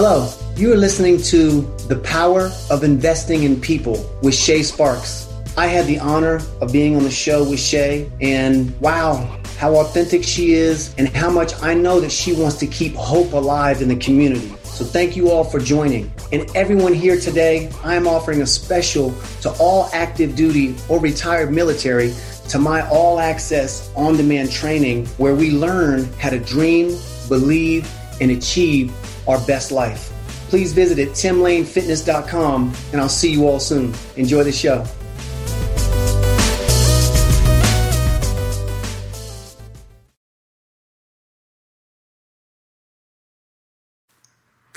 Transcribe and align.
Hello, 0.00 0.32
you 0.54 0.72
are 0.72 0.76
listening 0.76 1.20
to 1.22 1.62
The 1.88 1.96
Power 1.96 2.52
of 2.70 2.84
Investing 2.84 3.42
in 3.42 3.60
People 3.60 4.08
with 4.22 4.32
Shay 4.32 4.62
Sparks. 4.62 5.28
I 5.56 5.66
had 5.66 5.86
the 5.86 5.98
honor 5.98 6.40
of 6.60 6.72
being 6.72 6.94
on 6.94 7.02
the 7.02 7.10
show 7.10 7.42
with 7.42 7.58
Shay, 7.58 8.08
and 8.20 8.80
wow, 8.80 9.16
how 9.56 9.74
authentic 9.74 10.22
she 10.22 10.52
is, 10.52 10.94
and 10.98 11.08
how 11.08 11.28
much 11.30 11.52
I 11.60 11.74
know 11.74 11.98
that 11.98 12.12
she 12.12 12.32
wants 12.32 12.58
to 12.58 12.66
keep 12.68 12.94
hope 12.94 13.32
alive 13.32 13.82
in 13.82 13.88
the 13.88 13.96
community. 13.96 14.54
So, 14.62 14.84
thank 14.84 15.16
you 15.16 15.32
all 15.32 15.42
for 15.42 15.58
joining. 15.58 16.12
And 16.30 16.48
everyone 16.54 16.94
here 16.94 17.18
today, 17.18 17.68
I 17.82 17.96
am 17.96 18.06
offering 18.06 18.40
a 18.40 18.46
special 18.46 19.12
to 19.40 19.50
all 19.58 19.90
active 19.92 20.36
duty 20.36 20.76
or 20.88 21.00
retired 21.00 21.50
military 21.52 22.14
to 22.50 22.60
my 22.60 22.88
all 22.88 23.18
access 23.18 23.90
on 23.96 24.16
demand 24.16 24.52
training 24.52 25.06
where 25.16 25.34
we 25.34 25.50
learn 25.50 26.04
how 26.20 26.30
to 26.30 26.38
dream, 26.38 26.96
believe, 27.28 27.92
and 28.20 28.30
achieve 28.30 28.92
our 29.28 29.38
best 29.46 29.70
life. 29.70 30.12
Please 30.48 30.72
visit 30.72 30.98
at 30.98 31.08
timlanefitness.com 31.08 32.74
and 32.92 33.00
I'll 33.00 33.08
see 33.08 33.30
you 33.30 33.46
all 33.46 33.60
soon. 33.60 33.94
Enjoy 34.16 34.42
the 34.42 34.52
show. 34.52 34.84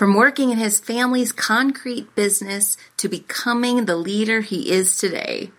From 0.01 0.15
working 0.15 0.49
in 0.49 0.57
his 0.57 0.79
family's 0.79 1.31
concrete 1.31 2.15
business 2.15 2.75
to 2.97 3.07
becoming 3.07 3.85
the 3.85 3.95
leader 3.95 4.41
he 4.41 4.71
is 4.71 4.97
today, 4.97 5.51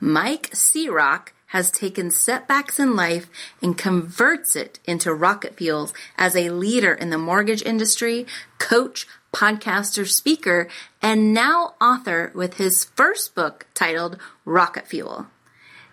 Mike 0.00 0.50
C-Roc 0.52 1.32
has 1.54 1.70
taken 1.70 2.10
setbacks 2.10 2.80
in 2.80 2.96
life 2.96 3.30
and 3.62 3.78
converts 3.78 4.56
it 4.56 4.80
into 4.86 5.14
rocket 5.14 5.56
fuels 5.56 5.94
as 6.18 6.34
a 6.34 6.50
leader 6.50 6.92
in 6.92 7.10
the 7.10 7.16
mortgage 7.16 7.62
industry, 7.62 8.26
coach, 8.58 9.06
podcaster, 9.32 10.04
speaker, 10.04 10.66
and 11.00 11.32
now 11.32 11.74
author 11.80 12.32
with 12.34 12.54
his 12.54 12.86
first 12.96 13.36
book 13.36 13.68
titled 13.72 14.18
Rocket 14.44 14.88
Fuel. 14.88 15.28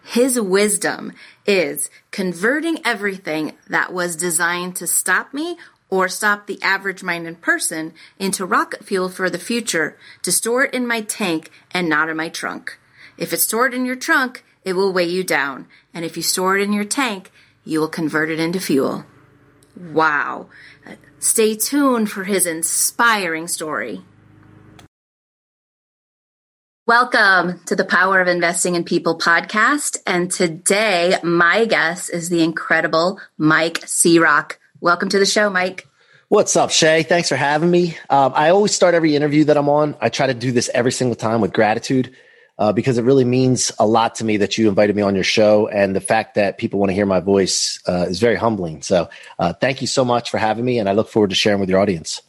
His 0.04 0.42
wisdom 0.42 1.14
is 1.46 1.92
converting 2.10 2.80
everything 2.84 3.56
that 3.70 3.94
was 3.94 4.16
designed 4.16 4.76
to 4.78 4.88
stop 4.88 5.32
me 5.32 5.58
or 5.92 6.10
stop 6.10 6.48
the 6.48 6.60
average 6.64 7.04
minded 7.04 7.40
person 7.40 7.94
into 8.18 8.48
rocket 8.48 8.84
fuel 8.84 9.10
for 9.10 9.30
the 9.30 9.38
future 9.38 9.96
to 10.24 10.32
store 10.32 10.64
it 10.64 10.74
in 10.74 10.88
my 10.88 11.02
tank 11.02 11.52
and 11.70 11.88
not 11.88 12.10
in 12.10 12.18
my 12.18 12.30
trunk. 12.30 12.80
If 13.16 13.32
it's 13.32 13.44
stored 13.44 13.76
in 13.76 13.86
your 13.86 13.96
trunk, 13.96 14.44
it 14.64 14.74
will 14.74 14.94
weigh 14.94 15.10
you 15.10 15.24
down. 15.24 15.68
And 15.94 16.06
if 16.06 16.16
you 16.16 16.24
store 16.24 16.58
it 16.58 16.64
in 16.64 16.74
your 16.74 16.86
tank, 16.86 17.32
you 17.66 17.80
will 17.80 17.88
convert 17.88 18.30
it 18.30 18.40
into 18.40 18.60
fuel. 18.60 19.06
Wow. 19.76 20.50
Stay 21.20 21.56
tuned 21.56 22.12
for 22.12 22.24
his 22.24 22.46
inspiring 22.46 23.48
story. 23.48 24.02
Welcome 26.88 27.62
to 27.66 27.76
the 27.76 27.86
Power 27.86 28.20
of 28.20 28.28
Investing 28.28 28.76
in 28.76 28.84
People 28.84 29.18
podcast. 29.18 29.98
And 30.06 30.30
today, 30.30 31.16
my 31.24 31.66
guest 31.66 32.12
is 32.12 32.30
the 32.30 32.44
incredible 32.44 33.20
Mike 33.38 33.82
C-Roc. 33.86 34.60
Welcome 34.80 35.10
to 35.10 35.20
the 35.20 35.26
show, 35.26 35.50
Mike. 35.50 35.88
What's 36.28 36.56
up, 36.56 36.72
Shay? 36.72 37.04
Thanks 37.04 37.30
for 37.30 37.36
having 37.36 37.70
me. 37.70 37.98
Um, 38.10 38.34
I 38.36 38.50
always 38.50 38.74
start 38.74 38.96
every 38.96 39.16
interview 39.16 39.46
that 39.46 39.58
I'm 39.58 39.70
on. 39.70 39.96
I 40.02 40.10
try 40.10 40.28
to 40.28 40.34
do 40.34 40.52
this 40.52 40.70
every 40.74 40.92
single 40.92 41.16
time 41.16 41.40
with 41.40 41.54
gratitude 41.54 42.16
uh, 42.62 42.72
because 42.72 43.00
it 43.00 43.04
really 43.04 43.26
means 43.26 43.72
a 43.80 43.88
lot 43.88 44.14
to 44.14 44.24
me 44.24 44.38
that 44.38 44.56
you 44.56 44.70
invited 44.70 44.96
me 44.96 45.02
on 45.02 45.16
your 45.16 45.24
show. 45.24 45.68
And 45.68 45.96
the 45.96 46.00
fact 46.00 46.36
that 46.36 46.60
people 46.60 46.80
want 46.80 46.92
to 46.92 46.94
hear 46.94 47.08
my 47.08 47.20
voice 47.20 47.80
uh, 47.88 48.06
is 48.08 48.20
very 48.20 48.36
humbling. 48.36 48.84
So 48.84 49.10
uh, 49.40 49.54
thank 49.54 49.82
you 49.82 49.88
so 49.88 50.06
much 50.06 50.30
for 50.30 50.38
having 50.38 50.64
me. 50.64 50.78
And 50.78 50.88
I 50.88 50.92
look 50.92 51.10
forward 51.10 51.32
to 51.32 51.36
sharing 51.36 51.60
with 51.60 51.72
your 51.72 51.80
audience. 51.80 52.22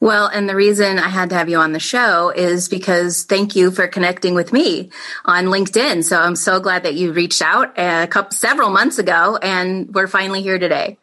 Well, 0.00 0.26
and 0.28 0.48
the 0.48 0.56
reason 0.56 0.98
I 0.98 1.08
had 1.08 1.28
to 1.30 1.36
have 1.36 1.50
you 1.50 1.58
on 1.58 1.72
the 1.72 1.80
show 1.80 2.30
is 2.30 2.70
because 2.70 3.24
thank 3.24 3.56
you 3.56 3.70
for 3.70 3.86
connecting 3.86 4.34
with 4.34 4.54
me 4.54 4.90
on 5.26 5.46
LinkedIn. 5.46 6.02
So 6.02 6.18
I'm 6.18 6.36
so 6.36 6.60
glad 6.60 6.84
that 6.84 6.94
you 6.94 7.12
reached 7.12 7.42
out 7.42 7.78
a 7.78 8.06
couple 8.06 8.32
several 8.32 8.70
months 8.70 8.98
ago 8.98 9.36
and 9.42 9.94
we're 9.94 10.06
finally 10.06 10.40
here 10.40 10.58
today. 10.58 10.96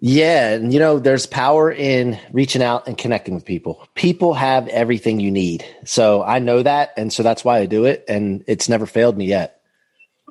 Yeah, 0.00 0.50
and 0.50 0.72
you 0.72 0.78
know, 0.78 0.98
there's 0.98 1.26
power 1.26 1.72
in 1.72 2.18
reaching 2.32 2.62
out 2.62 2.86
and 2.86 2.96
connecting 2.96 3.34
with 3.34 3.44
people. 3.44 3.86
People 3.94 4.34
have 4.34 4.68
everything 4.68 5.18
you 5.18 5.30
need. 5.30 5.64
So 5.84 6.22
I 6.22 6.38
know 6.38 6.62
that, 6.62 6.92
and 6.96 7.12
so 7.12 7.22
that's 7.22 7.44
why 7.44 7.58
I 7.58 7.66
do 7.66 7.84
it, 7.84 8.04
and 8.08 8.44
it's 8.46 8.68
never 8.68 8.86
failed 8.86 9.16
me 9.16 9.26
yet. 9.26 9.60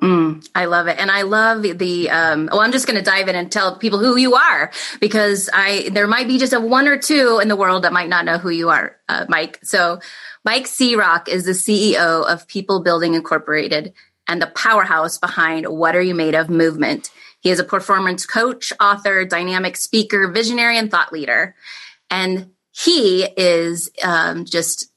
Mm, 0.02 0.48
I 0.54 0.66
love 0.66 0.86
it, 0.86 0.98
and 0.98 1.10
I 1.10 1.22
love 1.22 1.62
the. 1.62 2.08
Um, 2.08 2.48
well, 2.50 2.60
I'm 2.60 2.72
just 2.72 2.86
going 2.86 2.98
to 2.98 3.04
dive 3.04 3.28
in 3.28 3.34
and 3.34 3.52
tell 3.52 3.76
people 3.76 3.98
who 3.98 4.16
you 4.16 4.36
are 4.36 4.70
because 5.00 5.50
I 5.52 5.90
there 5.92 6.06
might 6.06 6.28
be 6.28 6.38
just 6.38 6.54
a 6.54 6.60
one 6.60 6.88
or 6.88 6.96
two 6.96 7.38
in 7.42 7.48
the 7.48 7.56
world 7.56 7.84
that 7.84 7.92
might 7.92 8.08
not 8.08 8.24
know 8.24 8.38
who 8.38 8.50
you 8.50 8.70
are, 8.70 8.96
uh, 9.08 9.26
Mike. 9.28 9.58
So, 9.64 10.00
Mike 10.44 10.66
C-Roc 10.66 11.28
is 11.28 11.44
the 11.44 11.52
CEO 11.52 12.24
of 12.26 12.48
People 12.48 12.80
Building 12.80 13.14
Incorporated 13.14 13.92
and 14.26 14.40
the 14.40 14.46
powerhouse 14.46 15.18
behind 15.18 15.66
What 15.66 15.96
Are 15.96 16.02
You 16.02 16.14
Made 16.14 16.34
Of 16.34 16.48
movement. 16.48 17.10
He 17.40 17.50
is 17.50 17.60
a 17.60 17.64
performance 17.64 18.26
coach, 18.26 18.72
author, 18.80 19.24
dynamic 19.24 19.76
speaker, 19.76 20.28
visionary, 20.28 20.76
and 20.76 20.90
thought 20.90 21.12
leader. 21.12 21.54
And 22.10 22.50
he 22.72 23.24
is 23.24 23.90
um, 24.02 24.44
just 24.44 24.90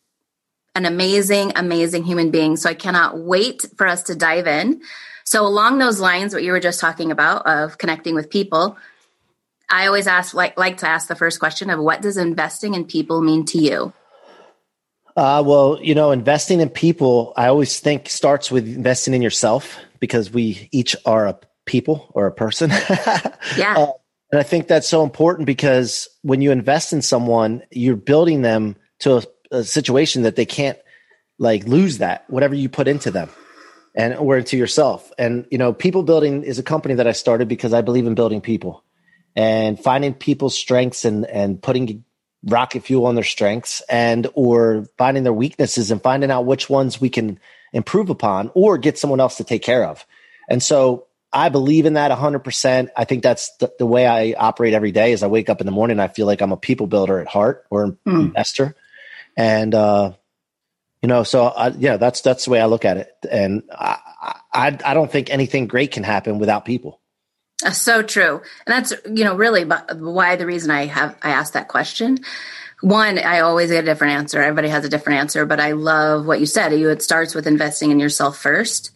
an 0.75 0.85
amazing, 0.85 1.53
amazing 1.56 2.03
human 2.03 2.31
being. 2.31 2.57
So 2.57 2.69
I 2.69 2.74
cannot 2.74 3.19
wait 3.19 3.66
for 3.78 3.88
us 3.88 4.03
to 4.03 4.16
dive 4.16 4.47
in. 4.47 4.81
So, 5.24 5.46
along 5.46 5.78
those 5.78 6.00
lines, 6.00 6.34
what 6.34 6.44
you 6.44 6.52
were 6.52 6.59
just 6.59 6.79
talking 6.79 7.12
about 7.12 7.46
of 7.46 7.78
connecting 7.78 8.16
with 8.16 8.29
people, 8.29 8.78
I 9.69 9.88
always 9.88 10.08
ask, 10.08 10.34
like, 10.34 10.58
like 10.58 10.78
to 10.78 10.90
ask 10.90 11.08
the 11.08 11.16
first 11.16 11.40
question 11.40 11.69
of 11.69 11.79
what 11.79 12.02
does 12.02 12.18
investing 12.18 12.73
in 12.73 12.85
people 12.85 13.22
mean 13.22 13.46
to 13.46 13.58
you? 13.58 13.94
Uh, 15.16 15.44
well, 15.46 15.79
you 15.81 15.96
know, 15.96 16.12
investing 16.12 16.59
in 16.59 16.69
people, 16.69 17.34
I 17.38 17.47
always 17.47 17.79
think 17.79 18.09
starts 18.09 18.52
with 18.52 18.68
investing 18.68 19.13
in 19.13 19.22
yourself 19.22 19.78
because 20.00 20.31
we 20.31 20.68
each 20.72 20.96
are 21.06 21.28
a 21.28 21.40
people 21.66 22.11
or 22.13 22.27
a 22.27 22.31
person. 22.31 22.69
yeah. 23.57 23.75
Uh, 23.77 23.91
and 24.31 24.39
I 24.39 24.44
think 24.44 24.67
that's 24.67 24.88
so 24.88 25.03
important 25.03 25.45
because 25.45 26.07
when 26.22 26.41
you 26.41 26.51
invest 26.51 26.94
in 26.94 27.01
someone, 27.01 27.63
you're 27.69 27.95
building 27.95 28.41
them 28.41 28.77
to 28.99 29.17
a, 29.17 29.23
a, 29.57 29.63
situation 29.63 30.23
that 30.23 30.38
they 30.38 30.45
can't 30.45 30.79
like 31.38 31.66
lose 31.66 31.97
that 31.97 32.29
whatever 32.29 32.55
you 32.55 32.69
put 32.69 32.88
into 32.88 33.11
them 33.11 33.29
and 33.95 34.16
or 34.16 34.38
into 34.38 34.57
yourself. 34.57 35.11
And 35.17 35.45
you 35.51 35.57
know, 35.57 35.73
people 35.73 36.03
building 36.03 36.44
is 36.44 36.59
a 36.59 36.63
company 36.63 36.95
that 36.95 37.07
I 37.07 37.11
started 37.11 37.47
because 37.47 37.73
I 37.73 37.81
believe 37.81 38.07
in 38.07 38.16
building 38.16 38.39
people 38.39 38.83
and 39.35 39.78
finding 39.78 40.13
people's 40.13 40.57
strengths 40.57 41.03
and 41.03 41.25
and 41.25 41.61
putting 41.61 42.05
rocket 42.45 42.83
fuel 42.83 43.05
on 43.05 43.16
their 43.16 43.23
strengths 43.23 43.81
and 43.89 44.28
or 44.33 44.85
finding 44.97 45.23
their 45.23 45.33
weaknesses 45.33 45.91
and 45.91 46.01
finding 46.01 46.31
out 46.31 46.45
which 46.45 46.69
ones 46.69 47.01
we 47.01 47.09
can 47.09 47.39
improve 47.73 48.09
upon 48.09 48.49
or 48.53 48.78
get 48.78 48.97
someone 48.97 49.19
else 49.19 49.38
to 49.38 49.43
take 49.43 49.61
care 49.61 49.85
of. 49.85 50.05
And 50.49 50.61
so 50.63 51.07
I 51.33 51.49
believe 51.49 51.85
in 51.85 51.93
that 51.93 52.11
100%. 52.11 52.89
I 52.95 53.05
think 53.05 53.23
that's 53.23 53.55
the, 53.57 53.71
the, 53.79 53.85
way 53.85 54.05
I 54.05 54.35
operate 54.37 54.73
every 54.73 54.91
day 54.91 55.13
is 55.13 55.23
I 55.23 55.27
wake 55.27 55.49
up 55.49 55.61
in 55.61 55.65
the 55.65 55.71
morning 55.71 55.99
I 55.99 56.09
feel 56.09 56.25
like 56.25 56.41
I'm 56.41 56.51
a 56.51 56.57
people 56.57 56.87
builder 56.87 57.19
at 57.19 57.27
heart 57.27 57.65
or 57.69 57.83
an 57.83 57.97
mm. 58.05 58.19
investor. 58.27 58.75
And, 59.37 59.73
uh, 59.73 60.13
you 61.01 61.07
know, 61.07 61.23
so 61.23 61.45
I, 61.45 61.69
yeah, 61.69 61.97
that's, 61.97 62.21
that's 62.21 62.45
the 62.45 62.51
way 62.51 62.59
I 62.59 62.65
look 62.65 62.83
at 62.83 62.97
it. 62.97 63.11
And 63.29 63.63
I, 63.71 63.97
I, 64.53 64.77
I 64.83 64.93
don't 64.93 65.11
think 65.11 65.29
anything 65.29 65.67
great 65.67 65.91
can 65.91 66.03
happen 66.03 66.37
without 66.37 66.65
people. 66.65 66.99
Uh, 67.65 67.71
so 67.71 68.01
true. 68.03 68.41
And 68.65 68.73
that's, 68.73 68.93
you 69.05 69.23
know, 69.23 69.35
really 69.35 69.63
why 69.63 70.35
the 70.35 70.45
reason 70.45 70.69
I 70.69 70.87
have, 70.87 71.15
I 71.21 71.31
asked 71.31 71.53
that 71.53 71.69
question. 71.69 72.19
One, 72.81 73.19
I 73.19 73.39
always 73.39 73.69
get 73.69 73.83
a 73.83 73.87
different 73.87 74.15
answer. 74.15 74.41
Everybody 74.41 74.67
has 74.67 74.83
a 74.83 74.89
different 74.89 75.19
answer, 75.19 75.45
but 75.45 75.59
I 75.59 75.71
love 75.71 76.25
what 76.25 76.39
you 76.39 76.45
said. 76.45 76.73
You, 76.73 76.89
it 76.89 77.01
starts 77.01 77.33
with 77.35 77.47
investing 77.47 77.91
in 77.91 77.99
yourself 77.99 78.37
first 78.37 78.91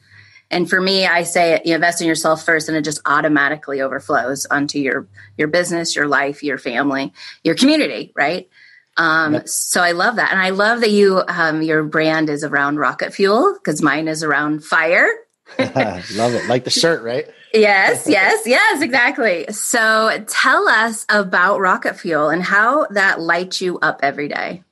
and 0.51 0.69
for 0.69 0.79
me, 0.79 1.05
I 1.05 1.23
say 1.23 1.61
you 1.65 1.75
invest 1.75 2.01
in 2.01 2.07
yourself 2.07 2.45
first, 2.45 2.69
and 2.69 2.77
it 2.77 2.83
just 2.83 3.01
automatically 3.05 3.81
overflows 3.81 4.45
onto 4.45 4.79
your 4.79 5.07
your 5.37 5.47
business, 5.47 5.95
your 5.95 6.07
life, 6.07 6.43
your 6.43 6.57
family, 6.57 7.13
your 7.43 7.55
community, 7.55 8.11
right? 8.15 8.49
Um, 8.97 9.33
yep. 9.33 9.49
So 9.49 9.81
I 9.81 9.91
love 9.91 10.17
that, 10.17 10.31
and 10.31 10.39
I 10.39 10.51
love 10.51 10.81
that 10.81 10.91
you 10.91 11.21
um, 11.27 11.61
your 11.61 11.83
brand 11.83 12.29
is 12.29 12.43
around 12.43 12.77
rocket 12.77 13.13
fuel 13.13 13.53
because 13.53 13.81
mine 13.81 14.07
is 14.07 14.23
around 14.23 14.63
fire. 14.63 15.07
love 15.59 16.33
it, 16.33 16.47
like 16.47 16.63
the 16.63 16.69
shirt, 16.69 17.03
right? 17.03 17.25
yes, 17.53 18.05
yes, 18.07 18.43
yes, 18.45 18.81
exactly. 18.81 19.47
So 19.51 20.23
tell 20.27 20.67
us 20.67 21.05
about 21.09 21.59
rocket 21.59 21.97
fuel 21.97 22.29
and 22.29 22.41
how 22.41 22.87
that 22.87 23.19
lights 23.19 23.61
you 23.61 23.79
up 23.79 23.99
every 24.03 24.27
day. 24.27 24.63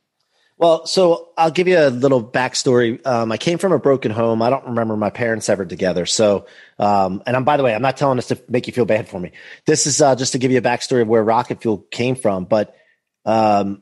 Well, 0.57 0.85
so 0.85 1.29
I'll 1.37 1.51
give 1.51 1.67
you 1.67 1.79
a 1.79 1.89
little 1.89 2.23
backstory. 2.23 3.05
Um, 3.05 3.31
I 3.31 3.37
came 3.37 3.57
from 3.57 3.71
a 3.71 3.79
broken 3.79 4.11
home. 4.11 4.41
I 4.41 4.49
don't 4.49 4.67
remember 4.67 4.95
my 4.95 5.09
parents 5.09 5.49
ever 5.49 5.65
together. 5.65 6.05
So, 6.05 6.45
um, 6.79 7.23
and 7.25 7.35
I'm 7.35 7.43
by 7.43 7.57
the 7.57 7.63
way, 7.63 7.73
I'm 7.73 7.81
not 7.81 7.97
telling 7.97 8.17
this 8.17 8.27
to 8.27 8.39
make 8.47 8.67
you 8.67 8.73
feel 8.73 8.85
bad 8.85 9.09
for 9.09 9.19
me. 9.19 9.31
This 9.65 9.87
is 9.87 10.01
uh, 10.01 10.15
just 10.15 10.33
to 10.33 10.37
give 10.37 10.51
you 10.51 10.59
a 10.59 10.61
backstory 10.61 11.01
of 11.01 11.07
where 11.07 11.23
Rocket 11.23 11.61
Fuel 11.61 11.79
came 11.89 12.15
from. 12.15 12.45
But 12.45 12.75
um, 13.25 13.81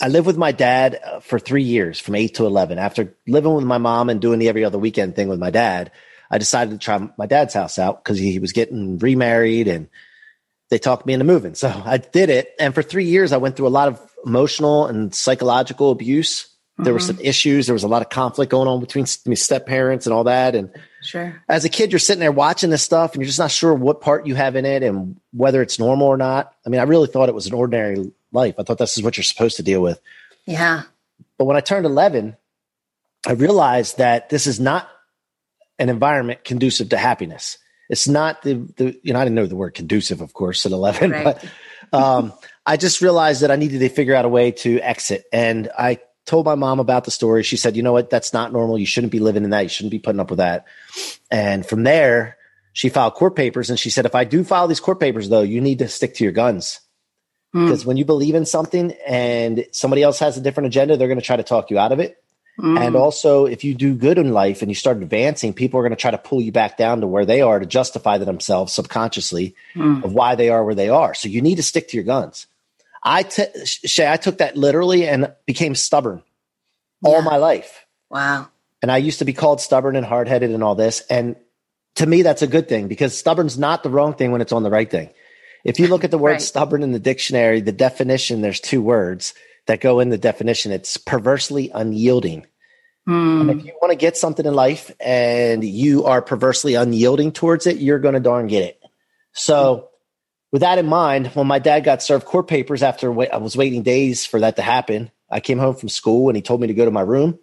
I 0.00 0.08
lived 0.08 0.26
with 0.26 0.36
my 0.36 0.52
dad 0.52 1.00
uh, 1.04 1.20
for 1.20 1.38
three 1.38 1.64
years, 1.64 1.98
from 1.98 2.14
eight 2.14 2.36
to 2.36 2.46
eleven. 2.46 2.78
After 2.78 3.16
living 3.26 3.54
with 3.54 3.64
my 3.64 3.78
mom 3.78 4.08
and 4.08 4.20
doing 4.20 4.38
the 4.38 4.48
every 4.48 4.64
other 4.64 4.78
weekend 4.78 5.16
thing 5.16 5.28
with 5.28 5.40
my 5.40 5.50
dad, 5.50 5.90
I 6.30 6.38
decided 6.38 6.70
to 6.70 6.78
try 6.78 7.08
my 7.18 7.26
dad's 7.26 7.54
house 7.54 7.78
out 7.78 8.02
because 8.02 8.18
he 8.18 8.38
was 8.38 8.52
getting 8.52 8.98
remarried 8.98 9.66
and 9.66 9.88
they 10.70 10.78
talked 10.78 11.06
me 11.06 11.14
into 11.14 11.24
moving. 11.24 11.54
So 11.54 11.68
I 11.84 11.96
did 11.96 12.30
it. 12.30 12.54
And 12.60 12.74
for 12.74 12.82
three 12.82 13.06
years, 13.06 13.32
I 13.32 13.38
went 13.38 13.56
through 13.56 13.66
a 13.66 13.70
lot 13.70 13.88
of 13.88 14.07
emotional 14.24 14.86
and 14.86 15.14
psychological 15.14 15.90
abuse. 15.90 16.44
Mm-hmm. 16.44 16.84
There 16.84 16.92
were 16.92 17.00
some 17.00 17.18
issues. 17.20 17.66
There 17.66 17.74
was 17.74 17.82
a 17.82 17.88
lot 17.88 18.02
of 18.02 18.08
conflict 18.08 18.50
going 18.50 18.68
on 18.68 18.80
between 18.80 19.06
step 19.06 19.66
parents 19.66 20.06
and 20.06 20.12
all 20.12 20.24
that. 20.24 20.54
And 20.54 20.70
sure, 21.02 21.42
as 21.48 21.64
a 21.64 21.68
kid, 21.68 21.92
you're 21.92 21.98
sitting 21.98 22.20
there 22.20 22.32
watching 22.32 22.70
this 22.70 22.82
stuff, 22.82 23.14
and 23.14 23.22
you're 23.22 23.26
just 23.26 23.38
not 23.38 23.50
sure 23.50 23.74
what 23.74 24.00
part 24.00 24.26
you 24.26 24.34
have 24.34 24.56
in 24.56 24.64
it 24.64 24.82
and 24.82 25.20
whether 25.32 25.62
it's 25.62 25.78
normal 25.78 26.06
or 26.06 26.16
not. 26.16 26.54
I 26.64 26.68
mean, 26.68 26.80
I 26.80 26.84
really 26.84 27.08
thought 27.08 27.28
it 27.28 27.34
was 27.34 27.46
an 27.46 27.54
ordinary 27.54 28.12
life. 28.32 28.54
I 28.58 28.62
thought 28.62 28.78
this 28.78 28.96
is 28.96 29.02
what 29.02 29.16
you're 29.16 29.24
supposed 29.24 29.56
to 29.56 29.62
deal 29.62 29.82
with. 29.82 30.00
Yeah. 30.46 30.82
But 31.36 31.44
when 31.44 31.56
I 31.56 31.60
turned 31.60 31.86
11, 31.86 32.36
I 33.26 33.32
realized 33.32 33.98
that 33.98 34.28
this 34.28 34.46
is 34.46 34.60
not 34.60 34.88
an 35.78 35.88
environment 35.88 36.44
conducive 36.44 36.90
to 36.90 36.96
happiness. 36.96 37.58
It's 37.88 38.06
not 38.06 38.42
the, 38.42 38.54
the 38.76 38.98
you 39.02 39.12
know, 39.12 39.20
I 39.20 39.24
didn't 39.24 39.36
know 39.36 39.46
the 39.46 39.56
word 39.56 39.74
conducive, 39.74 40.20
of 40.20 40.32
course, 40.32 40.66
at 40.66 40.72
11, 40.72 41.10
right. 41.10 41.24
but 41.24 41.44
um, 41.98 42.32
I 42.68 42.76
just 42.76 43.00
realized 43.00 43.40
that 43.40 43.50
I 43.50 43.56
needed 43.56 43.78
to 43.78 43.88
figure 43.88 44.14
out 44.14 44.26
a 44.26 44.28
way 44.28 44.52
to 44.52 44.78
exit. 44.80 45.24
And 45.32 45.70
I 45.78 46.00
told 46.26 46.44
my 46.44 46.54
mom 46.54 46.80
about 46.80 47.04
the 47.04 47.10
story. 47.10 47.42
She 47.42 47.56
said, 47.56 47.76
you 47.76 47.82
know 47.82 47.94
what? 47.94 48.10
That's 48.10 48.34
not 48.34 48.52
normal. 48.52 48.78
You 48.78 48.84
shouldn't 48.84 49.10
be 49.10 49.20
living 49.20 49.42
in 49.42 49.50
that. 49.50 49.62
You 49.62 49.70
shouldn't 49.70 49.90
be 49.90 49.98
putting 49.98 50.20
up 50.20 50.28
with 50.28 50.36
that. 50.36 50.66
And 51.30 51.64
from 51.64 51.84
there, 51.84 52.36
she 52.74 52.90
filed 52.90 53.14
court 53.14 53.36
papers 53.36 53.70
and 53.70 53.78
she 53.78 53.88
said, 53.88 54.04
if 54.04 54.14
I 54.14 54.24
do 54.24 54.44
file 54.44 54.68
these 54.68 54.80
court 54.80 55.00
papers, 55.00 55.30
though, 55.30 55.40
you 55.40 55.62
need 55.62 55.78
to 55.78 55.88
stick 55.88 56.14
to 56.16 56.24
your 56.24 56.32
guns. 56.34 56.80
Because 57.54 57.84
mm. 57.84 57.86
when 57.86 57.96
you 57.96 58.04
believe 58.04 58.34
in 58.34 58.44
something 58.44 58.92
and 59.06 59.64
somebody 59.72 60.02
else 60.02 60.18
has 60.18 60.36
a 60.36 60.42
different 60.42 60.66
agenda, 60.66 60.98
they're 60.98 61.08
going 61.08 61.18
to 61.18 61.24
try 61.24 61.36
to 61.36 61.42
talk 61.42 61.70
you 61.70 61.78
out 61.78 61.92
of 61.92 62.00
it. 62.00 62.22
Mm. 62.60 62.78
And 62.78 62.96
also, 62.96 63.46
if 63.46 63.64
you 63.64 63.74
do 63.74 63.94
good 63.94 64.18
in 64.18 64.32
life 64.34 64.60
and 64.60 64.70
you 64.70 64.74
start 64.74 64.98
advancing, 64.98 65.54
people 65.54 65.80
are 65.80 65.82
going 65.82 65.96
to 65.96 65.96
try 65.96 66.10
to 66.10 66.18
pull 66.18 66.42
you 66.42 66.52
back 66.52 66.76
down 66.76 67.00
to 67.00 67.06
where 67.06 67.24
they 67.24 67.40
are 67.40 67.58
to 67.58 67.64
justify 67.64 68.18
themselves 68.18 68.74
subconsciously 68.74 69.54
mm. 69.74 70.04
of 70.04 70.12
why 70.12 70.34
they 70.34 70.50
are 70.50 70.62
where 70.62 70.74
they 70.74 70.90
are. 70.90 71.14
So 71.14 71.28
you 71.28 71.40
need 71.40 71.56
to 71.56 71.62
stick 71.62 71.88
to 71.88 71.96
your 71.96 72.04
guns. 72.04 72.46
I 73.02 73.22
t- 73.22 73.46
Shay, 73.64 74.10
I 74.10 74.16
took 74.16 74.38
that 74.38 74.56
literally 74.56 75.06
and 75.06 75.32
became 75.46 75.74
stubborn 75.74 76.22
yeah. 77.02 77.10
all 77.10 77.22
my 77.22 77.36
life. 77.36 77.84
Wow. 78.10 78.48
And 78.82 78.90
I 78.90 78.98
used 78.98 79.18
to 79.20 79.24
be 79.24 79.32
called 79.32 79.60
stubborn 79.60 79.96
and 79.96 80.06
hard 80.06 80.28
headed 80.28 80.50
and 80.50 80.62
all 80.62 80.74
this. 80.74 81.02
And 81.10 81.36
to 81.96 82.06
me, 82.06 82.22
that's 82.22 82.42
a 82.42 82.46
good 82.46 82.68
thing 82.68 82.88
because 82.88 83.16
stubborn's 83.16 83.58
not 83.58 83.82
the 83.82 83.90
wrong 83.90 84.14
thing 84.14 84.30
when 84.30 84.40
it's 84.40 84.52
on 84.52 84.62
the 84.62 84.70
right 84.70 84.90
thing. 84.90 85.10
If 85.64 85.80
you 85.80 85.88
look 85.88 86.04
at 86.04 86.10
the 86.10 86.18
word 86.26 86.32
right. 86.32 86.42
stubborn 86.42 86.82
in 86.82 86.92
the 86.92 87.00
dictionary, 87.00 87.60
the 87.60 87.72
definition, 87.72 88.40
there's 88.40 88.60
two 88.60 88.80
words 88.80 89.34
that 89.66 89.80
go 89.80 90.00
in 90.00 90.08
the 90.08 90.18
definition. 90.18 90.72
It's 90.72 90.96
perversely 90.96 91.70
unyielding. 91.74 92.46
Mm. 93.08 93.40
And 93.40 93.50
if 93.50 93.64
you 93.64 93.72
want 93.80 93.90
to 93.90 93.96
get 93.96 94.16
something 94.16 94.44
in 94.44 94.54
life 94.54 94.90
and 95.00 95.64
you 95.64 96.04
are 96.04 96.22
perversely 96.22 96.74
unyielding 96.74 97.32
towards 97.32 97.66
it, 97.66 97.78
you're 97.78 97.98
going 97.98 98.14
to 98.14 98.20
darn 98.20 98.46
get 98.46 98.64
it. 98.64 98.80
So, 99.32 99.88
with 100.50 100.62
that 100.62 100.78
in 100.78 100.86
mind, 100.86 101.28
when 101.28 101.46
my 101.46 101.58
dad 101.58 101.84
got 101.84 102.02
served 102.02 102.24
court 102.24 102.48
papers 102.48 102.82
after 102.82 103.10
I 103.32 103.36
was 103.36 103.56
waiting 103.56 103.82
days 103.82 104.24
for 104.24 104.40
that 104.40 104.56
to 104.56 104.62
happen, 104.62 105.10
I 105.30 105.40
came 105.40 105.58
home 105.58 105.74
from 105.74 105.88
school 105.88 106.28
and 106.28 106.36
he 106.36 106.42
told 106.42 106.60
me 106.60 106.68
to 106.68 106.74
go 106.74 106.84
to 106.84 106.90
my 106.90 107.02
room. 107.02 107.38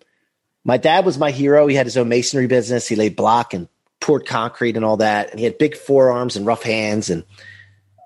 My 0.63 0.77
dad 0.77 1.05
was 1.05 1.17
my 1.17 1.29
hero. 1.29 1.67
He 1.67 1.75
had 1.75 1.85
his 1.85 1.97
own 1.97 2.09
masonry 2.09 2.47
business. 2.47 2.87
He 2.87 2.95
laid 2.95 3.15
block 3.15 3.53
and 3.53 3.67
poured 3.99 4.25
concrete 4.25 4.75
and 4.75 4.83
all 4.83 4.97
that. 4.97 5.29
And 5.29 5.39
he 5.39 5.45
had 5.45 5.59
big 5.59 5.77
forearms 5.77 6.35
and 6.35 6.45
rough 6.45 6.63
hands 6.63 7.11
and 7.11 7.23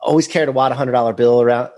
always 0.01 0.28
carried 0.28 0.50
a 0.50 0.51
wad 0.51 0.72
of 0.72 0.78
hundred 0.78 0.92
dollar 0.92 1.13
bill 1.13 1.42
around, 1.42 1.69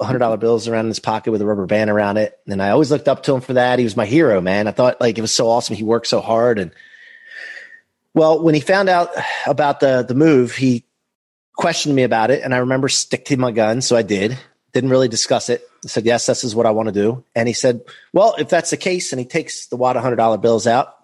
hundred 0.00 0.18
dollar 0.18 0.36
bills 0.36 0.68
around 0.68 0.84
in 0.86 0.88
his 0.88 0.98
pocket 0.98 1.30
with 1.30 1.40
a 1.40 1.46
rubber 1.46 1.66
band 1.66 1.88
around 1.88 2.18
it. 2.18 2.38
And 2.46 2.62
I 2.62 2.70
always 2.70 2.90
looked 2.90 3.08
up 3.08 3.22
to 3.24 3.34
him 3.34 3.40
for 3.40 3.54
that. 3.54 3.78
He 3.78 3.84
was 3.84 3.96
my 3.96 4.06
hero, 4.06 4.42
man. 4.42 4.68
I 4.68 4.72
thought 4.72 5.00
like 5.00 5.16
it 5.16 5.22
was 5.22 5.32
so 5.32 5.48
awesome. 5.48 5.76
He 5.76 5.84
worked 5.84 6.06
so 6.06 6.20
hard. 6.20 6.58
And 6.58 6.72
well, 8.12 8.42
when 8.42 8.54
he 8.54 8.60
found 8.60 8.90
out 8.90 9.10
about 9.46 9.80
the 9.80 10.02
the 10.02 10.14
move, 10.14 10.54
he 10.54 10.84
questioned 11.58 11.94
me 11.94 12.04
about 12.04 12.30
it. 12.30 12.42
And 12.42 12.54
I 12.54 12.58
remember 12.58 12.88
stick 12.88 13.26
to 13.26 13.36
my 13.36 13.50
gun, 13.50 13.82
so 13.82 13.96
I 13.96 14.02
did. 14.02 14.38
Didn't 14.72 14.90
really 14.90 15.08
discuss 15.08 15.50
it. 15.50 15.68
I 15.84 15.88
said, 15.88 16.06
"Yes, 16.06 16.24
this 16.24 16.44
is 16.44 16.54
what 16.54 16.66
I 16.66 16.70
want 16.70 16.86
to 16.86 16.92
do." 16.92 17.24
And 17.34 17.48
he 17.48 17.54
said, 17.54 17.82
"Well, 18.12 18.34
if 18.38 18.48
that's 18.48 18.70
the 18.70 18.76
case," 18.76 19.12
and 19.12 19.20
he 19.20 19.26
takes 19.26 19.66
the 19.66 19.76
wad 19.76 19.96
of 19.96 20.02
hundred 20.02 20.16
dollar 20.16 20.38
bills 20.38 20.66
out, 20.66 20.94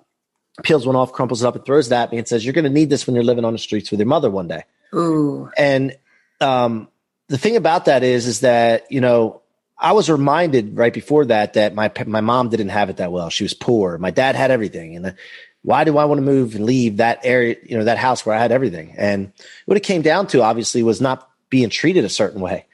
peels 0.62 0.86
one 0.86 0.96
off, 0.96 1.12
crumples 1.12 1.42
it 1.42 1.46
up, 1.46 1.56
and 1.56 1.64
throws 1.64 1.88
it 1.88 1.92
at 1.92 2.12
me, 2.12 2.18
and 2.18 2.28
says, 2.28 2.44
"You're 2.44 2.54
going 2.54 2.64
to 2.64 2.70
need 2.70 2.90
this 2.90 3.06
when 3.06 3.14
you're 3.14 3.24
living 3.24 3.44
on 3.44 3.52
the 3.52 3.58
streets 3.58 3.90
with 3.90 4.00
your 4.00 4.06
mother 4.06 4.30
one 4.30 4.48
day." 4.48 4.64
Ooh. 4.94 5.50
And 5.56 5.96
um, 6.40 6.88
the 7.28 7.38
thing 7.38 7.56
about 7.56 7.86
that 7.86 8.02
is, 8.02 8.26
is 8.26 8.40
that 8.40 8.90
you 8.90 9.00
know, 9.00 9.42
I 9.78 9.92
was 9.92 10.10
reminded 10.10 10.76
right 10.76 10.92
before 10.92 11.24
that 11.26 11.54
that 11.54 11.74
my 11.74 11.90
my 12.06 12.20
mom 12.20 12.50
didn't 12.50 12.68
have 12.68 12.90
it 12.90 12.98
that 12.98 13.10
well. 13.10 13.30
She 13.30 13.44
was 13.44 13.54
poor. 13.54 13.98
My 13.98 14.10
dad 14.10 14.36
had 14.36 14.50
everything, 14.50 14.94
and 14.94 15.04
the, 15.06 15.16
why 15.64 15.84
do 15.84 15.96
I 15.96 16.04
want 16.04 16.18
to 16.18 16.22
move 16.22 16.54
and 16.54 16.66
leave 16.66 16.98
that 16.98 17.20
area, 17.24 17.56
you 17.64 17.78
know, 17.78 17.84
that 17.84 17.96
house 17.96 18.24
where 18.24 18.36
I 18.36 18.38
had 18.38 18.52
everything? 18.52 18.94
And 18.98 19.32
what 19.64 19.78
it 19.78 19.82
came 19.82 20.02
down 20.02 20.26
to, 20.28 20.42
obviously, 20.42 20.82
was 20.82 21.00
not 21.00 21.28
being 21.48 21.70
treated 21.70 22.04
a 22.04 22.10
certain 22.10 22.42
way. 22.42 22.66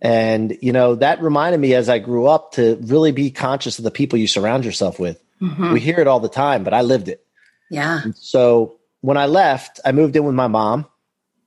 And 0.00 0.56
you 0.62 0.72
know, 0.72 0.94
that 0.94 1.22
reminded 1.22 1.60
me 1.60 1.74
as 1.74 1.90
I 1.90 1.98
grew 1.98 2.26
up 2.26 2.52
to 2.52 2.78
really 2.80 3.12
be 3.12 3.30
conscious 3.30 3.78
of 3.78 3.84
the 3.84 3.90
people 3.90 4.18
you 4.18 4.26
surround 4.26 4.64
yourself 4.64 4.98
with. 4.98 5.22
Mm-hmm. 5.42 5.74
We 5.74 5.80
hear 5.80 6.00
it 6.00 6.06
all 6.06 6.20
the 6.20 6.30
time, 6.30 6.64
but 6.64 6.72
I 6.72 6.80
lived 6.80 7.08
it. 7.08 7.24
Yeah. 7.70 8.02
so 8.16 8.78
when 9.02 9.16
I 9.16 9.26
left, 9.26 9.78
I 9.84 9.92
moved 9.92 10.16
in 10.16 10.24
with 10.24 10.34
my 10.34 10.48
mom 10.48 10.86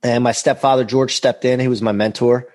and 0.02 0.22
my 0.22 0.32
stepfather, 0.32 0.84
George, 0.84 1.14
stepped 1.14 1.44
in. 1.44 1.58
He 1.58 1.68
was 1.68 1.82
my 1.82 1.92
mentor 1.92 2.48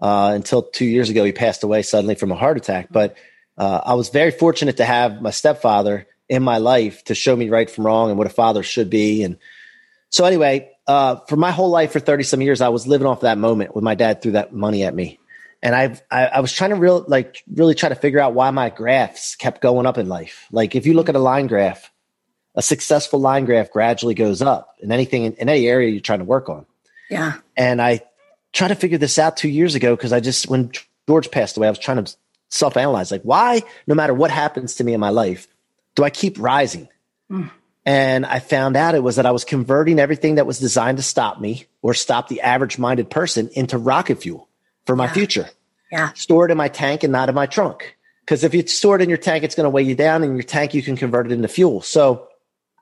uh, 0.00 0.32
until 0.34 0.62
two 0.62 0.84
years 0.84 1.10
ago. 1.10 1.22
He 1.24 1.32
passed 1.32 1.62
away 1.62 1.82
suddenly 1.82 2.16
from 2.16 2.32
a 2.32 2.34
heart 2.34 2.56
attack. 2.56 2.88
But 2.90 3.16
uh, 3.56 3.80
I 3.84 3.94
was 3.94 4.08
very 4.08 4.32
fortunate 4.32 4.78
to 4.78 4.84
have 4.84 5.22
my 5.22 5.30
stepfather 5.30 6.06
in 6.28 6.42
my 6.42 6.58
life 6.58 7.04
to 7.04 7.14
show 7.14 7.34
me 7.36 7.48
right 7.48 7.68
from 7.68 7.86
wrong 7.86 8.10
and 8.10 8.18
what 8.18 8.26
a 8.26 8.30
father 8.30 8.62
should 8.62 8.90
be. 8.90 9.22
And 9.22 9.38
so, 10.10 10.24
anyway, 10.24 10.70
uh, 10.86 11.16
for 11.28 11.36
my 11.36 11.50
whole 11.50 11.70
life, 11.70 11.92
for 11.92 12.00
30 12.00 12.24
some 12.24 12.40
years, 12.40 12.60
I 12.60 12.68
was 12.68 12.86
living 12.86 13.06
off 13.06 13.20
that 13.20 13.38
moment 13.38 13.74
when 13.74 13.84
my 13.84 13.94
dad 13.94 14.22
threw 14.22 14.32
that 14.32 14.52
money 14.52 14.84
at 14.84 14.94
me. 14.94 15.18
And 15.62 15.74
I've, 15.74 16.02
I, 16.10 16.26
I 16.26 16.40
was 16.40 16.52
trying 16.52 16.70
to 16.70 16.76
real 16.76 17.04
like 17.08 17.42
really 17.52 17.74
try 17.74 17.88
to 17.88 17.94
figure 17.94 18.20
out 18.20 18.34
why 18.34 18.50
my 18.50 18.68
graphs 18.68 19.34
kept 19.34 19.62
going 19.62 19.86
up 19.86 19.96
in 19.96 20.08
life. 20.08 20.46
Like 20.52 20.74
if 20.74 20.84
you 20.84 20.92
look 20.92 21.08
at 21.08 21.16
a 21.16 21.20
line 21.20 21.46
graph, 21.46 21.90
a 22.54 22.62
successful 22.62 23.18
line 23.18 23.46
graph 23.46 23.70
gradually 23.70 24.14
goes 24.14 24.42
up 24.42 24.76
in 24.80 24.92
anything 24.92 25.24
in, 25.24 25.32
in 25.34 25.48
any 25.48 25.66
area 25.66 25.88
you're 25.88 26.00
trying 26.00 26.18
to 26.18 26.26
work 26.26 26.48
on. 26.48 26.66
Yeah. 27.10 27.34
And 27.56 27.80
I 27.80 28.02
tried 28.52 28.68
to 28.68 28.74
figure 28.74 28.98
this 28.98 29.18
out 29.18 29.36
two 29.36 29.48
years 29.48 29.74
ago 29.74 29.96
because 29.96 30.12
I 30.12 30.20
just, 30.20 30.48
when 30.48 30.70
George 31.08 31.30
passed 31.30 31.56
away, 31.56 31.66
I 31.66 31.70
was 31.70 31.78
trying 31.78 32.04
to 32.04 32.14
self 32.50 32.76
analyze 32.76 33.10
like, 33.10 33.22
why, 33.22 33.62
no 33.86 33.94
matter 33.94 34.14
what 34.14 34.30
happens 34.30 34.76
to 34.76 34.84
me 34.84 34.94
in 34.94 35.00
my 35.00 35.10
life, 35.10 35.48
do 35.94 36.04
I 36.04 36.10
keep 36.10 36.38
rising? 36.38 36.88
Mm. 37.30 37.50
And 37.86 38.24
I 38.24 38.38
found 38.38 38.76
out 38.76 38.94
it 38.94 39.02
was 39.02 39.16
that 39.16 39.26
I 39.26 39.30
was 39.30 39.44
converting 39.44 39.98
everything 39.98 40.36
that 40.36 40.46
was 40.46 40.58
designed 40.58 40.96
to 40.98 41.02
stop 41.02 41.40
me 41.40 41.66
or 41.82 41.92
stop 41.92 42.28
the 42.28 42.40
average 42.40 42.78
minded 42.78 43.10
person 43.10 43.50
into 43.52 43.76
rocket 43.76 44.22
fuel 44.22 44.48
for 44.86 44.96
my 44.96 45.04
yeah. 45.06 45.12
future. 45.12 45.50
Yeah. 45.92 46.12
Store 46.14 46.46
it 46.46 46.50
in 46.50 46.56
my 46.56 46.68
tank 46.68 47.02
and 47.02 47.12
not 47.12 47.28
in 47.28 47.34
my 47.34 47.46
trunk. 47.46 47.96
Because 48.20 48.42
if 48.42 48.54
you 48.54 48.66
store 48.66 48.96
it 48.96 49.02
in 49.02 49.10
your 49.10 49.18
tank, 49.18 49.44
it's 49.44 49.54
going 49.54 49.64
to 49.64 49.70
weigh 49.70 49.82
you 49.82 49.94
down. 49.94 50.24
In 50.24 50.32
your 50.32 50.42
tank, 50.42 50.72
you 50.72 50.82
can 50.82 50.96
convert 50.96 51.26
it 51.26 51.32
into 51.32 51.46
fuel. 51.46 51.82
So 51.82 52.28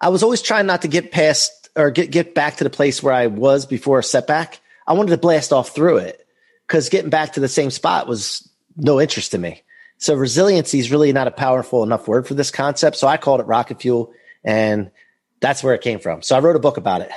I 0.00 0.08
was 0.08 0.22
always 0.22 0.40
trying 0.40 0.66
not 0.66 0.82
to 0.82 0.88
get 0.88 1.10
past 1.10 1.68
or 1.74 1.90
get 1.90 2.10
get 2.10 2.34
back 2.34 2.58
to 2.58 2.64
the 2.64 2.70
place 2.70 3.02
where 3.02 3.14
I 3.14 3.26
was 3.26 3.66
before 3.66 3.98
a 3.98 4.04
setback. 4.04 4.60
I 4.86 4.92
wanted 4.92 5.10
to 5.10 5.18
blast 5.18 5.52
off 5.52 5.74
through 5.74 5.98
it 5.98 6.24
because 6.66 6.88
getting 6.90 7.10
back 7.10 7.32
to 7.32 7.40
the 7.40 7.48
same 7.48 7.70
spot 7.70 8.06
was 8.06 8.48
no 8.76 9.00
interest 9.00 9.32
to 9.32 9.38
me. 9.38 9.62
So 10.02 10.16
resiliency 10.16 10.80
is 10.80 10.90
really 10.90 11.12
not 11.12 11.28
a 11.28 11.30
powerful 11.30 11.84
enough 11.84 12.08
word 12.08 12.26
for 12.26 12.34
this 12.34 12.50
concept. 12.50 12.96
So 12.96 13.06
I 13.06 13.18
called 13.18 13.38
it 13.38 13.44
rocket 13.44 13.80
fuel 13.80 14.12
and 14.42 14.90
that's 15.38 15.62
where 15.62 15.74
it 15.74 15.80
came 15.80 16.00
from. 16.00 16.22
So 16.22 16.34
I 16.34 16.40
wrote 16.40 16.56
a 16.56 16.58
book 16.58 16.76
about 16.76 17.02
it. 17.02 17.10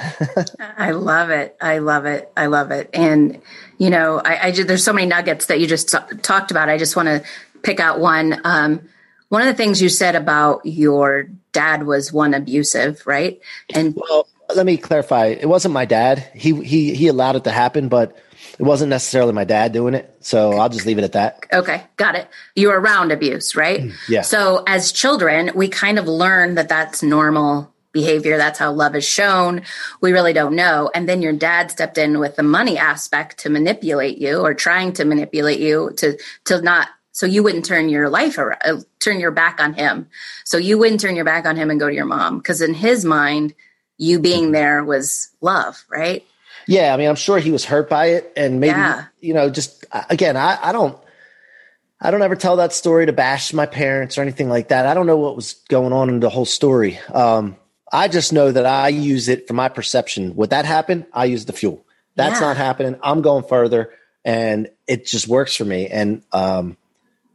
I 0.78 0.92
love 0.92 1.32
it. 1.32 1.58
I 1.60 1.80
love 1.80 2.06
it. 2.06 2.32
I 2.38 2.46
love 2.46 2.70
it. 2.70 2.92
And, 2.94 3.42
you 3.80 3.90
know, 3.90 4.22
I, 4.24 4.50
I 4.50 4.52
just, 4.52 4.68
there's 4.68 4.84
so 4.84 4.94
many 4.94 5.08
nuggets 5.08 5.48
that 5.48 5.60
you 5.60 5.66
just 5.66 5.90
t- 5.90 6.18
talked 6.22 6.52
about. 6.52 6.70
I 6.70 6.78
just 6.78 6.96
want 6.96 7.08
to 7.08 7.24
pick 7.64 7.80
out 7.80 8.00
one. 8.00 8.40
Um, 8.44 8.88
one 9.30 9.42
of 9.42 9.48
the 9.48 9.56
things 9.56 9.82
you 9.82 9.90
said 9.90 10.14
about 10.14 10.64
your 10.64 11.24
dad 11.54 11.88
was 11.88 12.14
one 12.14 12.36
abusive, 12.36 13.02
right? 13.08 13.42
And 13.74 13.96
well, 13.96 14.28
let 14.56 14.64
me 14.68 14.78
clarify. 14.78 15.30
It 15.30 15.50
wasn't 15.50 15.74
my 15.74 15.86
dad. 15.86 16.20
He 16.36 16.54
he 16.64 16.94
he 16.94 17.08
allowed 17.08 17.36
it 17.36 17.46
to 17.46 17.52
happen, 17.52 17.90
but 17.90 18.16
it 18.58 18.64
wasn't 18.64 18.90
necessarily 18.90 19.34
my 19.34 19.44
dad 19.44 19.74
doing 19.74 19.94
it. 19.94 20.16
So 20.22 20.54
I'll 20.54 20.70
just 20.70 20.86
leave 20.86 20.98
it 20.98 21.04
at 21.04 21.14
that. 21.14 21.46
Okay, 21.52 21.84
got 21.98 22.16
it. 22.16 22.28
You're 22.56 22.80
around 22.80 23.12
abuse, 23.12 23.56
right? 23.56 23.82
Mm, 23.82 23.94
yeah. 24.08 24.22
So 24.22 24.64
as 24.68 24.92
children, 24.92 25.52
we 25.56 25.68
kind 25.68 26.00
of 26.00 26.08
learn 26.08 26.56
that 26.56 26.70
that's 26.70 27.04
normal 27.04 27.74
behavior. 27.92 28.38
That's 28.38 28.60
how 28.60 28.72
love 28.74 28.96
is 28.96 29.08
shown. 29.08 29.64
We 30.02 30.12
really 30.12 30.34
don't 30.34 30.56
know. 30.56 30.92
And 30.94 31.08
then 31.08 31.22
your 31.22 31.34
dad 31.34 31.72
stepped 31.72 31.98
in 31.98 32.20
with 32.20 32.36
the 32.36 32.44
money 32.44 32.78
aspect 32.78 33.40
to 33.40 33.50
manipulate 33.50 34.18
you 34.18 34.42
or 34.42 34.54
trying 34.54 34.94
to 34.94 35.06
manipulate 35.06 35.60
you 35.60 35.92
to 35.98 36.18
to 36.46 36.62
not 36.62 36.90
so 37.14 37.26
you 37.26 37.44
wouldn't 37.44 37.64
turn 37.64 37.88
your 37.88 38.10
life 38.10 38.38
around, 38.38 38.62
uh, 38.66 38.82
turn 39.00 39.22
your 39.22 39.32
back 39.32 39.62
on 39.62 39.74
him. 39.74 40.10
So 40.44 40.58
you 40.58 40.78
wouldn't 40.78 41.00
turn 41.00 41.16
your 41.16 41.24
back 41.24 41.46
on 41.46 41.56
him 41.56 41.72
and 41.72 41.80
go 41.80 41.88
to 41.88 41.96
your 41.96 42.06
mom 42.06 42.38
because 42.40 42.62
in 42.62 42.74
his 42.74 43.06
mind 43.06 43.56
you 43.98 44.20
being 44.20 44.52
there 44.52 44.84
was 44.84 45.30
love, 45.40 45.86
right? 45.90 46.26
Yeah, 46.68 46.94
I 46.94 46.98
mean, 46.98 47.08
I'm 47.08 47.16
sure 47.16 47.40
he 47.40 47.52
was 47.52 47.66
hurt 47.66 47.90
by 47.90 48.08
it, 48.08 48.34
and 48.36 48.60
maybe 48.60 48.78
yeah. 48.78 49.06
you 49.20 49.34
know, 49.34 49.50
just 49.50 49.86
again, 50.10 50.36
I, 50.36 50.58
I 50.62 50.72
don't, 50.72 50.98
I 52.02 52.12
don't 52.12 52.22
ever 52.22 52.36
tell 52.36 52.58
that 52.58 52.74
story 52.74 53.06
to 53.06 53.14
bash 53.14 53.54
my 53.54 53.66
parents 53.66 54.18
or 54.18 54.22
anything 54.22 54.50
like 54.50 54.70
that. 54.70 54.86
I 54.86 54.94
don't 54.94 55.06
know 55.06 55.18
what 55.18 55.36
was 55.36 55.54
going 55.70 55.94
on 55.94 56.10
in 56.10 56.20
the 56.20 56.30
whole 56.30 56.46
story. 56.46 57.00
Um, 57.14 57.58
I 57.92 58.08
just 58.08 58.34
know 58.34 58.52
that 58.52 58.66
I 58.66 58.90
use 58.90 59.28
it 59.30 59.48
for 59.48 59.54
my 59.54 59.70
perception. 59.70 60.36
Would 60.36 60.50
that 60.50 60.66
happen? 60.66 61.06
I 61.14 61.26
use 61.26 61.46
the 61.46 61.54
fuel. 61.54 61.86
That's 62.16 62.40
yeah. 62.40 62.48
not 62.48 62.58
happening. 62.58 63.00
I'm 63.04 63.22
going 63.22 63.44
further, 63.44 63.92
and 64.24 64.70
it 64.88 65.06
just 65.06 65.28
works 65.28 65.56
for 65.56 65.66
me. 65.66 65.88
And 65.88 66.24
um, 66.32 66.78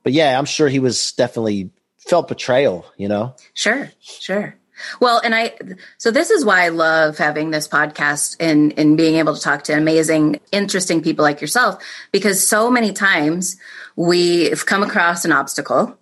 but 0.03 0.13
yeah, 0.13 0.39
I'm 0.39 0.45
sure 0.45 0.69
he 0.69 0.79
was 0.79 1.13
definitely 1.13 1.71
felt 1.99 2.29
betrayal, 2.29 2.85
you 2.97 3.09
know? 3.09 3.35
Sure, 3.55 3.91
sure. 4.01 4.57
Well, 5.01 5.21
and 5.23 5.35
I, 5.35 5.55
so 5.99 6.11
this 6.11 6.31
is 6.31 6.45
why 6.45 6.65
I 6.65 6.69
love 6.69 7.19
having 7.19 7.51
this 7.51 7.69
podcast 7.69 8.37
and, 8.41 8.79
and 8.79 8.97
being 8.97 9.17
able 9.17 9.35
to 9.35 9.41
talk 9.41 9.65
to 9.65 9.73
amazing, 9.73 10.41
interesting 10.53 11.03
people 11.03 11.23
like 11.23 11.41
yourself, 11.41 11.83
because 12.13 12.47
so 12.47 12.71
many 12.71 12.93
times 12.93 13.57
we've 13.97 14.65
come 14.67 14.83
across 14.83 15.25
an 15.25 15.33
obstacle 15.33 15.97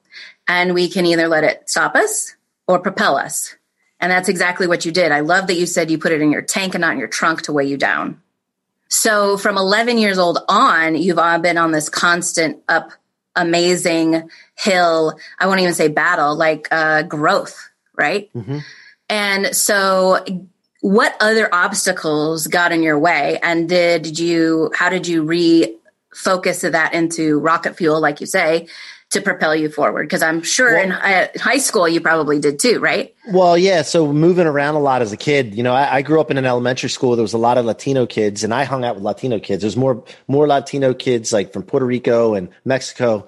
and 0.47 0.75
we 0.75 0.89
can 0.89 1.07
either 1.07 1.29
let 1.29 1.45
it 1.45 1.69
stop 1.69 1.95
us 1.95 2.35
or 2.67 2.79
propel 2.79 3.17
us. 3.17 3.55
And 4.01 4.13
that's 4.13 4.29
exactly 4.29 4.67
what 4.67 4.85
you 4.85 4.93
did. 4.93 5.13
I 5.13 5.21
love 5.21 5.49
that 5.49 5.57
you 5.57 5.67
said 5.67 5.91
you 5.91 5.99
put 5.99 6.13
it 6.13 6.21
in 6.21 6.31
your 6.31 6.43
tank 6.43 6.75
and 6.75 6.83
not 6.83 6.93
in 6.93 6.99
your 6.99 7.09
trunk 7.09 7.43
to 7.43 7.53
weigh 7.53 7.67
you 7.67 7.77
down. 7.77 8.21
So 8.89 9.37
from 9.37 9.59
11 9.59 9.99
years 9.99 10.19
old 10.19 10.39
on, 10.49 10.97
you've 10.97 11.19
all 11.19 11.39
been 11.39 11.59
on 11.59 11.73
this 11.73 11.89
constant 11.89 12.63
up, 12.69 12.93
amazing 13.37 14.31
hill. 14.57 15.19
I 15.39 15.47
won't 15.47 15.61
even 15.61 15.75
say 15.75 15.89
battle, 15.89 16.35
like 16.35 16.69
uh, 16.71 17.03
growth, 17.03 17.68
right? 17.99 18.33
Mm-hmm. 18.35 18.59
And 19.09 19.57
so, 19.57 20.25
what 20.81 21.17
other 21.21 21.53
obstacles 21.53 22.47
got 22.47 22.73
in 22.73 22.83
your 22.83 22.99
way? 22.99 23.39
And 23.43 23.69
did 23.69 24.19
you, 24.19 24.71
how 24.75 24.89
did 24.89 25.09
you 25.09 25.25
refocus 25.25 26.71
that 26.71 26.95
into 26.95 27.39
rocket 27.39 27.77
fuel, 27.77 28.01
like 28.01 28.21
you 28.21 28.27
say? 28.27 28.69
to 29.11 29.21
propel 29.21 29.55
you 29.57 29.71
forward? 29.71 30.05
Because 30.05 30.23
I'm 30.23 30.43
sure 30.43 30.75
well, 30.75 30.85
in 30.85 31.41
high 31.41 31.59
school 31.59 31.89
you 31.89 32.01
probably 32.01 32.39
did 32.39 32.59
too, 32.59 32.79
right? 32.79 33.15
Well, 33.33 33.57
yeah. 33.57 33.83
So 33.83 34.13
moving 34.13 34.47
around 34.47 34.75
a 34.75 34.81
lot 34.81 35.03
as 35.03 35.13
a 35.13 35.17
kid, 35.17 35.55
you 35.55 35.63
know, 35.63 35.73
I, 35.73 35.97
I, 35.97 36.03
grew 36.03 36.21
up 36.21 36.31
in 36.31 36.39
an 36.39 36.45
elementary 36.45 36.91
school. 36.91 37.17
There 37.17 37.23
was 37.23 37.33
a 37.33 37.39
lot 37.39 37.59
of 37.59 37.65
Latino 37.65 38.07
kids, 38.07 38.45
and 38.45 38.53
I 38.53 38.65
hung 38.65 38.85
out 38.85 38.97
with 38.97 39.05
Latino 39.05 39.39
kids. 39.39 39.63
There's 39.63 39.77
more 39.77 40.05
more 40.27 40.47
Latino 40.47 40.95
kids 40.95 41.33
like 41.33 41.53
from 41.53 41.63
Puerto 41.63 41.87
Rico 41.87 42.35
and 42.35 42.51
Mexico, 42.65 43.27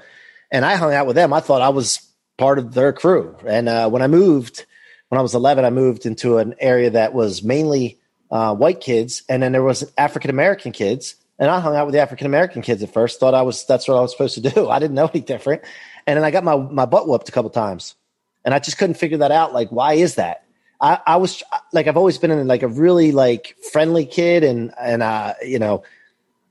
and 0.51 0.65
I 0.65 0.77
hung 0.77 0.93
out 0.93 1.07
with 1.07 1.17
them. 1.17 1.33
I 1.33 1.41
thought 1.41 1.63
I 1.63 1.71
was 1.71 2.10
part 2.41 2.59
of 2.59 2.73
their 2.73 2.93
crew. 2.93 3.37
And 3.47 3.69
uh, 3.69 3.91
when 3.91 4.01
I 4.01 4.07
moved, 4.07 4.65
when 5.09 5.19
I 5.19 5.23
was 5.23 5.35
11, 5.35 5.65
I 5.65 5.71
moved 5.71 6.07
into 6.07 6.39
an 6.39 6.55
area 6.59 6.89
that 6.91 7.13
was 7.13 7.43
mainly 7.43 7.99
uh, 8.31 8.55
white 8.55 8.81
kids, 8.81 9.23
and 9.29 9.43
then 9.43 9.53
there 9.53 9.63
was 9.63 9.85
African 9.99 10.31
American 10.31 10.73
kids. 10.73 11.17
And 11.39 11.51
I 11.51 11.61
hung 11.61 11.77
out 11.77 11.87
with 11.87 11.93
the 11.93 12.01
African 12.01 12.27
American 12.27 12.63
kids 12.63 12.83
at 12.83 12.93
first. 12.93 13.21
Thought 13.21 13.35
I 13.35 13.43
was 13.43 13.67
that's 13.67 13.87
what 13.87 13.97
I 13.97 14.01
was 14.01 14.13
supposed 14.13 14.35
to 14.35 14.51
do. 14.51 14.71
I 14.71 14.79
didn't 14.79 14.95
know 14.95 15.11
any 15.13 15.21
different. 15.21 15.63
And 16.07 16.17
then 16.17 16.25
I 16.25 16.31
got 16.31 16.43
my 16.43 16.57
my 16.57 16.87
butt 16.87 17.07
whooped 17.07 17.29
a 17.29 17.33
couple 17.33 17.51
times, 17.51 17.95
and 18.43 18.55
I 18.55 18.59
just 18.59 18.79
couldn't 18.79 18.97
figure 18.97 19.19
that 19.19 19.31
out. 19.31 19.53
Like, 19.53 19.69
why 19.71 19.95
is 19.95 20.15
that? 20.15 20.45
I, 20.81 20.99
I 21.07 21.17
was 21.17 21.43
like, 21.75 21.89
I've 21.89 21.99
always 21.99 22.17
been 22.17 22.31
in 22.31 22.49
like 22.49 22.63
a 22.63 22.69
really 22.69 23.13
like 23.13 23.55
friendly 23.71 24.07
kid, 24.07 24.45
and 24.45 24.73
and 24.81 25.03
uh, 25.03 25.35
you 25.43 25.59
know, 25.59 25.83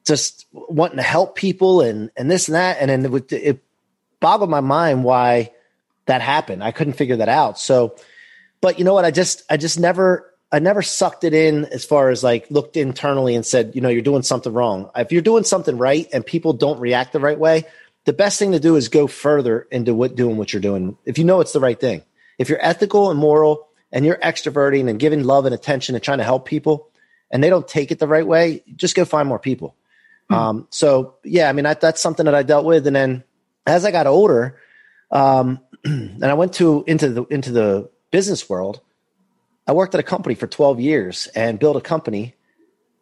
just 0.06 0.46
wanting 0.52 0.98
to 0.98 1.04
help 1.04 1.36
people 1.36 1.82
and 1.82 2.12
and 2.16 2.30
this 2.30 2.48
and 2.48 2.56
that. 2.56 2.78
And 2.80 2.90
then 2.92 3.14
it, 3.14 3.32
it 3.32 3.64
boggled 4.20 4.52
my 4.52 4.62
mind 4.62 5.04
why 5.04 5.52
that 6.10 6.22
happened. 6.22 6.64
I 6.64 6.72
couldn't 6.72 6.94
figure 6.94 7.18
that 7.18 7.30
out. 7.30 7.60
So, 7.60 7.96
but 8.62 8.80
you 8.80 8.86
know 8.86 8.94
what? 8.96 9.06
I 9.06 9.12
just 9.12 9.44
I 9.50 9.58
just 9.58 9.80
never 9.80 10.34
I 10.52 10.60
never 10.60 10.82
sucked 10.82 11.24
it 11.24 11.34
in 11.34 11.66
as 11.66 11.86
far 11.86 12.10
as 12.10 12.24
like 12.24 12.50
looked 12.50 12.76
internally 12.76 13.36
and 13.36 13.46
said, 13.46 13.74
you 13.76 13.82
know, 13.82 13.90
you're 13.90 14.02
doing 14.02 14.24
something 14.24 14.52
wrong. 14.52 14.90
If 14.96 15.12
you're 15.12 15.22
doing 15.22 15.44
something 15.44 15.78
right 15.78 16.08
and 16.12 16.26
people 16.26 16.54
don't 16.54 16.80
react 16.80 17.14
the 17.14 17.20
right 17.20 17.38
way, 17.38 17.66
the 18.06 18.14
best 18.14 18.40
thing 18.40 18.54
to 18.54 18.60
do 18.60 18.76
is 18.76 18.90
go 18.90 19.06
further 19.06 19.68
into 19.70 19.94
what 19.94 20.16
doing 20.16 20.38
what 20.38 20.52
you're 20.52 20.62
doing. 20.62 20.98
If 21.06 21.20
you 21.20 21.26
know 21.26 21.42
it's 21.42 21.54
the 21.54 21.60
right 21.60 21.80
thing, 21.80 22.02
if 22.40 22.50
you're 22.50 22.64
ethical 22.66 23.12
and 23.12 23.20
moral 23.20 23.68
and 23.92 24.04
you're 24.04 24.18
extroverting 24.18 24.90
and 24.90 25.00
giving 25.00 25.24
love 25.24 25.46
and 25.46 25.54
attention 25.54 25.94
and 25.94 26.04
trying 26.04 26.18
to 26.18 26.24
help 26.24 26.46
people, 26.46 26.90
and 27.32 27.44
they 27.44 27.52
don't 27.52 27.68
take 27.68 27.92
it 27.92 28.00
the 28.00 28.08
right 28.08 28.26
way, 28.26 28.64
just 28.76 28.96
go 28.96 29.06
find 29.06 29.28
more 29.28 29.38
people. 29.38 29.76
Hmm. 30.28 30.34
Um, 30.34 30.68
so 30.72 31.18
yeah, 31.24 31.48
I 31.48 31.54
mean 31.54 31.68
I, 31.68 31.76
that's 31.76 32.02
something 32.02 32.26
that 32.26 32.34
I 32.34 32.42
dealt 32.42 32.66
with, 32.66 32.88
and 32.88 32.96
then 32.96 33.24
as 33.68 33.86
I 33.86 33.92
got 33.92 34.08
older, 34.08 34.58
um, 35.12 35.60
and 35.86 36.26
I 36.26 36.34
went 36.34 36.54
to 36.54 36.84
into 36.88 37.10
the 37.10 37.24
into 37.26 37.52
the 37.52 37.90
business 38.12 38.50
world 38.50 38.82
I 39.70 39.72
worked 39.72 39.94
at 39.94 40.00
a 40.00 40.04
company 40.04 40.34
for 40.34 40.48
12 40.48 40.80
years 40.80 41.28
and 41.36 41.60
built 41.60 41.78
a 41.78 41.82
company 41.82 42.34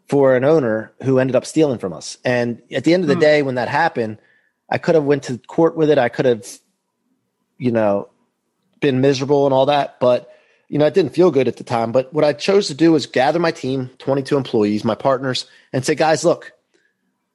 for 0.10 0.36
an 0.36 0.44
owner 0.44 0.92
who 1.02 1.18
ended 1.18 1.34
up 1.34 1.46
stealing 1.46 1.80
from 1.80 1.94
us. 1.94 2.18
And 2.26 2.62
at 2.74 2.84
the 2.84 2.94
end 2.94 3.06
of 3.06 3.08
the 3.08 3.14
hmm. 3.14 3.22
day, 3.22 3.42
when 3.42 3.56
that 3.56 3.70
happened, 3.70 4.18
I 4.70 4.78
could 4.78 4.96
have 4.96 5.06
went 5.06 5.24
to 5.24 5.38
court 5.38 5.78
with 5.78 5.90
it. 5.90 5.98
I 5.98 6.10
could 6.10 6.26
have, 6.26 6.46
you 7.58 7.72
know, 7.72 8.10
been 8.82 9.00
miserable 9.00 9.46
and 9.46 9.54
all 9.54 9.68
that, 9.68 9.98
but 10.02 10.30
you 10.68 10.78
know, 10.78 10.86
it 10.86 10.94
didn't 10.94 11.14
feel 11.16 11.32
good 11.32 11.48
at 11.48 11.56
the 11.56 11.64
time. 11.64 11.94
But 11.94 12.14
what 12.14 12.26
I 12.26 12.34
chose 12.34 12.68
to 12.68 12.74
do 12.74 12.92
was 12.92 13.06
gather 13.06 13.40
my 13.40 13.52
team, 13.52 13.90
22 14.00 14.36
employees, 14.36 14.84
my 14.84 14.96
partners, 14.96 15.46
and 15.72 15.86
say, 15.86 15.96
guys, 15.96 16.26
look, 16.26 16.52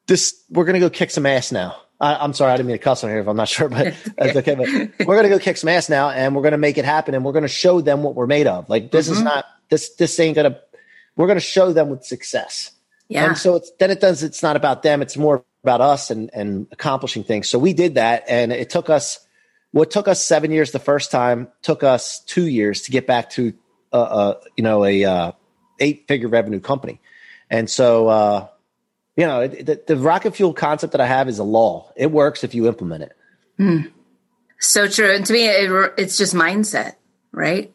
this 0.09 0.45
we're 0.51 0.67
gonna 0.67 0.79
go 0.79 0.91
kick 0.91 1.11
some 1.11 1.25
ass 1.25 1.53
now. 1.53 1.75
I, 2.03 2.25
am 2.25 2.33
sorry, 2.33 2.53
I 2.53 2.57
didn't 2.57 2.67
mean 2.67 2.77
to 2.77 2.83
cuss 2.83 3.05
on 3.05 3.11
here 3.11 3.21
if 3.21 3.29
I'm 3.29 3.37
not 3.37 3.49
sure, 3.49 3.69
but 3.69 3.95
that's 4.19 4.37
okay. 4.37 4.55
But 4.57 5.07
we're 5.07 5.15
gonna 5.15 5.29
go 5.29 5.39
kick 5.39 5.57
some 5.57 5.69
ass 5.69 5.89
now, 5.89 6.11
and 6.11 6.35
we're 6.35 6.43
gonna 6.43 6.59
make 6.59 6.77
it 6.77 6.85
happen, 6.85 7.15
and 7.15 7.25
we're 7.25 7.33
gonna 7.33 7.47
show 7.47 7.81
them 7.81 8.03
what 8.03 8.17
we're 8.17 8.27
made 8.27 8.49
of. 8.49 8.69
Like 8.69 8.91
this 8.91 9.07
mm-hmm. 9.07 9.19
is 9.19 9.23
not 9.23 9.47
this 9.71 9.95
this 9.95 10.19
ain't 10.19 10.35
gonna. 10.35 10.59
We're 11.17 11.29
gonna 11.29 11.41
show 11.41 11.73
them 11.73 11.91
with 11.91 12.05
success. 12.05 12.73
Yeah. 13.09 13.27
And 13.27 13.39
so 13.39 13.55
it's 13.55 13.71
then 13.79 13.93
it 13.93 14.01
does. 14.01 14.25
It's 14.25 14.43
not 14.43 14.57
about 14.57 14.83
them. 14.83 15.01
It's 15.01 15.17
more 15.17 15.45
about 15.63 15.81
us 15.81 16.11
and 16.11 16.29
and 16.35 16.67
accomplishing 16.73 17.23
things. 17.23 17.49
So 17.49 17.59
we 17.59 17.73
did 17.73 17.95
that, 17.95 18.25
and 18.29 18.53
it 18.53 18.69
took 18.69 18.91
us. 18.91 19.25
What 19.71 19.91
took 19.91 20.07
us 20.07 20.23
seven 20.23 20.51
years 20.51 20.73
the 20.73 20.79
first 20.79 21.11
time 21.11 21.49
took 21.63 21.83
us 21.83 22.21
two 22.27 22.47
years 22.47 22.83
to 22.83 22.91
get 22.91 23.07
back 23.07 23.31
to, 23.31 23.55
uh, 23.91 23.97
uh 23.97 24.41
you 24.55 24.63
know, 24.63 24.85
a 24.85 25.05
uh, 25.05 25.33
eight 25.79 26.05
figure 26.09 26.29
revenue 26.29 26.61
company, 26.61 27.01
and 27.49 27.71
so 27.71 28.09
uh, 28.09 28.49
you 29.17 29.27
know, 29.27 29.47
the, 29.47 29.81
the, 29.87 29.97
rocket 29.97 30.35
fuel 30.35 30.55
concept 30.55 30.93
that 30.93 31.01
I 31.01 31.07
have 31.07 31.29
is 31.29 31.39
a 31.39 31.45
law. 31.45 31.93
It 31.97 32.11
works 32.11 32.45
if 32.45 32.55
you 32.55 32.67
implement 32.67 33.03
it. 33.03 33.17
Mm. 33.59 33.93
So 34.59 34.89
true. 34.89 35.15
And 35.15 35.27
to 35.27 35.33
me, 35.33 35.47
it, 35.47 35.93
it's 35.99 36.17
just 36.17 36.35
mindset, 36.35 36.95
right? 37.31 37.73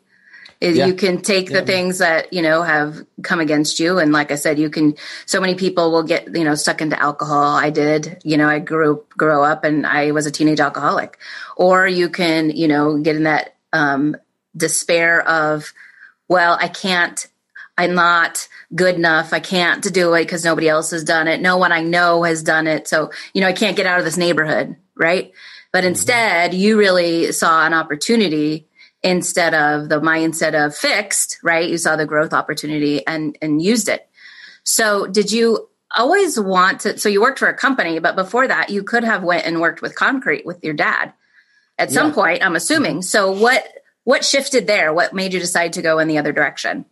It, 0.59 0.75
yeah. 0.75 0.87
You 0.87 0.95
can 0.95 1.21
take 1.21 1.47
the 1.49 1.59
yeah. 1.59 1.65
things 1.65 1.99
that, 1.99 2.33
you 2.33 2.41
know, 2.41 2.63
have 2.63 3.05
come 3.21 3.39
against 3.39 3.79
you. 3.79 3.99
And 3.99 4.11
like 4.11 4.31
I 4.31 4.35
said, 4.35 4.57
you 4.57 4.71
can, 4.71 4.95
so 5.27 5.39
many 5.39 5.53
people 5.53 5.91
will 5.91 6.03
get, 6.03 6.35
you 6.35 6.43
know, 6.43 6.55
stuck 6.55 6.81
into 6.81 6.99
alcohol. 6.99 7.55
I 7.55 7.69
did, 7.69 8.19
you 8.23 8.37
know, 8.37 8.49
I 8.49 8.57
grew, 8.57 9.05
grow 9.09 9.43
up 9.43 9.63
and 9.63 9.85
I 9.85 10.11
was 10.11 10.25
a 10.25 10.31
teenage 10.31 10.59
alcoholic. 10.59 11.19
Or 11.55 11.87
you 11.87 12.09
can, 12.09 12.49
you 12.49 12.67
know, 12.67 12.97
get 12.97 13.15
in 13.15 13.23
that 13.23 13.55
um, 13.71 14.17
despair 14.55 15.21
of, 15.27 15.71
well, 16.27 16.57
I 16.59 16.69
can't, 16.69 17.27
I'm 17.77 17.93
not, 17.93 18.47
good 18.73 18.95
enough. 18.95 19.33
I 19.33 19.39
can't 19.39 19.83
do 19.93 20.13
it 20.13 20.23
because 20.23 20.43
nobody 20.43 20.67
else 20.67 20.91
has 20.91 21.03
done 21.03 21.27
it. 21.27 21.41
No 21.41 21.57
one 21.57 21.71
I 21.71 21.81
know 21.81 22.23
has 22.23 22.43
done 22.43 22.67
it. 22.67 22.87
So, 22.87 23.11
you 23.33 23.41
know, 23.41 23.47
I 23.47 23.53
can't 23.53 23.77
get 23.77 23.85
out 23.85 23.99
of 23.99 24.05
this 24.05 24.17
neighborhood. 24.17 24.75
Right. 24.95 25.31
But 25.71 25.79
mm-hmm. 25.79 25.89
instead, 25.89 26.53
you 26.53 26.77
really 26.77 27.31
saw 27.31 27.65
an 27.65 27.73
opportunity 27.73 28.67
instead 29.03 29.53
of 29.53 29.89
the 29.89 30.01
mindset 30.01 30.53
of 30.53 30.75
fixed, 30.75 31.37
right? 31.43 31.69
You 31.69 31.77
saw 31.77 31.95
the 31.95 32.07
growth 32.07 32.33
opportunity 32.33 33.05
and, 33.05 33.37
and 33.41 33.61
used 33.61 33.89
it. 33.89 34.09
So 34.63 35.05
did 35.05 35.31
you 35.31 35.69
always 35.95 36.39
want 36.39 36.81
to, 36.81 36.97
so 36.97 37.07
you 37.07 37.21
worked 37.21 37.39
for 37.39 37.47
a 37.47 37.53
company, 37.53 37.99
but 37.99 38.15
before 38.15 38.47
that 38.47 38.69
you 38.71 38.83
could 38.83 39.03
have 39.03 39.23
went 39.23 39.45
and 39.45 39.61
worked 39.61 39.81
with 39.81 39.95
concrete 39.95 40.45
with 40.45 40.63
your 40.63 40.73
dad 40.73 41.13
at 41.77 41.91
some 41.91 42.07
yeah. 42.07 42.13
point, 42.15 42.45
I'm 42.45 42.55
assuming. 42.55 43.03
So 43.03 43.31
what, 43.31 43.65
what 44.03 44.25
shifted 44.25 44.67
there? 44.67 44.93
What 44.93 45.13
made 45.13 45.33
you 45.33 45.39
decide 45.39 45.73
to 45.73 45.81
go 45.81 45.99
in 45.99 46.07
the 46.07 46.17
other 46.17 46.33
direction? 46.33 46.85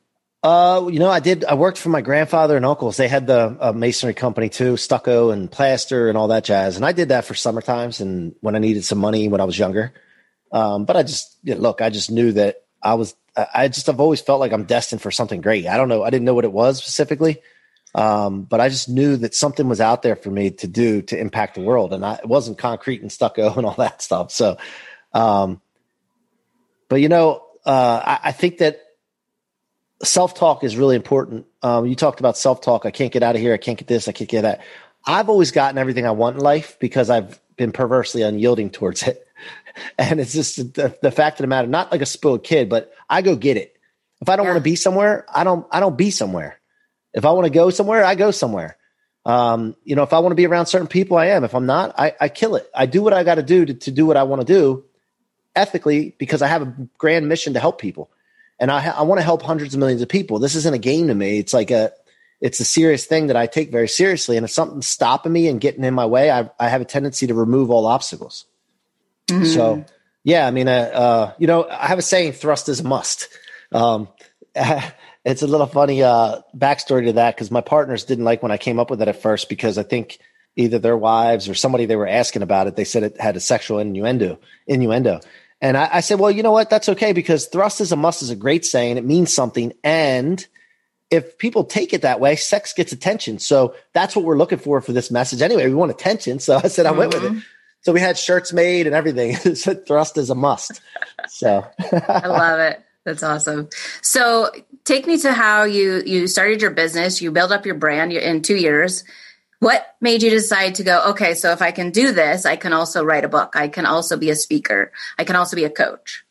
Uh, 0.45 0.89
you 0.89 0.99
know, 0.99 1.09
I 1.09 1.21
did. 1.21 1.43
I 1.43 1.55
worked 1.55 1.79
for 1.79 1.89
my 1.89 2.01
grandfather 2.01 2.55
and 2.55 2.63
uncles. 2.63 2.97
They 2.97 3.07
had 3.07 3.25
the 3.25 3.57
uh, 3.59 3.73
masonry 3.73 4.13
company 4.13 4.47
too, 4.47 4.77
stucco 4.77 5.31
and 5.31 5.51
plaster 5.51 6.07
and 6.07 6.15
all 6.15 6.27
that 6.27 6.43
jazz. 6.43 6.75
And 6.75 6.85
I 6.85 6.91
did 6.91 7.09
that 7.09 7.25
for 7.25 7.33
summer 7.33 7.63
times 7.63 7.99
and 7.99 8.35
when 8.41 8.55
I 8.55 8.59
needed 8.59 8.85
some 8.85 8.99
money 8.99 9.27
when 9.27 9.41
I 9.41 9.45
was 9.45 9.57
younger. 9.57 9.91
Um, 10.51 10.85
but 10.85 10.95
I 10.95 11.01
just 11.01 11.35
you 11.41 11.55
know, 11.55 11.61
look. 11.61 11.81
I 11.81 11.89
just 11.89 12.11
knew 12.11 12.31
that 12.33 12.61
I 12.79 12.93
was. 12.93 13.15
I 13.35 13.69
just 13.69 13.87
have 13.87 13.99
always 13.99 14.21
felt 14.21 14.39
like 14.39 14.53
I'm 14.53 14.65
destined 14.65 15.01
for 15.01 15.09
something 15.09 15.41
great. 15.41 15.65
I 15.65 15.77
don't 15.77 15.89
know. 15.89 16.03
I 16.03 16.11
didn't 16.11 16.25
know 16.25 16.35
what 16.35 16.45
it 16.45 16.53
was 16.53 16.77
specifically, 16.77 17.41
um, 17.95 18.43
but 18.43 18.59
I 18.61 18.69
just 18.69 18.87
knew 18.87 19.17
that 19.17 19.33
something 19.33 19.67
was 19.67 19.81
out 19.81 20.03
there 20.03 20.15
for 20.15 20.29
me 20.29 20.51
to 20.51 20.67
do 20.67 21.01
to 21.01 21.19
impact 21.19 21.55
the 21.55 21.61
world. 21.61 21.91
And 21.91 22.05
I, 22.05 22.17
it 22.17 22.27
wasn't 22.27 22.59
concrete 22.59 23.01
and 23.01 23.11
stucco 23.11 23.51
and 23.57 23.65
all 23.65 23.73
that 23.79 24.03
stuff. 24.03 24.29
So, 24.29 24.57
um, 25.11 25.59
but 26.87 27.01
you 27.01 27.09
know, 27.09 27.43
uh, 27.65 27.99
I, 28.05 28.29
I 28.29 28.31
think 28.31 28.59
that 28.59 28.84
self 30.03 30.33
talk 30.33 30.63
is 30.63 30.77
really 30.77 30.95
important. 30.95 31.45
Um, 31.61 31.85
you 31.85 31.95
talked 31.95 32.19
about 32.19 32.37
self 32.37 32.61
talk. 32.61 32.85
I 32.85 32.91
can't 32.91 33.11
get 33.11 33.23
out 33.23 33.35
of 33.35 33.41
here. 33.41 33.53
I 33.53 33.57
can't 33.57 33.77
get 33.77 33.87
this. 33.87 34.07
I 34.07 34.11
can't 34.11 34.29
get 34.29 34.41
that. 34.41 34.61
I've 35.05 35.29
always 35.29 35.51
gotten 35.51 35.77
everything 35.77 36.05
I 36.05 36.11
want 36.11 36.37
in 36.37 36.43
life 36.43 36.77
because 36.79 37.09
I've 37.09 37.39
been 37.57 37.71
perversely 37.71 38.21
unyielding 38.21 38.69
towards 38.69 39.03
it. 39.03 39.25
and 39.97 40.19
it's 40.19 40.33
just 40.33 40.73
the, 40.73 40.97
the, 41.01 41.11
fact 41.11 41.39
of 41.39 41.43
the 41.43 41.47
matter, 41.47 41.67
not 41.67 41.91
like 41.91 42.01
a 42.01 42.05
spoiled 42.05 42.43
kid, 42.43 42.69
but 42.69 42.93
I 43.09 43.21
go 43.21 43.35
get 43.35 43.57
it. 43.57 43.75
If 44.21 44.29
I 44.29 44.35
don't 44.35 44.45
yeah. 44.45 44.51
want 44.51 44.63
to 44.63 44.69
be 44.69 44.75
somewhere, 44.75 45.25
I 45.33 45.43
don't, 45.43 45.67
I 45.71 45.79
don't 45.79 45.97
be 45.97 46.09
somewhere. 46.09 46.59
If 47.13 47.25
I 47.25 47.31
want 47.31 47.45
to 47.45 47.51
go 47.51 47.69
somewhere, 47.69 48.03
I 48.03 48.15
go 48.15 48.31
somewhere. 48.31 48.77
Um, 49.25 49.75
you 49.83 49.95
know, 49.95 50.03
if 50.03 50.13
I 50.13 50.19
want 50.19 50.31
to 50.31 50.35
be 50.35 50.45
around 50.45 50.67
certain 50.67 50.87
people, 50.87 51.17
I 51.17 51.27
am. 51.27 51.43
If 51.43 51.55
I'm 51.55 51.65
not, 51.65 51.99
I, 51.99 52.13
I 52.19 52.29
kill 52.29 52.55
it. 52.55 52.69
I 52.75 52.85
do 52.85 53.01
what 53.01 53.13
I 53.13 53.23
got 53.23 53.35
to 53.35 53.43
do 53.43 53.65
to 53.65 53.91
do 53.91 54.05
what 54.05 54.17
I 54.17 54.23
want 54.23 54.41
to 54.41 54.45
do 54.45 54.85
ethically 55.55 56.15
because 56.17 56.41
I 56.41 56.47
have 56.47 56.61
a 56.61 56.75
grand 56.97 57.27
mission 57.27 57.53
to 57.53 57.59
help 57.59 57.79
people 57.79 58.11
and 58.59 58.71
I, 58.71 58.87
I 58.87 59.01
want 59.03 59.19
to 59.19 59.23
help 59.25 59.41
hundreds 59.41 59.73
of 59.73 59.79
millions 59.79 60.01
of 60.01 60.09
people. 60.09 60.39
This 60.39 60.55
isn't 60.55 60.73
a 60.73 60.79
game 60.79 61.07
to 61.07 61.15
me. 61.15 61.39
It's 61.39 61.53
like 61.53 61.71
a, 61.71 61.91
it's 62.41 62.59
a 62.59 62.65
serious 62.65 63.05
thing 63.05 63.27
that 63.27 63.35
I 63.35 63.47
take 63.47 63.71
very 63.71 63.87
seriously. 63.87 64.37
And 64.37 64.43
if 64.43 64.51
something's 64.51 64.87
stopping 64.87 65.33
me 65.33 65.47
and 65.47 65.59
getting 65.59 65.83
in 65.83 65.93
my 65.93 66.05
way, 66.05 66.31
I, 66.31 66.49
I 66.59 66.69
have 66.69 66.81
a 66.81 66.85
tendency 66.85 67.27
to 67.27 67.33
remove 67.33 67.71
all 67.71 67.85
obstacles. 67.85 68.45
Mm-hmm. 69.27 69.45
So, 69.45 69.85
yeah, 70.23 70.47
I 70.47 70.51
mean, 70.51 70.67
uh, 70.67 70.71
uh, 70.93 71.33
you 71.37 71.47
know, 71.47 71.67
I 71.67 71.87
have 71.87 71.99
a 71.99 72.03
saying: 72.03 72.33
thrust 72.33 72.69
is 72.69 72.81
a 72.81 72.83
must. 72.83 73.29
Um, 73.71 74.09
it's 74.55 75.41
a 75.41 75.47
little 75.47 75.67
funny 75.67 76.03
uh, 76.03 76.41
backstory 76.55 77.05
to 77.05 77.13
that 77.13 77.35
because 77.35 77.51
my 77.51 77.61
partners 77.61 78.05
didn't 78.05 78.25
like 78.25 78.43
when 78.43 78.51
I 78.51 78.57
came 78.57 78.79
up 78.79 78.89
with 78.89 79.01
it 79.01 79.07
at 79.07 79.21
first 79.21 79.49
because 79.49 79.77
I 79.77 79.83
think 79.83 80.19
either 80.55 80.79
their 80.79 80.97
wives 80.97 81.49
or 81.49 81.55
somebody 81.55 81.85
they 81.85 81.95
were 81.95 82.07
asking 82.07 82.41
about 82.41 82.67
it, 82.67 82.75
they 82.75 82.85
said 82.85 83.03
it 83.03 83.19
had 83.19 83.35
a 83.35 83.39
sexual 83.39 83.79
innuendo. 83.79 84.39
Innuendo, 84.67 85.19
and 85.65 85.75
I, 85.75 85.89
I 85.93 85.99
said, 86.01 86.19
well, 86.19 86.29
you 86.29 86.43
know 86.43 86.51
what? 86.51 86.69
That's 86.69 86.89
okay 86.89 87.11
because 87.11 87.47
thrust 87.47 87.81
is 87.81 87.91
a 87.91 87.95
must 87.95 88.21
is 88.21 88.29
a 88.29 88.35
great 88.35 88.65
saying. 88.65 88.97
It 88.97 89.03
means 89.03 89.33
something, 89.33 89.73
and 89.83 90.45
if 91.09 91.39
people 91.39 91.63
take 91.63 91.91
it 91.91 92.03
that 92.03 92.19
way, 92.19 92.35
sex 92.35 92.71
gets 92.73 92.91
attention. 92.91 93.39
So 93.39 93.73
that's 93.91 94.15
what 94.15 94.25
we're 94.25 94.37
looking 94.37 94.59
for 94.59 94.79
for 94.79 94.91
this 94.91 95.09
message. 95.09 95.41
Anyway, 95.41 95.65
we 95.65 95.73
want 95.73 95.89
attention. 95.89 96.37
So 96.45 96.61
I 96.63 96.67
said 96.67 96.85
I 96.85 96.89
mm-hmm. 96.89 96.99
went 96.99 97.13
with 97.15 97.23
it. 97.23 97.31
Mm-hmm. 97.31 97.39
So 97.81 97.93
we 97.93 97.99
had 97.99 98.15
shirts 98.15 98.53
made 98.53 98.85
and 98.85 98.95
everything. 98.95 99.35
so 99.55 99.73
thrust 99.73 100.19
is 100.19 100.29
a 100.29 100.35
must. 100.35 100.81
So 101.29 101.65
I 101.79 102.27
love 102.27 102.59
it. 102.59 102.83
That's 103.03 103.23
awesome. 103.23 103.69
So 104.03 104.51
take 104.83 105.07
me 105.07 105.17
to 105.19 105.33
how 105.33 105.63
you 105.63 106.03
you 106.05 106.27
started 106.27 106.61
your 106.61 106.71
business. 106.71 107.23
You 107.23 107.31
built 107.31 107.51
up 107.51 107.65
your 107.65 107.75
brand 107.75 108.13
in 108.13 108.43
two 108.43 108.55
years. 108.55 109.03
What 109.65 109.95
made 109.99 110.21
you 110.21 110.29
decide 110.29 110.75
to 110.75 110.83
go? 110.83 111.01
Okay, 111.07 111.33
so 111.33 111.51
if 111.51 111.59
I 111.59 111.71
can 111.71 111.89
do 111.89 112.11
this, 112.11 112.45
I 112.45 112.55
can 112.55 112.71
also 112.71 113.03
write 113.03 113.25
a 113.25 113.27
book. 113.27 113.55
I 113.55 113.67
can 113.67 113.87
also 113.87 114.15
be 114.15 114.29
a 114.29 114.35
speaker. 114.35 114.91
I 115.17 115.23
can 115.23 115.35
also 115.35 115.55
be 115.55 115.63
a 115.63 115.71
coach. 115.71 116.23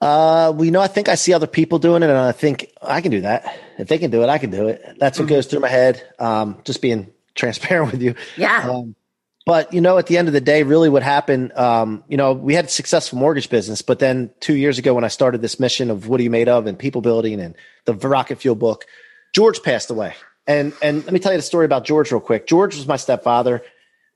Uh, 0.00 0.50
well, 0.52 0.64
you 0.64 0.72
know, 0.72 0.80
I 0.80 0.88
think 0.88 1.08
I 1.08 1.14
see 1.14 1.32
other 1.32 1.46
people 1.46 1.78
doing 1.78 2.02
it, 2.02 2.10
and 2.10 2.18
I 2.18 2.32
think 2.32 2.72
I 2.82 3.02
can 3.02 3.12
do 3.12 3.20
that. 3.20 3.56
If 3.78 3.86
they 3.86 3.98
can 3.98 4.10
do 4.10 4.24
it, 4.24 4.28
I 4.28 4.38
can 4.38 4.50
do 4.50 4.66
it. 4.66 4.82
That's 4.98 5.16
what 5.16 5.26
mm-hmm. 5.26 5.36
goes 5.36 5.46
through 5.46 5.60
my 5.60 5.68
head. 5.68 6.02
Um, 6.18 6.60
just 6.64 6.82
being 6.82 7.12
transparent 7.36 7.92
with 7.92 8.02
you. 8.02 8.16
Yeah. 8.36 8.68
Um, 8.68 8.96
but 9.44 9.72
you 9.72 9.80
know, 9.80 9.96
at 9.96 10.08
the 10.08 10.18
end 10.18 10.26
of 10.26 10.34
the 10.34 10.40
day, 10.40 10.64
really, 10.64 10.88
what 10.88 11.04
happened? 11.04 11.52
Um, 11.52 12.02
you 12.08 12.16
know, 12.16 12.32
we 12.32 12.54
had 12.54 12.64
a 12.64 12.68
successful 12.68 13.16
mortgage 13.16 13.48
business, 13.48 13.80
but 13.80 14.00
then 14.00 14.32
two 14.40 14.56
years 14.56 14.76
ago, 14.76 14.92
when 14.92 15.04
I 15.04 15.08
started 15.08 15.40
this 15.40 15.60
mission 15.60 15.88
of 15.88 16.08
what 16.08 16.18
are 16.18 16.24
you 16.24 16.30
made 16.30 16.48
of 16.48 16.66
and 16.66 16.76
people 16.76 17.00
building 17.00 17.40
and 17.40 17.54
the 17.84 17.94
Rocket 17.94 18.40
Fuel 18.40 18.56
book, 18.56 18.86
George 19.32 19.62
passed 19.62 19.88
away. 19.88 20.16
And 20.46 20.72
and 20.82 21.04
let 21.04 21.12
me 21.12 21.18
tell 21.18 21.32
you 21.32 21.38
the 21.38 21.42
story 21.42 21.64
about 21.64 21.84
George 21.84 22.12
real 22.12 22.20
quick. 22.20 22.46
George 22.46 22.76
was 22.76 22.86
my 22.86 22.96
stepfather. 22.96 23.62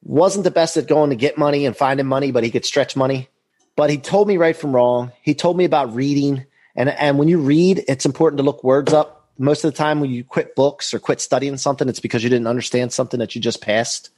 wasn't 0.02 0.44
the 0.44 0.50
best 0.50 0.76
at 0.76 0.86
going 0.86 1.10
to 1.10 1.16
get 1.16 1.36
money 1.36 1.66
and 1.66 1.76
finding 1.76 2.06
money, 2.06 2.30
but 2.30 2.44
he 2.44 2.50
could 2.50 2.64
stretch 2.64 2.96
money. 2.96 3.28
But 3.76 3.90
he 3.90 3.98
told 3.98 4.28
me 4.28 4.36
right 4.36 4.56
from 4.56 4.74
wrong. 4.74 5.12
He 5.22 5.34
told 5.34 5.56
me 5.56 5.64
about 5.64 5.94
reading. 5.94 6.46
And, 6.76 6.88
and 6.88 7.18
when 7.18 7.28
you 7.28 7.38
read, 7.38 7.84
it's 7.88 8.06
important 8.06 8.38
to 8.38 8.42
look 8.42 8.62
words 8.62 8.92
up. 8.92 9.28
Most 9.38 9.64
of 9.64 9.72
the 9.72 9.76
time, 9.76 10.00
when 10.00 10.10
you 10.10 10.22
quit 10.22 10.54
books 10.54 10.92
or 10.92 10.98
quit 10.98 11.20
studying 11.20 11.56
something, 11.56 11.88
it's 11.88 12.00
because 12.00 12.22
you 12.22 12.30
didn't 12.30 12.46
understand 12.46 12.92
something 12.92 13.20
that 13.20 13.34
you 13.34 13.40
just 13.40 13.60
passed. 13.60 14.10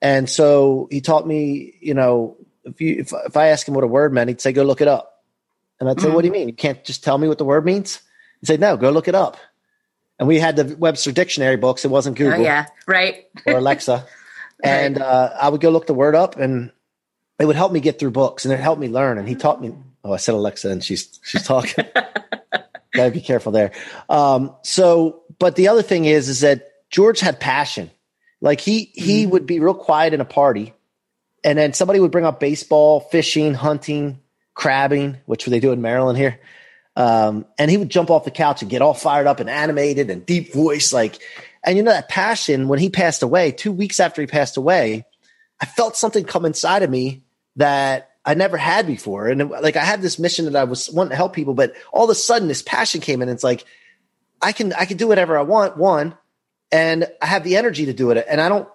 And 0.00 0.28
so 0.28 0.88
he 0.90 1.00
taught 1.00 1.26
me, 1.26 1.74
you 1.80 1.94
know, 1.94 2.36
if 2.64 2.80
you 2.80 2.96
if, 3.00 3.12
if 3.26 3.36
I 3.36 3.48
ask 3.48 3.66
him 3.68 3.74
what 3.74 3.84
a 3.84 3.88
word 3.88 4.12
meant, 4.12 4.28
he'd 4.28 4.40
say, 4.40 4.52
"Go 4.52 4.62
look 4.62 4.80
it 4.80 4.88
up." 4.88 5.22
And 5.78 5.88
I'd 5.88 6.00
say, 6.00 6.06
mm-hmm. 6.06 6.14
"What 6.14 6.22
do 6.22 6.26
you 6.26 6.32
mean? 6.32 6.48
You 6.48 6.54
can't 6.54 6.82
just 6.84 7.04
tell 7.04 7.18
me 7.18 7.28
what 7.28 7.38
the 7.38 7.44
word 7.44 7.64
means?" 7.64 8.00
He'd 8.40 8.46
say, 8.46 8.56
"No, 8.56 8.76
go 8.76 8.90
look 8.90 9.08
it 9.08 9.14
up." 9.14 9.36
And 10.22 10.28
we 10.28 10.38
had 10.38 10.54
the 10.54 10.76
Webster 10.76 11.10
Dictionary 11.10 11.56
books. 11.56 11.84
It 11.84 11.88
wasn't 11.88 12.16
oh, 12.16 12.18
Google. 12.18 12.38
Oh, 12.38 12.44
yeah, 12.44 12.66
right. 12.86 13.26
or 13.44 13.54
Alexa. 13.54 14.06
And 14.64 15.02
uh, 15.02 15.30
I 15.40 15.48
would 15.48 15.60
go 15.60 15.70
look 15.70 15.88
the 15.88 15.94
word 15.94 16.14
up, 16.14 16.36
and 16.36 16.70
it 17.40 17.46
would 17.46 17.56
help 17.56 17.72
me 17.72 17.80
get 17.80 17.98
through 17.98 18.12
books 18.12 18.44
and 18.44 18.54
it 18.54 18.60
helped 18.60 18.80
me 18.80 18.86
learn. 18.86 19.18
And 19.18 19.26
he 19.26 19.34
taught 19.34 19.60
me. 19.60 19.74
Oh, 20.04 20.12
I 20.12 20.18
said 20.18 20.36
Alexa, 20.36 20.70
and 20.70 20.84
she's 20.84 21.18
she's 21.24 21.42
talking. 21.42 21.84
Gotta 22.92 23.10
be 23.10 23.20
careful 23.20 23.50
there. 23.50 23.72
Um, 24.08 24.54
so, 24.62 25.24
but 25.40 25.56
the 25.56 25.66
other 25.66 25.82
thing 25.82 26.04
is, 26.04 26.28
is 26.28 26.42
that 26.42 26.88
George 26.90 27.18
had 27.18 27.40
passion. 27.40 27.90
Like 28.40 28.60
he 28.60 28.92
he 28.94 29.22
mm-hmm. 29.24 29.32
would 29.32 29.46
be 29.46 29.58
real 29.58 29.74
quiet 29.74 30.14
in 30.14 30.20
a 30.20 30.24
party, 30.24 30.72
and 31.42 31.58
then 31.58 31.72
somebody 31.72 31.98
would 31.98 32.12
bring 32.12 32.24
up 32.24 32.38
baseball, 32.38 33.00
fishing, 33.00 33.54
hunting, 33.54 34.20
crabbing, 34.54 35.16
which 35.26 35.44
would 35.44 35.52
they 35.52 35.58
do 35.58 35.72
in 35.72 35.82
Maryland 35.82 36.16
here. 36.16 36.38
Um, 36.94 37.46
and 37.58 37.70
he 37.70 37.76
would 37.76 37.90
jump 37.90 38.10
off 38.10 38.24
the 38.24 38.30
couch 38.30 38.62
and 38.62 38.70
get 38.70 38.82
all 38.82 38.94
fired 38.94 39.26
up 39.26 39.40
and 39.40 39.48
animated 39.48 40.10
and 40.10 40.24
deep 40.24 40.52
voice, 40.52 40.92
like. 40.92 41.20
And 41.64 41.76
you 41.76 41.84
know 41.84 41.92
that 41.92 42.08
passion 42.08 42.66
when 42.66 42.80
he 42.80 42.90
passed 42.90 43.22
away, 43.22 43.52
two 43.52 43.70
weeks 43.70 44.00
after 44.00 44.20
he 44.20 44.26
passed 44.26 44.56
away, 44.56 45.06
I 45.60 45.66
felt 45.66 45.96
something 45.96 46.24
come 46.24 46.44
inside 46.44 46.82
of 46.82 46.90
me 46.90 47.22
that 47.54 48.10
I 48.24 48.34
never 48.34 48.56
had 48.56 48.86
before. 48.86 49.28
And 49.28 49.50
like 49.50 49.76
I 49.76 49.84
had 49.84 50.02
this 50.02 50.18
mission 50.18 50.46
that 50.46 50.56
I 50.56 50.64
was 50.64 50.90
wanting 50.90 51.10
to 51.10 51.16
help 51.16 51.34
people, 51.34 51.54
but 51.54 51.74
all 51.92 52.04
of 52.04 52.10
a 52.10 52.16
sudden 52.16 52.48
this 52.48 52.62
passion 52.62 53.00
came 53.00 53.22
in. 53.22 53.28
And 53.28 53.36
it's 53.36 53.44
like 53.44 53.64
I 54.40 54.52
can 54.52 54.72
I 54.72 54.84
can 54.84 54.96
do 54.96 55.08
whatever 55.08 55.38
I 55.38 55.42
want. 55.42 55.76
One, 55.76 56.16
and 56.72 57.06
I 57.20 57.26
have 57.26 57.44
the 57.44 57.56
energy 57.56 57.86
to 57.86 57.92
do 57.92 58.10
it. 58.10 58.24
And 58.28 58.40
I 58.40 58.48
don't. 58.48 58.68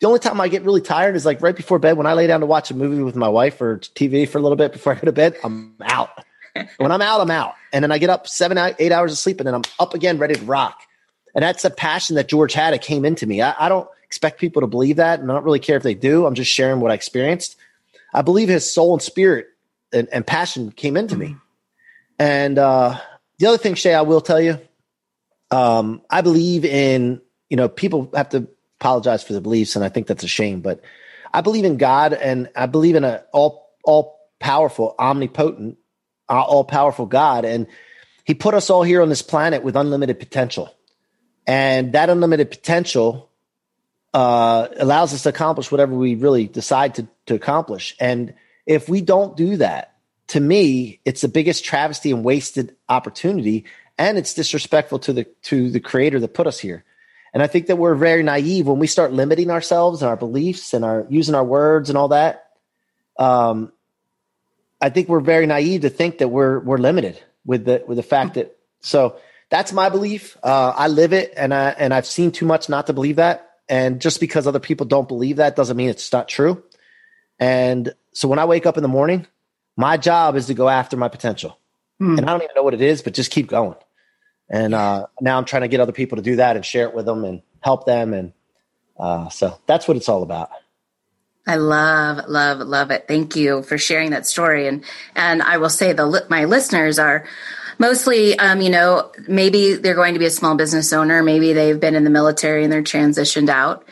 The 0.00 0.08
only 0.08 0.18
time 0.18 0.40
I 0.40 0.48
get 0.48 0.64
really 0.64 0.80
tired 0.80 1.14
is 1.14 1.24
like 1.24 1.42
right 1.42 1.54
before 1.54 1.78
bed 1.78 1.96
when 1.96 2.08
I 2.08 2.14
lay 2.14 2.26
down 2.26 2.40
to 2.40 2.46
watch 2.46 2.72
a 2.72 2.74
movie 2.74 3.04
with 3.04 3.14
my 3.14 3.28
wife 3.28 3.60
or 3.60 3.78
TV 3.78 4.28
for 4.28 4.38
a 4.38 4.40
little 4.40 4.56
bit 4.56 4.72
before 4.72 4.94
I 4.94 4.96
go 4.96 5.02
to 5.02 5.12
bed. 5.12 5.36
I'm 5.44 5.76
out. 5.80 6.10
When 6.76 6.92
I'm 6.92 7.02
out, 7.02 7.20
I'm 7.20 7.30
out. 7.30 7.54
And 7.72 7.82
then 7.82 7.92
I 7.92 7.98
get 7.98 8.10
up 8.10 8.26
seven, 8.26 8.58
eight 8.78 8.92
hours 8.92 9.12
of 9.12 9.18
sleep, 9.18 9.40
and 9.40 9.46
then 9.46 9.54
I'm 9.54 9.62
up 9.78 9.94
again, 9.94 10.18
ready 10.18 10.34
to 10.34 10.44
rock. 10.44 10.80
And 11.34 11.42
that's 11.42 11.64
a 11.64 11.70
passion 11.70 12.16
that 12.16 12.28
George 12.28 12.52
had. 12.52 12.74
It 12.74 12.82
came 12.82 13.04
into 13.04 13.26
me. 13.26 13.40
I, 13.40 13.54
I 13.58 13.68
don't 13.68 13.88
expect 14.04 14.40
people 14.40 14.60
to 14.60 14.66
believe 14.66 14.96
that, 14.96 15.20
and 15.20 15.30
I 15.30 15.34
don't 15.34 15.44
really 15.44 15.58
care 15.58 15.76
if 15.76 15.82
they 15.82 15.94
do. 15.94 16.26
I'm 16.26 16.34
just 16.34 16.50
sharing 16.50 16.80
what 16.80 16.90
I 16.90 16.94
experienced. 16.94 17.56
I 18.12 18.22
believe 18.22 18.48
his 18.48 18.70
soul 18.70 18.92
and 18.92 19.02
spirit 19.02 19.48
and, 19.92 20.08
and 20.12 20.26
passion 20.26 20.70
came 20.70 20.96
into 20.96 21.16
me. 21.16 21.36
And 22.18 22.58
uh, 22.58 22.98
the 23.38 23.46
other 23.46 23.58
thing, 23.58 23.74
Shay, 23.74 23.94
I 23.94 24.02
will 24.02 24.20
tell 24.20 24.40
you, 24.40 24.58
um, 25.50 26.02
I 26.10 26.20
believe 26.20 26.64
in 26.64 27.20
you 27.48 27.56
know 27.56 27.68
people 27.68 28.10
have 28.14 28.30
to 28.30 28.48
apologize 28.80 29.22
for 29.22 29.32
the 29.32 29.40
beliefs, 29.40 29.76
and 29.76 29.84
I 29.84 29.88
think 29.88 30.06
that's 30.06 30.24
a 30.24 30.28
shame. 30.28 30.60
But 30.60 30.82
I 31.32 31.40
believe 31.40 31.64
in 31.64 31.76
God, 31.76 32.12
and 32.12 32.50
I 32.56 32.66
believe 32.66 32.94
in 32.94 33.04
a 33.04 33.24
all 33.32 33.70
all 33.84 34.18
powerful, 34.40 34.94
omnipotent, 34.98 35.78
all 36.40 36.64
powerful 36.64 37.06
God, 37.06 37.44
and 37.44 37.66
He 38.24 38.34
put 38.34 38.54
us 38.54 38.70
all 38.70 38.82
here 38.82 39.02
on 39.02 39.08
this 39.08 39.22
planet 39.22 39.62
with 39.62 39.76
unlimited 39.76 40.18
potential, 40.18 40.74
and 41.46 41.92
that 41.92 42.10
unlimited 42.10 42.50
potential 42.50 43.30
uh, 44.14 44.68
allows 44.76 45.14
us 45.14 45.22
to 45.22 45.30
accomplish 45.30 45.70
whatever 45.70 45.94
we 45.94 46.14
really 46.14 46.46
decide 46.46 46.96
to, 46.96 47.08
to 47.26 47.34
accomplish. 47.34 47.96
And 47.98 48.34
if 48.66 48.88
we 48.88 49.00
don't 49.00 49.36
do 49.36 49.56
that, 49.56 49.96
to 50.28 50.40
me, 50.40 51.00
it's 51.04 51.20
the 51.20 51.28
biggest 51.28 51.64
travesty 51.64 52.10
and 52.10 52.24
wasted 52.24 52.76
opportunity, 52.88 53.64
and 53.98 54.16
it's 54.16 54.34
disrespectful 54.34 54.98
to 55.00 55.12
the 55.12 55.24
to 55.42 55.70
the 55.70 55.80
creator 55.80 56.20
that 56.20 56.34
put 56.34 56.46
us 56.46 56.58
here. 56.58 56.84
And 57.34 57.42
I 57.42 57.46
think 57.46 57.66
that 57.66 57.76
we're 57.76 57.94
very 57.94 58.22
naive 58.22 58.66
when 58.66 58.78
we 58.78 58.86
start 58.86 59.12
limiting 59.12 59.50
ourselves 59.50 60.02
and 60.02 60.08
our 60.08 60.16
beliefs 60.16 60.74
and 60.74 60.84
our 60.84 61.06
using 61.08 61.34
our 61.34 61.44
words 61.44 61.88
and 61.88 61.96
all 61.96 62.08
that. 62.08 62.50
Um, 63.18 63.72
I 64.82 64.90
think 64.90 65.08
we're 65.08 65.20
very 65.20 65.46
naive 65.46 65.82
to 65.82 65.88
think 65.88 66.18
that 66.18 66.28
we're 66.28 66.58
we're 66.58 66.76
limited 66.76 67.18
with 67.46 67.64
the 67.64 67.84
with 67.86 67.96
the 67.96 68.02
fact 68.02 68.34
that 68.34 68.56
so 68.80 69.16
that's 69.48 69.72
my 69.72 69.88
belief. 69.88 70.36
Uh, 70.42 70.72
I 70.76 70.88
live 70.88 71.12
it, 71.12 71.32
and 71.36 71.54
I 71.54 71.70
and 71.70 71.94
I've 71.94 72.06
seen 72.06 72.32
too 72.32 72.44
much 72.44 72.68
not 72.68 72.88
to 72.88 72.92
believe 72.92 73.16
that. 73.16 73.48
And 73.68 74.00
just 74.00 74.18
because 74.18 74.46
other 74.46 74.58
people 74.58 74.84
don't 74.84 75.06
believe 75.06 75.36
that 75.36 75.56
doesn't 75.56 75.76
mean 75.76 75.88
it's 75.88 76.12
not 76.12 76.28
true. 76.28 76.62
And 77.38 77.94
so 78.12 78.28
when 78.28 78.38
I 78.38 78.44
wake 78.44 78.66
up 78.66 78.76
in 78.76 78.82
the 78.82 78.88
morning, 78.88 79.26
my 79.76 79.96
job 79.96 80.36
is 80.36 80.46
to 80.46 80.54
go 80.54 80.68
after 80.68 80.96
my 80.96 81.08
potential. 81.08 81.58
Hmm. 81.98 82.18
And 82.18 82.28
I 82.28 82.32
don't 82.32 82.42
even 82.42 82.54
know 82.56 82.64
what 82.64 82.74
it 82.74 82.82
is, 82.82 83.02
but 83.02 83.14
just 83.14 83.30
keep 83.30 83.46
going. 83.46 83.76
And 84.50 84.74
uh, 84.74 85.06
now 85.20 85.38
I'm 85.38 85.44
trying 85.44 85.62
to 85.62 85.68
get 85.68 85.80
other 85.80 85.92
people 85.92 86.16
to 86.16 86.22
do 86.22 86.36
that 86.36 86.56
and 86.56 86.64
share 86.66 86.88
it 86.88 86.94
with 86.94 87.06
them 87.06 87.24
and 87.24 87.40
help 87.60 87.86
them. 87.86 88.12
And 88.12 88.32
uh, 88.98 89.28
so 89.28 89.58
that's 89.66 89.86
what 89.86 89.96
it's 89.96 90.08
all 90.08 90.22
about. 90.22 90.50
I 91.46 91.56
love, 91.56 92.28
love, 92.28 92.60
love 92.60 92.90
it. 92.90 93.06
Thank 93.08 93.34
you 93.34 93.62
for 93.62 93.76
sharing 93.76 94.10
that 94.10 94.26
story. 94.26 94.68
And 94.68 94.84
and 95.16 95.42
I 95.42 95.56
will 95.56 95.70
say 95.70 95.92
the 95.92 96.24
my 96.30 96.44
listeners 96.44 96.98
are 96.98 97.26
mostly, 97.78 98.38
um, 98.38 98.60
you 98.60 98.70
know, 98.70 99.10
maybe 99.26 99.74
they're 99.74 99.94
going 99.94 100.14
to 100.14 100.20
be 100.20 100.26
a 100.26 100.30
small 100.30 100.54
business 100.56 100.92
owner, 100.92 101.22
maybe 101.22 101.52
they've 101.52 101.80
been 101.80 101.96
in 101.96 102.04
the 102.04 102.10
military 102.10 102.62
and 102.62 102.72
they're 102.72 102.82
transitioned 102.82 103.48
out. 103.48 103.88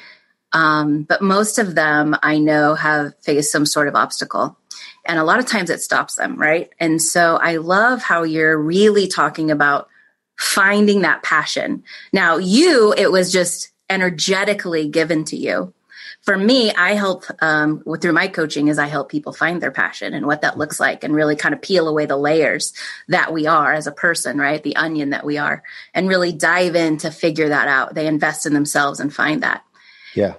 Um, 0.53 1.03
but 1.03 1.23
most 1.23 1.59
of 1.59 1.75
them 1.75 2.17
I 2.23 2.39
know 2.39 2.75
have 2.75 3.15
faced 3.21 3.53
some 3.53 3.67
sort 3.67 3.89
of 3.89 3.95
obstacle. 3.95 4.57
And 5.05 5.19
a 5.19 5.25
lot 5.25 5.39
of 5.39 5.47
times 5.47 5.71
it 5.71 5.81
stops 5.81 6.17
them, 6.17 6.37
right? 6.37 6.71
And 6.79 7.01
so 7.01 7.37
I 7.37 7.57
love 7.57 8.03
how 8.03 8.23
you're 8.23 8.59
really 8.59 9.09
talking 9.09 9.51
about 9.51 9.89
finding 10.37 11.01
that 11.03 11.23
passion. 11.23 11.83
Now, 12.13 12.37
you, 12.37 12.95
it 12.97 13.11
was 13.11 13.33
just 13.33 13.71
energetically 13.89 14.89
given 14.89 15.25
to 15.25 15.37
you 15.37 15.73
for 16.23 16.37
me, 16.37 16.73
I 16.73 16.95
help 16.95 17.25
um, 17.41 17.83
through 18.01 18.13
my 18.13 18.29
coaching 18.29 18.69
is 18.69 18.79
I 18.79 18.87
help 18.87 19.11
people 19.11 19.33
find 19.33 19.61
their 19.63 19.71
passion 19.71 20.13
and 20.13 20.27
what 20.27 20.43
that 20.43 20.59
looks 20.59 20.79
like, 20.79 21.03
and 21.03 21.15
really 21.15 21.35
kind 21.35 21.55
of 21.55 21.63
peel 21.63 21.89
away 21.89 22.07
the 22.07 22.17
layers 22.17 22.73
that 23.09 23.33
we 23.33 23.47
are 23.47 23.73
as 23.73 23.87
a 23.87 23.93
person, 23.93 24.39
right? 24.39 24.63
The 24.63 24.77
onion 24.77 25.11
that 25.11 25.25
we 25.25 25.39
are, 25.39 25.63
and 25.95 26.09
really 26.09 26.33
dive 26.33 26.77
in 26.77 26.99
to 26.99 27.11
figure 27.11 27.49
that 27.49 27.69
out. 27.69 27.95
They 27.95 28.07
invest 28.07 28.45
in 28.45 28.53
themselves 28.53 29.01
and 29.01 29.13
find 29.13 29.43
that. 29.43 29.65
Yeah. 30.15 30.35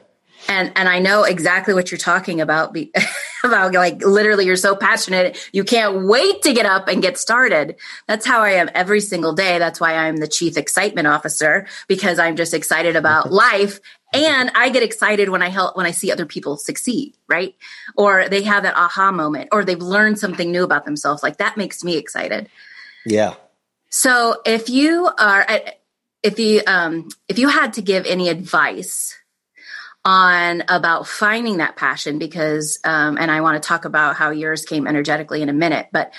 And 0.47 0.71
and 0.75 0.87
I 0.87 0.99
know 0.99 1.23
exactly 1.23 1.73
what 1.73 1.91
you're 1.91 1.97
talking 1.97 2.41
about. 2.41 2.75
about 3.43 3.73
like 3.73 4.03
literally 4.03 4.45
you're 4.45 4.55
so 4.55 4.75
passionate 4.75 5.37
you 5.51 5.63
can't 5.63 6.05
wait 6.07 6.41
to 6.43 6.53
get 6.53 6.65
up 6.65 6.87
and 6.87 7.01
get 7.01 7.17
started. 7.17 7.75
That's 8.07 8.25
how 8.25 8.41
i 8.41 8.51
am 8.51 8.69
every 8.73 9.01
single 9.01 9.33
day. 9.33 9.59
That's 9.59 9.79
why 9.79 9.95
i'm 9.95 10.17
the 10.17 10.27
chief 10.27 10.57
excitement 10.57 11.07
officer 11.07 11.67
because 11.87 12.19
i'm 12.19 12.35
just 12.35 12.53
excited 12.53 12.95
about 12.95 13.31
life 13.45 13.79
and 14.13 14.51
i 14.55 14.69
get 14.69 14.83
excited 14.83 15.29
when 15.29 15.41
i 15.41 15.49
help 15.49 15.77
when 15.77 15.85
i 15.85 15.91
see 15.91 16.11
other 16.11 16.25
people 16.25 16.57
succeed 16.57 17.15
right? 17.31 17.55
Or 17.95 18.29
they 18.29 18.43
have 18.43 18.63
that 18.63 18.75
aha 18.75 19.11
moment 19.11 19.49
or 19.51 19.63
they've 19.63 19.81
learned 19.81 20.19
something 20.19 20.51
new 20.51 20.63
about 20.63 20.85
themselves. 20.85 21.23
Like 21.23 21.37
that 21.37 21.57
makes 21.57 21.83
me 21.83 21.97
excited. 21.97 22.49
Yeah. 23.05 23.35
So 23.89 24.41
if 24.45 24.69
you 24.69 25.09
are 25.17 25.47
if 26.21 26.37
you 26.37 26.61
um 26.67 27.09
if 27.27 27.39
you 27.39 27.47
had 27.47 27.73
to 27.73 27.81
give 27.81 28.05
any 28.05 28.29
advice 28.29 29.17
on 30.03 30.63
about 30.67 31.07
finding 31.07 31.57
that 31.57 31.75
passion 31.75 32.17
because 32.17 32.79
um, 32.83 33.17
and 33.17 33.29
i 33.29 33.41
want 33.41 33.61
to 33.61 33.67
talk 33.67 33.85
about 33.85 34.15
how 34.15 34.31
yours 34.31 34.65
came 34.65 34.87
energetically 34.87 35.41
in 35.41 35.49
a 35.49 35.53
minute 35.53 35.87
but 35.91 36.11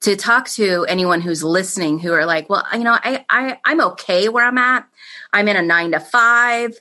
to 0.00 0.14
talk 0.14 0.46
to 0.48 0.84
anyone 0.88 1.20
who's 1.20 1.42
listening 1.42 1.98
who 1.98 2.12
are 2.12 2.26
like 2.26 2.50
well 2.50 2.64
you 2.74 2.84
know 2.84 2.96
i, 3.02 3.24
I 3.30 3.58
i'm 3.64 3.80
okay 3.80 4.28
where 4.28 4.44
i'm 4.44 4.58
at. 4.58 4.86
I'm 5.32 5.48
in 5.48 5.56
a 5.56 5.62
nine 5.62 5.92
to 5.92 6.00
five. 6.00 6.78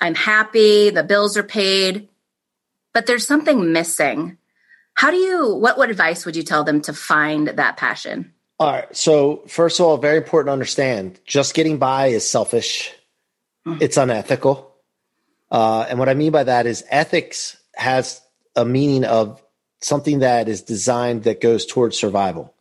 I'm 0.00 0.14
happy. 0.14 0.90
The 0.90 1.04
bills 1.04 1.36
are 1.36 1.42
paid. 1.42 2.08
But 2.92 3.06
there's 3.06 3.26
something 3.26 3.72
missing. 3.72 4.38
How 4.94 5.10
do 5.10 5.16
you 5.16 5.54
what 5.54 5.76
what 5.76 5.90
advice 5.90 6.24
would 6.24 6.36
you 6.36 6.42
tell 6.42 6.64
them 6.64 6.80
to 6.82 6.92
find 6.92 7.48
that 7.48 7.76
passion? 7.76 8.32
All 8.60 8.70
right. 8.70 8.96
So 8.96 9.42
first 9.48 9.80
of 9.80 9.86
all 9.86 9.96
very 9.96 10.18
important 10.18 10.48
to 10.48 10.52
understand 10.52 11.20
just 11.26 11.54
getting 11.54 11.78
by 11.78 12.08
is 12.08 12.28
selfish. 12.28 12.92
Mm. 13.66 13.80
it's 13.80 13.96
unethical 13.96 14.73
uh, 15.50 15.86
and 15.88 15.98
what 15.98 16.08
I 16.08 16.14
mean 16.14 16.32
by 16.32 16.44
that 16.44 16.66
is 16.66 16.84
ethics 16.88 17.56
has 17.74 18.20
a 18.56 18.64
meaning 18.64 19.04
of 19.04 19.42
something 19.80 20.20
that 20.20 20.48
is 20.48 20.62
designed 20.62 21.24
that 21.24 21.40
goes 21.40 21.66
towards 21.66 21.98
survival. 21.98 22.54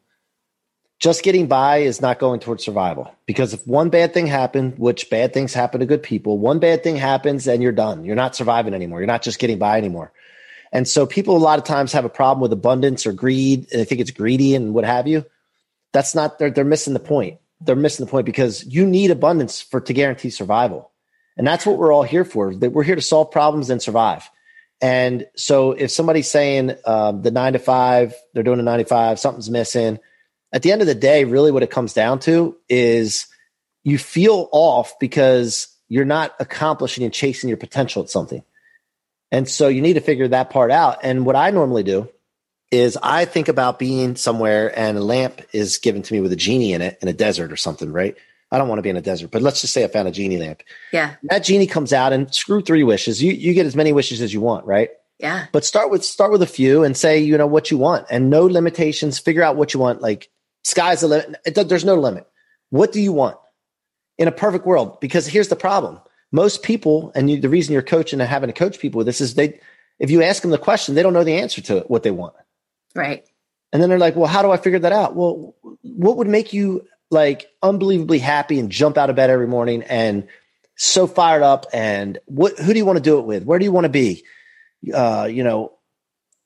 Just 1.00 1.24
getting 1.24 1.48
by 1.48 1.78
is 1.78 2.02
not 2.02 2.19
going 2.19 2.39
towards 2.39 2.63
survival 2.63 3.13
because 3.26 3.54
if 3.54 3.65
one 3.67 3.89
bad 3.89 4.13
thing 4.13 4.28
happened, 4.28 4.78
which 4.78 5.10
bad 5.10 5.34
things 5.34 5.54
happen 5.54 5.82
to 5.82 5.86
good 5.86 6.04
people, 6.04 6.38
one 6.38 6.60
bad 6.60 6.84
thing 6.84 6.96
happens 6.96 7.48
and 7.48 7.62
you're 7.62 7.74
done. 7.74 8.06
You're 8.06 8.15
not 8.15 8.36
surviving 8.36 8.74
anymore. 8.74 9.00
You're 9.00 9.08
not 9.08 9.22
just 9.22 9.39
getting 9.39 9.60
by 9.60 9.78
anymore. 9.78 10.13
And 10.72 10.88
so 10.88 11.06
people 11.06 11.36
a 11.36 11.39
lot 11.39 11.60
of 11.60 11.65
times 11.65 11.91
have 11.91 12.06
a 12.06 12.10
problem 12.10 12.41
with 12.41 12.54
abundance 12.54 13.06
or 13.06 13.13
greed, 13.13 13.67
and 13.72 13.80
they 13.80 13.86
think 13.86 14.02
it's 14.02 14.12
greedy 14.12 14.56
and 14.56 14.74
what 14.74 14.86
have 14.86 15.08
you. 15.08 15.26
That's 15.91 16.15
not 16.15 16.39
they're 16.39 16.50
they're 16.50 16.65
missing 16.65 16.93
the 16.93 17.00
point. 17.00 17.39
They're 17.62 17.76
missing 17.76 18.06
the 18.06 18.10
point 18.10 18.26
because 18.26 18.65
you 18.65 18.86
need 18.86 19.12
abundance 19.12 19.62
for 19.62 19.80
to 19.82 19.93
guarantee 19.93 20.32
survival. 20.32 20.91
And 21.38 21.48
that's 21.48 21.65
what 21.65 21.78
we're 21.78 21.93
all 21.93 22.04
here 22.04 22.26
for. 22.26 22.54
That 22.54 22.72
we're 22.72 22.84
here 22.84 22.96
to 22.96 23.02
solve 23.02 23.32
problems 23.32 23.69
and 23.69 23.82
survive. 23.82 24.30
And 24.82 25.28
so 25.36 25.72
if 25.72 25.91
somebody's 25.91 26.30
saying 26.30 26.76
um, 26.86 27.22
the 27.22 27.32
nine 27.32 27.54
to 27.54 27.60
five, 27.60 28.13
they're 28.34 28.43
doing 28.43 28.60
a 28.60 28.63
95, 28.63 29.19
something's 29.19 29.50
missing. 29.50 30.00
At 30.52 30.62
the 30.62 30.72
end 30.72 30.82
of 30.82 30.88
the 30.88 30.96
day, 30.96 31.24
really 31.24 31.52
what 31.52 31.63
it 31.63 31.72
comes 31.72 31.93
down 31.93 32.19
to 32.19 32.58
is 32.67 33.28
you 33.84 33.98
feel 33.98 34.50
off 34.52 35.00
because 35.00 35.74
you're 35.88 36.06
not 36.06 36.36
accomplishing 36.39 37.04
and 37.04 37.13
chasing 37.13 37.48
your 37.48 37.58
potential 37.58 38.04
at 38.04 38.10
something. 38.10 38.43
And 39.32 39.50
so 39.50 39.67
you 39.67 39.82
need 39.82 39.93
to 39.93 40.02
figure 40.02 40.28
that 40.28 40.50
part 40.50 40.69
out. 40.69 41.00
And 41.02 41.26
what 41.26 41.36
I 41.36 41.50
normally 41.52 41.84
do 41.84 42.10
is 42.69 42.98
I 43.02 43.26
think 43.26 43.48
about 43.48 43.80
being 43.80 44.15
somewhere 44.15 44.78
and 44.78 44.98
a 44.98 45.04
lamp 45.04 45.41
is 45.54 45.78
given 45.78 46.02
to 46.02 46.13
me 46.13 46.22
with 46.22 46.34
a 46.34 46.36
genie 46.36 46.74
in 46.74 46.82
it 46.82 46.98
in 47.02 47.08
a 47.08 47.13
desert 47.13 47.52
or 47.52 47.56
something, 47.56 47.91
right? 47.91 48.17
I 48.53 48.59
don't 48.59 48.67
want 48.67 48.77
to 48.77 48.83
be 48.83 48.89
in 48.89 48.97
a 48.97 49.01
desert, 49.01 49.31
but 49.31 49.41
let's 49.41 49.61
just 49.61 49.73
say 49.73 49.83
I 49.83 49.87
found 49.87 50.07
a 50.07 50.11
genie 50.11 50.37
lamp. 50.37 50.61
Yeah. 50.91 51.15
That 51.23 51.39
genie 51.39 51.65
comes 51.65 51.91
out 51.91 52.13
and 52.13 52.31
screw 52.31 52.61
three 52.61 52.83
wishes. 52.83 53.21
You 53.21 53.33
you 53.33 53.55
get 53.55 53.65
as 53.65 53.75
many 53.75 53.91
wishes 53.91 54.21
as 54.21 54.31
you 54.31 54.41
want, 54.41 54.67
right? 54.67 54.91
Yeah. 55.17 55.47
But 55.51 55.65
start 55.65 55.89
with 55.89 56.05
start 56.05 56.31
with 56.31 56.43
a 56.43 56.47
few 56.47 56.83
and 56.83 56.95
say, 56.95 57.17
you 57.17 57.35
know, 57.35 57.47
what 57.47 57.71
you 57.71 57.79
want 57.79 58.05
and 58.11 58.29
no 58.29 58.45
limitations. 58.45 59.17
Figure 59.17 59.41
out 59.41 59.55
what 59.55 59.73
you 59.73 59.79
want. 59.79 60.01
Like 60.01 60.29
sky's 60.63 61.01
the 61.01 61.07
limit. 61.07 61.41
It, 61.47 61.67
there's 61.67 61.83
no 61.83 61.95
limit. 61.95 62.27
What 62.69 62.91
do 62.91 63.01
you 63.01 63.11
want 63.11 63.37
in 64.19 64.27
a 64.27 64.31
perfect 64.31 64.67
world? 64.67 64.99
Because 65.01 65.25
here's 65.25 65.47
the 65.47 65.55
problem. 65.55 65.99
Most 66.31 66.61
people, 66.61 67.11
and 67.15 67.31
you, 67.31 67.41
the 67.41 67.49
reason 67.49 67.73
you're 67.73 67.81
coaching 67.81 68.21
and 68.21 68.29
having 68.29 68.47
to 68.49 68.53
coach 68.53 68.79
people 68.79 68.99
with 68.99 69.07
this 69.07 69.21
is 69.21 69.33
they, 69.33 69.59
if 69.99 70.11
you 70.11 70.21
ask 70.21 70.41
them 70.43 70.51
the 70.51 70.57
question, 70.59 70.93
they 70.93 71.03
don't 71.03 71.13
know 71.13 71.23
the 71.23 71.39
answer 71.39 71.61
to 71.61 71.77
it, 71.77 71.89
what 71.89 72.03
they 72.03 72.11
want. 72.11 72.33
Right. 72.95 73.23
And 73.71 73.81
then 73.81 73.89
they're 73.89 73.99
like, 73.99 74.15
well, 74.15 74.27
how 74.27 74.41
do 74.41 74.51
I 74.51 74.57
figure 74.57 74.79
that 74.79 74.91
out? 74.91 75.15
Well, 75.15 75.55
what 75.81 76.17
would 76.17 76.27
make 76.27 76.53
you 76.53 76.87
like 77.13 77.47
unbelievably 77.62 78.19
happy 78.19 78.60
and 78.60 78.71
jump 78.71 78.97
out 78.97 79.10
of 79.10 79.15
bed 79.15 79.30
every 79.30 79.47
morning 79.47 79.84
and 79.84 80.28
so 80.76 81.08
fired 81.08 81.43
up 81.43 81.65
and 81.71 82.17
what 82.26 82.58
who 82.58 82.73
do 82.73 82.80
you 82.80 82.86
want 82.86 82.97
to 82.97 83.04
do 83.04 83.19
it 83.19 83.26
with? 83.26 83.43
Where 83.43 83.60
do 83.60 83.65
you 83.65 83.71
want 83.71 83.86
to 83.86 83.89
be? 83.89 84.23
Uh, 84.93 85.28
you 85.32 85.43
know 85.43 85.73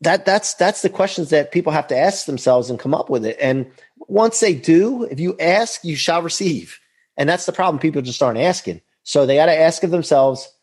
that 0.02 0.26
that's 0.26 0.54
that's 0.56 0.82
the 0.82 0.90
questions 0.90 1.32
that 1.32 1.52
people 1.52 1.72
have 1.72 1.88
to 1.88 1.98
ask 1.98 2.26
themselves 2.26 2.70
and 2.70 2.80
come 2.80 2.94
up 2.94 3.10
with 3.10 3.26
it. 3.26 3.38
And 3.42 3.72
once 3.98 4.40
they 4.40 4.54
do 4.54 5.04
if 5.04 5.20
you 5.20 5.38
ask 5.40 5.84
you 5.84 5.96
shall 5.96 6.22
receive. 6.22 6.80
And 7.20 7.28
that's 7.28 7.48
the 7.48 7.52
problem 7.52 7.80
people 7.80 8.04
just 8.04 8.22
aren't 8.22 8.38
asking. 8.38 8.82
So 9.02 9.26
they 9.26 9.38
got 9.38 9.48
to 9.48 9.58
ask 9.58 9.84
of 9.84 9.90
themselves 9.90 10.54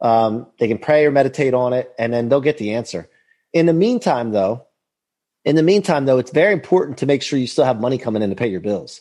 um, 0.00 0.46
they 0.58 0.66
can 0.66 0.78
pray 0.78 1.04
or 1.04 1.10
meditate 1.10 1.52
on 1.52 1.74
it 1.74 1.92
and 1.98 2.10
then 2.10 2.30
they'll 2.30 2.40
get 2.40 2.56
the 2.56 2.72
answer. 2.74 3.10
In 3.52 3.66
the 3.66 3.74
meantime 3.74 4.30
though 4.30 4.66
in 5.44 5.56
the 5.56 5.62
meantime 5.62 6.06
though 6.06 6.18
it's 6.18 6.30
very 6.30 6.52
important 6.52 6.98
to 6.98 7.06
make 7.06 7.22
sure 7.22 7.38
you 7.38 7.46
still 7.46 7.64
have 7.64 7.80
money 7.80 7.98
coming 7.98 8.22
in 8.22 8.30
to 8.30 8.36
pay 8.36 8.48
your 8.48 8.60
bills 8.60 9.00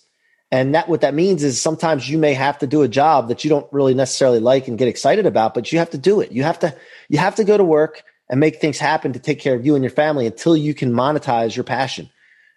and 0.52 0.74
that 0.74 0.90
what 0.90 1.02
that 1.02 1.14
means 1.14 1.44
is 1.44 1.62
sometimes 1.62 2.10
you 2.10 2.18
may 2.18 2.34
have 2.34 2.58
to 2.60 2.68
do 2.68 2.82
a 2.82 2.88
job 2.88 3.28
that 3.28 3.44
you 3.44 3.50
don't 3.50 3.72
really 3.72 3.94
necessarily 3.94 4.40
like 4.40 4.68
and 4.68 4.80
get 4.80 4.88
excited 4.88 5.26
about, 5.28 5.54
but 5.54 5.72
you 5.72 5.78
have 5.78 5.92
to 5.92 5.98
do 5.98 6.22
it. 6.22 6.32
You 6.32 6.44
have 6.44 6.60
to 6.60 6.76
you 7.08 7.20
have 7.20 7.36
to 7.36 7.44
go 7.44 7.56
to 7.56 7.64
work 7.64 8.04
and 8.30 8.40
make 8.40 8.60
things 8.60 8.80
happen 8.80 9.14
to 9.14 9.20
take 9.20 9.40
care 9.40 9.56
of 9.56 9.66
you 9.66 9.76
and 9.76 9.84
your 9.84 9.92
family 9.92 10.26
until 10.26 10.58
you 10.58 10.74
can 10.74 10.92
monetize 10.92 11.56
your 11.56 11.64
passion. 11.64 12.10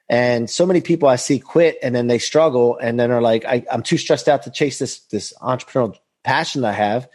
And 0.08 0.48
so 0.48 0.66
many 0.66 0.80
people 0.80 1.08
I 1.08 1.16
see 1.16 1.38
quit 1.38 1.78
and 1.82 1.94
then 1.94 2.06
they 2.06 2.18
struggle 2.18 2.78
and 2.78 2.98
then 2.98 3.10
are 3.10 3.22
like, 3.22 3.44
I, 3.44 3.64
am 3.70 3.82
too 3.82 3.98
stressed 3.98 4.28
out 4.28 4.44
to 4.44 4.50
chase 4.50 4.78
this 4.78 5.00
this 5.10 5.34
entrepreneurial 5.42 5.96
passion 6.24 6.64
I 6.64 6.72
have. 6.72 7.08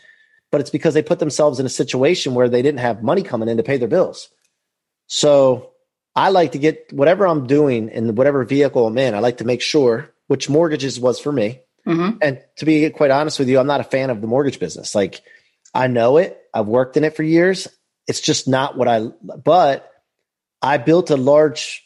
But 0.52 0.62
it's 0.62 0.70
because 0.70 0.94
they 0.94 1.02
put 1.02 1.20
themselves 1.20 1.60
in 1.60 1.66
a 1.66 1.70
situation 1.70 2.36
where 2.36 2.50
they 2.50 2.62
didn't 2.62 2.80
have 2.80 3.04
money 3.04 3.24
coming 3.24 3.50
in 3.50 3.58
to 3.58 3.64
pay 3.64 3.78
their 3.78 3.88
bills. 3.88 4.30
So 5.08 5.72
I 6.16 6.30
like 6.30 6.52
to 6.52 6.60
get 6.60 6.94
whatever 6.94 7.28
I'm 7.28 7.48
doing 7.48 7.90
in 7.90 8.16
whatever 8.16 8.44
vehicle 8.46 8.88
I'm 8.88 8.98
in, 8.98 9.16
I 9.16 9.20
like 9.20 9.38
to 9.38 9.44
make 9.44 9.62
sure 9.62 10.14
which 10.28 10.50
mortgages 10.50 11.00
was 11.00 11.20
for 11.20 11.32
me. 11.32 11.62
Mm-hmm. 11.86 12.18
And 12.22 12.42
to 12.58 12.66
be 12.66 12.90
quite 12.90 13.12
honest 13.12 13.40
with 13.40 13.50
you, 13.50 13.60
I'm 13.60 13.68
not 13.68 13.82
a 13.82 13.86
fan 13.86 14.10
of 14.10 14.22
the 14.22 14.28
mortgage 14.28 14.60
business. 14.60 14.94
Like 14.94 15.22
I 15.74 15.88
know 15.88 16.18
it, 16.18 16.38
I've 16.54 16.68
worked 16.68 16.98
in 16.98 17.04
it 17.04 17.16
for 17.16 17.24
years. 17.24 17.68
It's 18.08 18.22
just 18.22 18.48
not 18.48 18.78
what 18.78 18.88
I, 18.88 19.08
but 19.22 19.90
I 20.62 20.78
built 20.78 21.10
a 21.10 21.18
large 21.18 21.84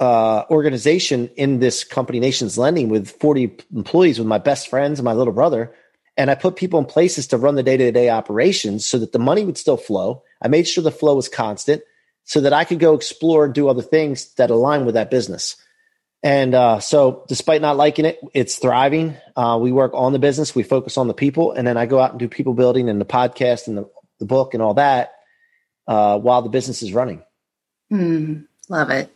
uh, 0.00 0.44
organization 0.50 1.30
in 1.36 1.58
this 1.60 1.84
company, 1.84 2.20
Nations 2.20 2.58
Lending, 2.58 2.88
with 2.88 3.08
40 3.08 3.56
employees, 3.74 4.18
with 4.18 4.28
my 4.28 4.38
best 4.38 4.68
friends 4.68 4.98
and 4.98 5.04
my 5.04 5.12
little 5.12 5.32
brother. 5.32 5.74
And 6.16 6.30
I 6.30 6.34
put 6.34 6.56
people 6.56 6.78
in 6.78 6.84
places 6.84 7.28
to 7.28 7.38
run 7.38 7.56
the 7.56 7.62
day 7.62 7.76
to 7.76 7.90
day 7.90 8.08
operations 8.08 8.86
so 8.86 8.98
that 8.98 9.12
the 9.12 9.18
money 9.18 9.44
would 9.44 9.58
still 9.58 9.76
flow. 9.76 10.22
I 10.40 10.48
made 10.48 10.68
sure 10.68 10.84
the 10.84 10.90
flow 10.90 11.16
was 11.16 11.28
constant 11.28 11.82
so 12.24 12.40
that 12.40 12.52
I 12.52 12.64
could 12.64 12.78
go 12.78 12.94
explore 12.94 13.44
and 13.44 13.54
do 13.54 13.68
other 13.68 13.82
things 13.82 14.32
that 14.34 14.50
align 14.50 14.84
with 14.84 14.94
that 14.94 15.10
business. 15.10 15.56
And 16.24 16.54
uh, 16.54 16.80
so, 16.80 17.22
despite 17.28 17.60
not 17.60 17.76
liking 17.76 18.06
it, 18.06 18.18
it's 18.32 18.56
thriving. 18.56 19.14
Uh, 19.36 19.58
we 19.60 19.72
work 19.72 19.92
on 19.92 20.14
the 20.14 20.18
business, 20.18 20.54
we 20.54 20.62
focus 20.62 20.96
on 20.96 21.06
the 21.06 21.12
people, 21.12 21.52
and 21.52 21.66
then 21.66 21.76
I 21.76 21.84
go 21.84 22.00
out 22.00 22.12
and 22.12 22.18
do 22.18 22.28
people 22.28 22.54
building 22.54 22.88
and 22.88 22.98
the 22.98 23.04
podcast 23.04 23.68
and 23.68 23.76
the, 23.76 23.90
the 24.20 24.24
book 24.24 24.54
and 24.54 24.62
all 24.62 24.72
that 24.74 25.12
uh, 25.86 26.18
while 26.18 26.40
the 26.40 26.48
business 26.48 26.82
is 26.82 26.94
running. 26.94 27.22
Mm, 27.92 28.46
love 28.70 28.88
it. 28.88 29.14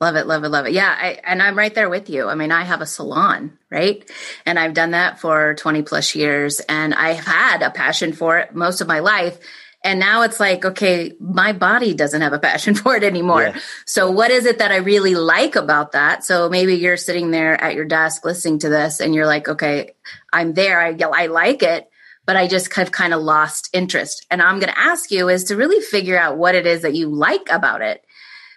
Love 0.00 0.14
it, 0.14 0.26
love 0.26 0.44
it, 0.44 0.48
love 0.48 0.66
it. 0.66 0.72
Yeah, 0.72 0.96
I, 0.96 1.18
and 1.24 1.42
I'm 1.42 1.58
right 1.58 1.74
there 1.74 1.88
with 1.88 2.08
you. 2.08 2.28
I 2.28 2.36
mean, 2.36 2.52
I 2.52 2.62
have 2.62 2.80
a 2.80 2.86
salon, 2.86 3.58
right? 3.68 4.08
And 4.46 4.58
I've 4.58 4.74
done 4.74 4.92
that 4.92 5.20
for 5.20 5.54
20 5.54 5.82
plus 5.82 6.14
years, 6.14 6.60
and 6.60 6.94
I've 6.94 7.24
had 7.24 7.62
a 7.62 7.70
passion 7.70 8.12
for 8.12 8.38
it 8.38 8.54
most 8.54 8.80
of 8.80 8.88
my 8.88 9.00
life. 9.00 9.38
And 9.84 9.98
now 9.98 10.22
it's 10.22 10.38
like, 10.38 10.64
okay, 10.64 11.12
my 11.18 11.52
body 11.52 11.92
doesn't 11.92 12.20
have 12.20 12.32
a 12.32 12.38
passion 12.38 12.74
for 12.76 12.96
it 12.96 13.04
anymore. 13.04 13.42
Yeah. 13.42 13.60
So 13.84 14.10
what 14.10 14.30
is 14.30 14.46
it 14.46 14.58
that 14.58 14.70
I 14.70 14.76
really 14.76 15.14
like 15.14 15.56
about 15.56 15.92
that? 15.92 16.24
So 16.24 16.48
maybe 16.48 16.74
you're 16.74 16.96
sitting 16.96 17.30
there 17.30 17.60
at 17.60 17.74
your 17.74 17.84
desk 17.84 18.24
listening 18.24 18.60
to 18.60 18.68
this 18.68 19.00
and 19.00 19.14
you're 19.14 19.26
like, 19.26 19.48
okay, 19.48 19.94
I'm 20.32 20.54
there. 20.54 20.80
I, 20.80 20.96
I 21.00 21.26
like 21.26 21.62
it, 21.62 21.90
but 22.24 22.36
I 22.36 22.46
just 22.46 22.72
have 22.74 22.92
kind 22.92 23.12
of 23.12 23.22
lost 23.22 23.70
interest. 23.72 24.26
And 24.30 24.40
I'm 24.40 24.60
going 24.60 24.72
to 24.72 24.78
ask 24.78 25.10
you 25.10 25.28
is 25.28 25.44
to 25.44 25.56
really 25.56 25.82
figure 25.82 26.18
out 26.18 26.38
what 26.38 26.54
it 26.54 26.66
is 26.66 26.82
that 26.82 26.94
you 26.94 27.08
like 27.08 27.48
about 27.50 27.82
it. 27.82 28.04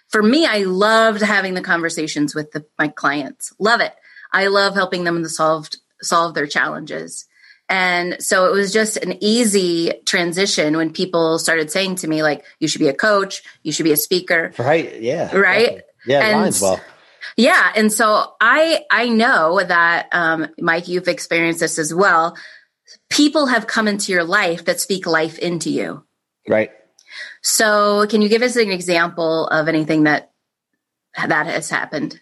For 0.08 0.22
me, 0.22 0.46
I 0.46 0.58
loved 0.58 1.20
having 1.20 1.54
the 1.54 1.62
conversations 1.62 2.34
with 2.34 2.52
the, 2.52 2.64
my 2.78 2.88
clients. 2.88 3.52
Love 3.58 3.80
it. 3.80 3.92
I 4.32 4.46
love 4.46 4.74
helping 4.74 5.04
them 5.04 5.22
to 5.22 5.28
solve 5.28 5.68
solve 6.02 6.34
their 6.34 6.46
challenges. 6.46 7.26
And 7.68 8.22
so 8.22 8.46
it 8.46 8.52
was 8.52 8.72
just 8.72 8.96
an 8.96 9.22
easy 9.22 9.92
transition 10.06 10.76
when 10.76 10.92
people 10.92 11.38
started 11.38 11.70
saying 11.70 11.96
to 11.96 12.08
me, 12.08 12.22
like, 12.22 12.44
you 12.60 12.68
should 12.68 12.78
be 12.78 12.88
a 12.88 12.94
coach, 12.94 13.42
you 13.62 13.72
should 13.72 13.84
be 13.84 13.92
a 13.92 13.96
speaker. 13.96 14.52
Right. 14.58 15.00
Yeah. 15.00 15.36
Right. 15.36 15.64
Definitely. 15.66 15.82
Yeah. 16.06 16.20
And, 16.20 16.40
lines 16.42 16.62
well. 16.62 16.80
Yeah. 17.36 17.72
And 17.74 17.92
so 17.92 18.34
I 18.40 18.84
I 18.90 19.08
know 19.08 19.60
that 19.62 20.08
um, 20.12 20.48
Mike, 20.58 20.88
you've 20.88 21.08
experienced 21.08 21.60
this 21.60 21.78
as 21.78 21.92
well. 21.92 22.36
People 23.10 23.46
have 23.46 23.66
come 23.66 23.88
into 23.88 24.12
your 24.12 24.24
life 24.24 24.66
that 24.66 24.80
speak 24.80 25.06
life 25.06 25.38
into 25.38 25.70
you. 25.70 26.04
Right. 26.48 26.70
So, 27.42 28.06
can 28.08 28.22
you 28.22 28.28
give 28.28 28.42
us 28.42 28.56
an 28.56 28.70
example 28.70 29.46
of 29.48 29.68
anything 29.68 30.04
that 30.04 30.32
that 31.16 31.46
has 31.46 31.70
happened? 31.70 32.20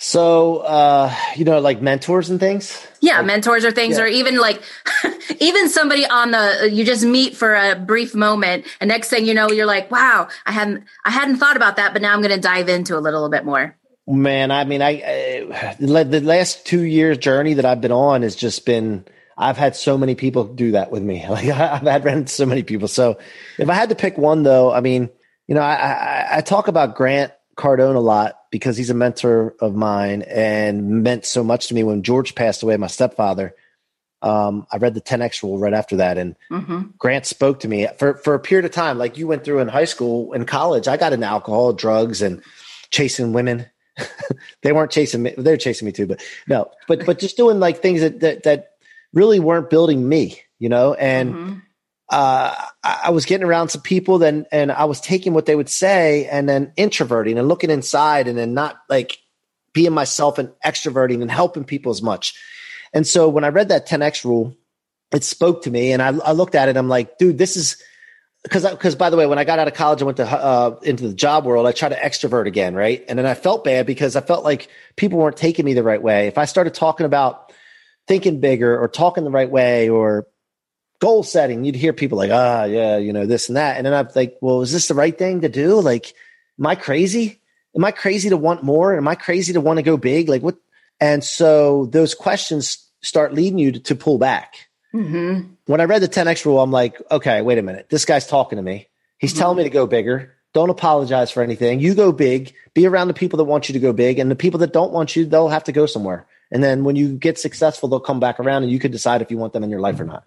So, 0.00 0.58
uh, 0.58 1.12
you 1.34 1.44
know, 1.44 1.58
like 1.58 1.82
mentors 1.82 2.30
and 2.30 2.38
things. 2.38 2.86
Yeah, 3.00 3.16
like, 3.16 3.26
mentors 3.26 3.64
or 3.64 3.72
things, 3.72 3.98
yeah. 3.98 4.04
or 4.04 4.06
even 4.06 4.38
like, 4.38 4.62
even 5.40 5.68
somebody 5.68 6.06
on 6.06 6.30
the 6.30 6.70
you 6.72 6.84
just 6.84 7.04
meet 7.04 7.36
for 7.36 7.56
a 7.56 7.74
brief 7.74 8.14
moment, 8.14 8.64
and 8.80 8.88
next 8.88 9.10
thing 9.10 9.26
you 9.26 9.34
know, 9.34 9.50
you're 9.50 9.66
like, 9.66 9.90
"Wow, 9.90 10.28
I 10.46 10.52
hadn't 10.52 10.84
I 11.04 11.10
hadn't 11.10 11.38
thought 11.38 11.56
about 11.56 11.76
that, 11.76 11.92
but 11.92 12.00
now 12.00 12.14
I'm 12.14 12.22
going 12.22 12.34
to 12.34 12.40
dive 12.40 12.68
into 12.68 12.96
a 12.96 13.00
little 13.00 13.28
bit 13.28 13.44
more." 13.44 13.76
Man, 14.06 14.52
I 14.52 14.62
mean, 14.64 14.82
I, 14.82 15.48
I 15.52 15.74
the 15.80 16.20
last 16.20 16.64
two 16.64 16.82
years 16.82 17.18
journey 17.18 17.54
that 17.54 17.64
I've 17.64 17.80
been 17.80 17.92
on 17.92 18.22
has 18.22 18.36
just 18.36 18.64
been. 18.64 19.04
I've 19.36 19.56
had 19.56 19.76
so 19.76 19.98
many 19.98 20.14
people 20.14 20.44
do 20.44 20.72
that 20.72 20.92
with 20.92 21.02
me. 21.02 21.24
Like 21.28 21.46
I've 21.46 21.82
had 21.82 22.04
ran 22.04 22.28
so 22.28 22.46
many 22.46 22.62
people. 22.62 22.86
So 22.86 23.18
if 23.58 23.68
I 23.68 23.74
had 23.74 23.88
to 23.88 23.96
pick 23.96 24.16
one, 24.16 24.44
though, 24.44 24.72
I 24.72 24.80
mean, 24.80 25.10
you 25.48 25.56
know, 25.56 25.60
I, 25.60 25.74
I, 25.74 26.28
I 26.36 26.40
talk 26.40 26.68
about 26.68 26.94
Grant 26.94 27.32
Cardone 27.56 27.96
a 27.96 28.00
lot 28.00 28.37
because 28.50 28.76
he's 28.76 28.90
a 28.90 28.94
mentor 28.94 29.54
of 29.60 29.74
mine 29.74 30.22
and 30.22 31.02
meant 31.02 31.24
so 31.24 31.44
much 31.44 31.68
to 31.68 31.74
me. 31.74 31.82
When 31.82 32.02
George 32.02 32.34
passed 32.34 32.62
away, 32.62 32.76
my 32.76 32.86
stepfather, 32.86 33.54
um, 34.22 34.66
I 34.72 34.78
read 34.78 34.94
the 34.94 35.00
10X 35.00 35.42
rule 35.42 35.58
right 35.58 35.74
after 35.74 35.96
that. 35.96 36.18
And 36.18 36.36
mm-hmm. 36.50 36.82
Grant 36.98 37.26
spoke 37.26 37.60
to 37.60 37.68
me 37.68 37.86
for, 37.98 38.14
for 38.16 38.34
a 38.34 38.40
period 38.40 38.64
of 38.64 38.72
time, 38.72 38.98
like 38.98 39.16
you 39.16 39.26
went 39.26 39.44
through 39.44 39.60
in 39.60 39.68
high 39.68 39.84
school 39.84 40.32
and 40.32 40.46
college. 40.46 40.88
I 40.88 40.96
got 40.96 41.12
into 41.12 41.26
alcohol, 41.26 41.72
drugs, 41.72 42.22
and 42.22 42.42
chasing 42.90 43.32
women. 43.32 43.66
they 44.62 44.72
weren't 44.72 44.90
chasing 44.90 45.22
me. 45.22 45.34
They 45.36 45.52
were 45.52 45.56
chasing 45.56 45.86
me 45.86 45.92
too, 45.92 46.06
but 46.06 46.22
no, 46.46 46.70
but, 46.86 47.04
but 47.04 47.18
just 47.18 47.36
doing 47.36 47.60
like 47.60 47.78
things 47.78 48.00
that, 48.00 48.20
that, 48.20 48.42
that 48.44 48.70
really 49.12 49.40
weren't 49.40 49.70
building 49.70 50.08
me, 50.08 50.40
you 50.58 50.68
know? 50.68 50.94
And, 50.94 51.34
Mhm. 51.34 51.62
Uh, 52.10 52.54
I 52.82 53.10
was 53.10 53.26
getting 53.26 53.46
around 53.46 53.68
some 53.68 53.82
people 53.82 54.18
then, 54.18 54.46
and 54.50 54.72
I 54.72 54.86
was 54.86 55.00
taking 55.00 55.34
what 55.34 55.46
they 55.46 55.54
would 55.54 55.68
say 55.68 56.26
and 56.26 56.48
then 56.48 56.72
introverting 56.76 57.38
and 57.38 57.48
looking 57.48 57.70
inside 57.70 58.28
and 58.28 58.38
then 58.38 58.54
not 58.54 58.78
like 58.88 59.18
being 59.74 59.92
myself 59.92 60.38
and 60.38 60.50
extroverting 60.64 61.20
and 61.20 61.30
helping 61.30 61.64
people 61.64 61.90
as 61.90 62.00
much. 62.00 62.34
And 62.94 63.06
so 63.06 63.28
when 63.28 63.44
I 63.44 63.48
read 63.48 63.68
that 63.68 63.86
10X 63.86 64.24
rule, 64.24 64.56
it 65.12 65.22
spoke 65.22 65.62
to 65.62 65.70
me 65.70 65.92
and 65.92 66.00
I, 66.02 66.08
I 66.08 66.32
looked 66.32 66.54
at 66.54 66.68
it. 66.68 66.76
I'm 66.76 66.88
like, 66.88 67.18
dude, 67.18 67.36
this 67.36 67.56
is 67.56 67.82
because, 68.42 68.68
because 68.70 68.94
by 68.94 69.10
the 69.10 69.16
way, 69.16 69.26
when 69.26 69.38
I 69.38 69.44
got 69.44 69.58
out 69.58 69.68
of 69.68 69.74
college, 69.74 70.00
I 70.00 70.04
went 70.06 70.16
to, 70.18 70.26
uh, 70.26 70.78
into 70.82 71.08
the 71.08 71.14
job 71.14 71.44
world, 71.44 71.66
I 71.66 71.72
tried 71.72 71.90
to 71.90 71.96
extrovert 71.96 72.46
again. 72.46 72.74
Right. 72.74 73.04
And 73.06 73.18
then 73.18 73.26
I 73.26 73.34
felt 73.34 73.64
bad 73.64 73.84
because 73.84 74.16
I 74.16 74.22
felt 74.22 74.44
like 74.44 74.68
people 74.96 75.18
weren't 75.18 75.36
taking 75.36 75.66
me 75.66 75.74
the 75.74 75.82
right 75.82 76.00
way. 76.00 76.26
If 76.28 76.38
I 76.38 76.46
started 76.46 76.72
talking 76.72 77.04
about 77.04 77.52
thinking 78.06 78.40
bigger 78.40 78.78
or 78.80 78.88
talking 78.88 79.24
the 79.24 79.30
right 79.30 79.50
way 79.50 79.90
or 79.90 80.26
goal 81.00 81.22
setting, 81.22 81.64
you'd 81.64 81.74
hear 81.74 81.92
people 81.92 82.18
like, 82.18 82.30
ah, 82.32 82.64
yeah, 82.64 82.96
you 82.96 83.12
know, 83.12 83.26
this 83.26 83.48
and 83.48 83.56
that. 83.56 83.76
And 83.76 83.86
then 83.86 83.94
I'm 83.94 84.08
like, 84.14 84.38
well, 84.40 84.62
is 84.62 84.72
this 84.72 84.88
the 84.88 84.94
right 84.94 85.16
thing 85.16 85.42
to 85.42 85.48
do? 85.48 85.80
Like, 85.80 86.14
am 86.58 86.66
I 86.66 86.74
crazy? 86.74 87.40
Am 87.76 87.84
I 87.84 87.92
crazy 87.92 88.30
to 88.30 88.36
want 88.36 88.62
more? 88.62 88.96
Am 88.96 89.06
I 89.06 89.14
crazy 89.14 89.52
to 89.52 89.60
want 89.60 89.78
to 89.78 89.82
go 89.82 89.96
big? 89.96 90.28
Like 90.28 90.42
what? 90.42 90.56
And 91.00 91.22
so 91.22 91.86
those 91.86 92.14
questions 92.14 92.84
start 93.02 93.32
leading 93.34 93.58
you 93.58 93.72
to, 93.72 93.80
to 93.80 93.94
pull 93.94 94.18
back. 94.18 94.68
Mhm. 94.92 95.50
When 95.66 95.80
I 95.80 95.84
read 95.84 96.02
the 96.02 96.08
10X 96.08 96.44
rule, 96.44 96.60
I'm 96.60 96.72
like, 96.72 97.00
okay, 97.10 97.42
wait 97.42 97.58
a 97.58 97.62
minute. 97.62 97.88
This 97.90 98.04
guy's 98.04 98.26
talking 98.26 98.56
to 98.56 98.62
me. 98.62 98.88
He's 99.18 99.34
telling 99.34 99.56
me 99.58 99.64
to 99.64 99.70
go 99.70 99.86
bigger. 99.86 100.34
Don't 100.54 100.70
apologize 100.70 101.30
for 101.30 101.42
anything. 101.42 101.78
You 101.80 101.94
go 101.94 102.10
big, 102.10 102.54
be 102.72 102.86
around 102.86 103.08
the 103.08 103.14
people 103.14 103.36
that 103.36 103.44
want 103.44 103.68
you 103.68 103.74
to 103.74 103.78
go 103.78 103.92
big. 103.92 104.18
And 104.18 104.30
the 104.30 104.36
people 104.36 104.58
that 104.60 104.72
don't 104.72 104.92
want 104.92 105.14
you, 105.14 105.26
they'll 105.26 105.48
have 105.48 105.64
to 105.64 105.72
go 105.72 105.86
somewhere. 105.86 106.26
And 106.50 106.64
then 106.64 106.84
when 106.84 106.96
you 106.96 107.16
get 107.16 107.38
successful, 107.38 107.88
they'll 107.88 108.00
come 108.00 108.18
back 108.18 108.40
around 108.40 108.62
and 108.62 108.72
you 108.72 108.78
can 108.78 108.90
decide 108.90 109.20
if 109.20 109.30
you 109.30 109.36
want 109.36 109.52
them 109.52 109.62
in 109.62 109.70
your 109.70 109.80
life 109.80 110.00
or 110.00 110.04
not. 110.04 110.24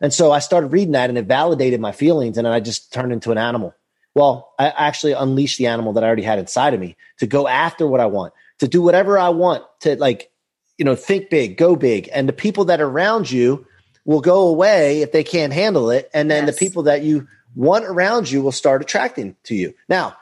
And 0.00 0.12
so 0.12 0.32
I 0.32 0.38
started 0.38 0.68
reading 0.68 0.92
that 0.92 1.08
and 1.10 1.18
it 1.18 1.26
validated 1.26 1.80
my 1.80 1.92
feelings. 1.92 2.38
And 2.38 2.46
then 2.46 2.52
I 2.52 2.60
just 2.60 2.92
turned 2.92 3.12
into 3.12 3.32
an 3.32 3.38
animal. 3.38 3.74
Well, 4.14 4.52
I 4.58 4.68
actually 4.68 5.12
unleashed 5.12 5.58
the 5.58 5.66
animal 5.66 5.92
that 5.94 6.04
I 6.04 6.06
already 6.06 6.22
had 6.22 6.38
inside 6.38 6.74
of 6.74 6.80
me 6.80 6.96
to 7.18 7.26
go 7.26 7.46
after 7.46 7.86
what 7.86 8.00
I 8.00 8.06
want, 8.06 8.32
to 8.58 8.68
do 8.68 8.82
whatever 8.82 9.18
I 9.18 9.28
want, 9.28 9.64
to 9.80 9.96
like, 9.96 10.30
you 10.76 10.84
know, 10.84 10.94
think 10.96 11.30
big, 11.30 11.56
go 11.56 11.76
big. 11.76 12.08
And 12.12 12.28
the 12.28 12.32
people 12.32 12.66
that 12.66 12.80
are 12.80 12.88
around 12.88 13.30
you 13.30 13.66
will 14.04 14.20
go 14.20 14.48
away 14.48 15.02
if 15.02 15.12
they 15.12 15.24
can't 15.24 15.52
handle 15.52 15.90
it. 15.90 16.10
And 16.14 16.30
then 16.30 16.46
Yes. 16.46 16.54
the 16.54 16.66
people 16.66 16.84
that 16.84 17.02
you 17.02 17.28
want 17.54 17.84
around 17.84 18.30
you 18.30 18.42
will 18.42 18.52
start 18.52 18.82
attracting 18.82 19.36
to 19.44 19.54
you. 19.54 19.74
Now, 19.88 20.16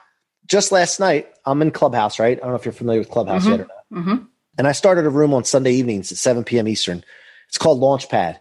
just 0.46 0.72
last 0.72 1.00
night, 1.00 1.28
I'm 1.44 1.62
in 1.62 1.70
Clubhouse, 1.70 2.18
right? 2.18 2.36
I 2.36 2.40
don't 2.40 2.50
know 2.50 2.56
if 2.56 2.64
you're 2.64 2.72
familiar 2.72 3.00
with 3.00 3.10
Clubhouse 3.10 3.46
yet 3.46 3.60
or 3.60 3.66
not. 3.66 4.00
Mm-hmm. 4.00 4.24
And 4.58 4.66
I 4.66 4.72
started 4.72 5.06
a 5.06 5.10
room 5.10 5.34
on 5.34 5.44
Sunday 5.44 5.72
evenings 5.72 6.12
at 6.12 6.18
7 6.18 6.44
p.m. 6.44 6.68
Eastern. 6.68 7.04
It's 7.48 7.58
called 7.58 7.80
Launchpad. 7.80 8.38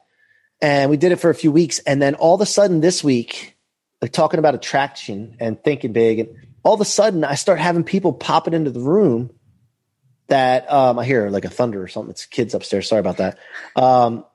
And 0.61 0.89
we 0.89 0.97
did 0.97 1.11
it 1.11 1.17
for 1.17 1.29
a 1.29 1.35
few 1.35 1.51
weeks. 1.51 1.79
And 1.79 2.01
then 2.01 2.15
all 2.15 2.35
of 2.35 2.41
a 2.41 2.45
sudden 2.45 2.81
this 2.81 3.03
week, 3.03 3.55
like 4.01 4.11
talking 4.11 4.39
about 4.39 4.55
attraction 4.55 5.37
and 5.39 5.61
thinking 5.63 5.93
big, 5.93 6.19
and 6.19 6.29
all 6.63 6.73
of 6.73 6.81
a 6.81 6.85
sudden 6.85 7.23
I 7.23 7.35
start 7.35 7.59
having 7.59 7.83
people 7.83 8.13
popping 8.13 8.53
into 8.53 8.71
the 8.71 8.79
room 8.79 9.31
that 10.27 10.71
um, 10.71 10.97
I 10.97 11.05
hear 11.05 11.29
like 11.29 11.45
a 11.45 11.49
thunder 11.49 11.81
or 11.81 11.87
something. 11.87 12.11
It's 12.11 12.25
kids 12.25 12.53
upstairs. 12.53 12.87
Sorry 12.87 12.99
about 12.99 13.17
that. 13.17 13.37
Um, 13.75 14.25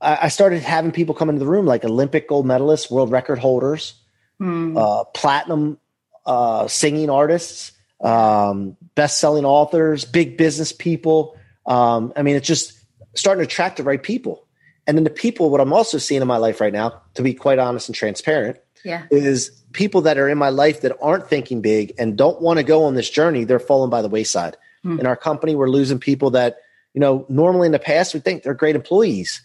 I, 0.00 0.18
I 0.22 0.28
started 0.28 0.62
having 0.62 0.90
people 0.92 1.14
come 1.14 1.28
into 1.28 1.38
the 1.38 1.50
room 1.50 1.66
like 1.66 1.84
Olympic 1.84 2.28
gold 2.28 2.46
medalists, 2.46 2.90
world 2.90 3.10
record 3.10 3.38
holders, 3.38 3.94
Hmm. 4.38 4.76
uh, 4.76 5.04
platinum 5.04 5.78
uh, 6.26 6.68
singing 6.68 7.08
artists, 7.08 7.72
um, 8.02 8.76
best-selling 8.94 9.46
authors, 9.46 10.04
big 10.04 10.36
business 10.36 10.72
people. 10.72 11.38
Um, 11.64 12.12
I 12.14 12.20
mean, 12.20 12.36
it's 12.36 12.46
just 12.46 12.78
starting 13.14 13.40
to 13.40 13.46
attract 13.46 13.78
the 13.78 13.82
right 13.82 14.02
people. 14.02 14.45
And 14.86 14.96
then 14.96 15.04
the 15.04 15.10
people, 15.10 15.50
what 15.50 15.60
I'm 15.60 15.72
also 15.72 15.98
seeing 15.98 16.22
in 16.22 16.28
my 16.28 16.36
life 16.36 16.60
right 16.60 16.72
now, 16.72 17.02
to 17.14 17.22
be 17.22 17.34
quite 17.34 17.58
honest 17.58 17.88
and 17.88 17.94
transparent, 17.94 18.58
Yeah. 18.84 19.04
is 19.10 19.50
people 19.72 20.02
that 20.02 20.16
are 20.16 20.28
in 20.28 20.38
my 20.38 20.48
life 20.50 20.82
that 20.82 20.96
aren't 21.02 21.28
thinking 21.28 21.60
big 21.60 21.92
and 21.98 22.16
don't 22.16 22.40
want 22.40 22.58
to 22.58 22.62
go 22.62 22.84
on 22.84 22.94
this 22.94 23.10
journey. 23.10 23.44
They're 23.44 23.58
falling 23.58 23.90
by 23.90 24.02
the 24.02 24.08
wayside. 24.08 24.56
Hmm. 24.82 25.00
In 25.00 25.06
our 25.06 25.16
company, 25.16 25.54
we're 25.54 25.68
losing 25.68 25.98
people 25.98 26.30
that, 26.30 26.58
you 26.94 27.00
know, 27.00 27.26
normally 27.28 27.66
in 27.66 27.72
the 27.72 27.78
past 27.80 28.14
we 28.14 28.20
think 28.20 28.42
they're 28.42 28.54
great 28.54 28.76
employees, 28.76 29.42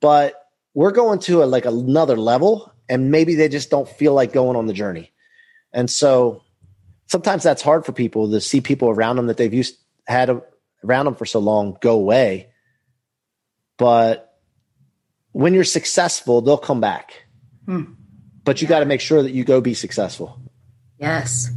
but 0.00 0.34
we're 0.74 0.92
going 0.92 1.18
to 1.20 1.42
a, 1.42 1.46
like 1.46 1.64
another 1.66 2.16
level 2.16 2.72
and 2.88 3.10
maybe 3.10 3.34
they 3.34 3.48
just 3.48 3.70
don't 3.70 3.88
feel 3.88 4.14
like 4.14 4.32
going 4.32 4.56
on 4.56 4.66
the 4.66 4.72
journey. 4.72 5.12
And 5.72 5.90
so 5.90 6.42
sometimes 7.08 7.42
that's 7.42 7.62
hard 7.62 7.84
for 7.84 7.92
people 7.92 8.30
to 8.30 8.40
see 8.40 8.60
people 8.60 8.90
around 8.90 9.16
them 9.16 9.26
that 9.26 9.36
they've 9.36 9.52
used 9.52 9.76
had 10.06 10.30
a, 10.30 10.42
around 10.84 11.06
them 11.06 11.14
for 11.14 11.26
so 11.26 11.40
long 11.40 11.76
go 11.80 11.94
away. 11.94 12.50
But 13.76 14.23
when 15.34 15.52
you're 15.52 15.64
successful, 15.64 16.40
they'll 16.40 16.56
come 16.56 16.80
back. 16.80 17.24
Hmm. 17.66 17.94
But 18.44 18.62
you 18.62 18.68
got 18.68 18.80
to 18.80 18.86
make 18.86 19.00
sure 19.00 19.20
that 19.20 19.32
you 19.32 19.42
go 19.42 19.60
be 19.60 19.74
successful. 19.74 20.38
Yes. 20.98 21.50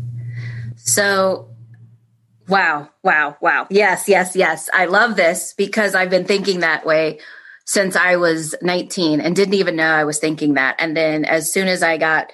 So, 0.76 1.50
wow, 2.48 2.90
wow, 3.04 3.38
wow. 3.40 3.68
Yes, 3.70 4.10
yes, 4.10 4.36
yes. 4.36 4.68
I 4.74 4.86
love 4.86 5.16
this 5.16 5.54
because 5.56 5.94
I've 5.94 6.10
been 6.10 6.26
thinking 6.26 6.62
that 6.62 6.88
way 6.88 7.20
since 7.66 7.96
I 7.96 8.16
was 8.16 8.56
19 8.64 9.22
and 9.22 9.36
didn't 9.36 9.54
even 9.54 9.76
know 9.76 9.92
I 9.92 10.06
was 10.06 10.18
thinking 10.18 10.56
that. 10.56 10.76
And 10.80 10.98
then 10.98 11.24
as 11.24 11.52
soon 11.54 11.68
as 11.68 11.84
I 11.84 11.98
got, 11.98 12.32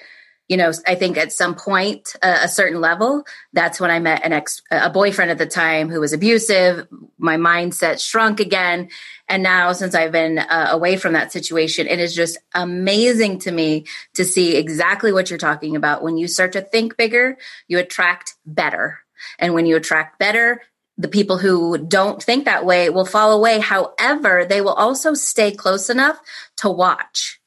you 0.49 0.58
know, 0.58 0.71
I 0.86 0.95
think 0.95 1.17
at 1.17 1.32
some 1.32 1.56
point, 1.56 2.15
uh, 2.21 2.39
a 2.43 2.47
certain 2.47 2.82
level, 2.82 3.23
that's 3.53 3.79
when 3.79 3.89
I 3.89 3.99
met 3.99 4.25
an 4.25 4.34
ex, 4.34 4.62
a 4.69 4.89
boyfriend 4.89 5.32
at 5.32 5.38
the 5.38 5.45
time 5.45 5.89
who 5.89 6.01
was 6.01 6.12
abusive. 6.12 6.86
My 7.17 7.38
mindset 7.38 8.03
shrunk 8.06 8.39
again. 8.39 8.89
And 9.29 9.41
now, 9.41 9.71
since 9.71 9.95
I've 9.95 10.12
been 10.12 10.39
uh, 10.39 10.67
away 10.71 10.97
from 10.97 11.13
that 11.13 11.32
situation, 11.32 11.88
it 11.88 11.99
is 11.99 12.13
just 12.13 12.38
amazing 12.53 13.39
to 13.39 13.51
me 13.51 13.86
to 14.15 14.25
see 14.25 14.58
exactly 14.58 15.13
what 15.13 15.29
you're 15.29 15.39
talking 15.39 15.77
about. 15.77 16.03
When 16.03 16.17
you 16.17 16.27
start 16.27 16.51
to 16.53 16.62
think 16.62 16.97
bigger, 16.97 17.38
you 17.67 17.79
attract 17.79 18.36
better. 18.45 18.99
And 19.39 19.53
when 19.53 19.65
you 19.65 19.77
attract 19.77 20.19
better, 20.19 20.62
the 20.97 21.08
people 21.08 21.38
who 21.38 21.77
don't 21.77 22.21
think 22.21 22.45
that 22.45 22.65
way 22.65 22.89
will 22.89 23.06
fall 23.06 23.32
away. 23.32 23.60
However, 23.60 24.45
they 24.45 24.62
will 24.62 24.73
also 24.73 25.13
stay 25.13 25.51
close 25.51 25.89
enough 25.89 26.19
to 26.58 26.69
watch 26.69 27.39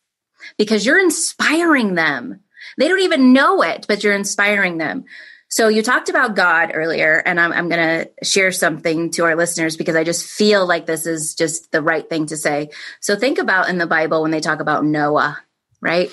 because 0.57 0.85
you're 0.85 0.99
inspiring 0.99 1.95
them. 1.95 2.41
They 2.79 2.89
don't 2.89 3.01
even 3.01 3.33
know 3.33 3.63
it, 3.63 3.87
but 3.89 4.05
you're 4.05 4.15
inspiring 4.15 4.79
them. 4.79 5.05
So 5.49 5.69
you 5.69 5.83
talked 5.83 6.09
about 6.09 6.35
God 6.35 6.73
earlier, 6.75 7.23
and 7.25 7.41
I'm, 7.41 7.53
I'm 7.53 7.69
going 7.69 8.05
to 8.05 8.25
share 8.25 8.51
something 8.51 9.11
to 9.13 9.25
our 9.25 9.37
listeners 9.37 9.77
because 9.77 9.95
I 9.95 10.03
just 10.03 10.29
feel 10.29 10.67
like 10.67 10.87
this 10.87 11.07
is 11.07 11.35
just 11.35 11.71
the 11.71 11.81
right 11.81 12.09
thing 12.09 12.27
to 12.27 12.37
say. 12.37 12.71
So 13.01 13.17
think 13.17 13.39
about 13.39 13.69
in 13.69 13.79
the 13.79 13.87
Bible 13.87 14.23
when 14.23 14.33
they 14.33 14.41
talk 14.41 14.61
about 14.61 14.85
Noah, 14.85 15.39
right? 15.81 16.11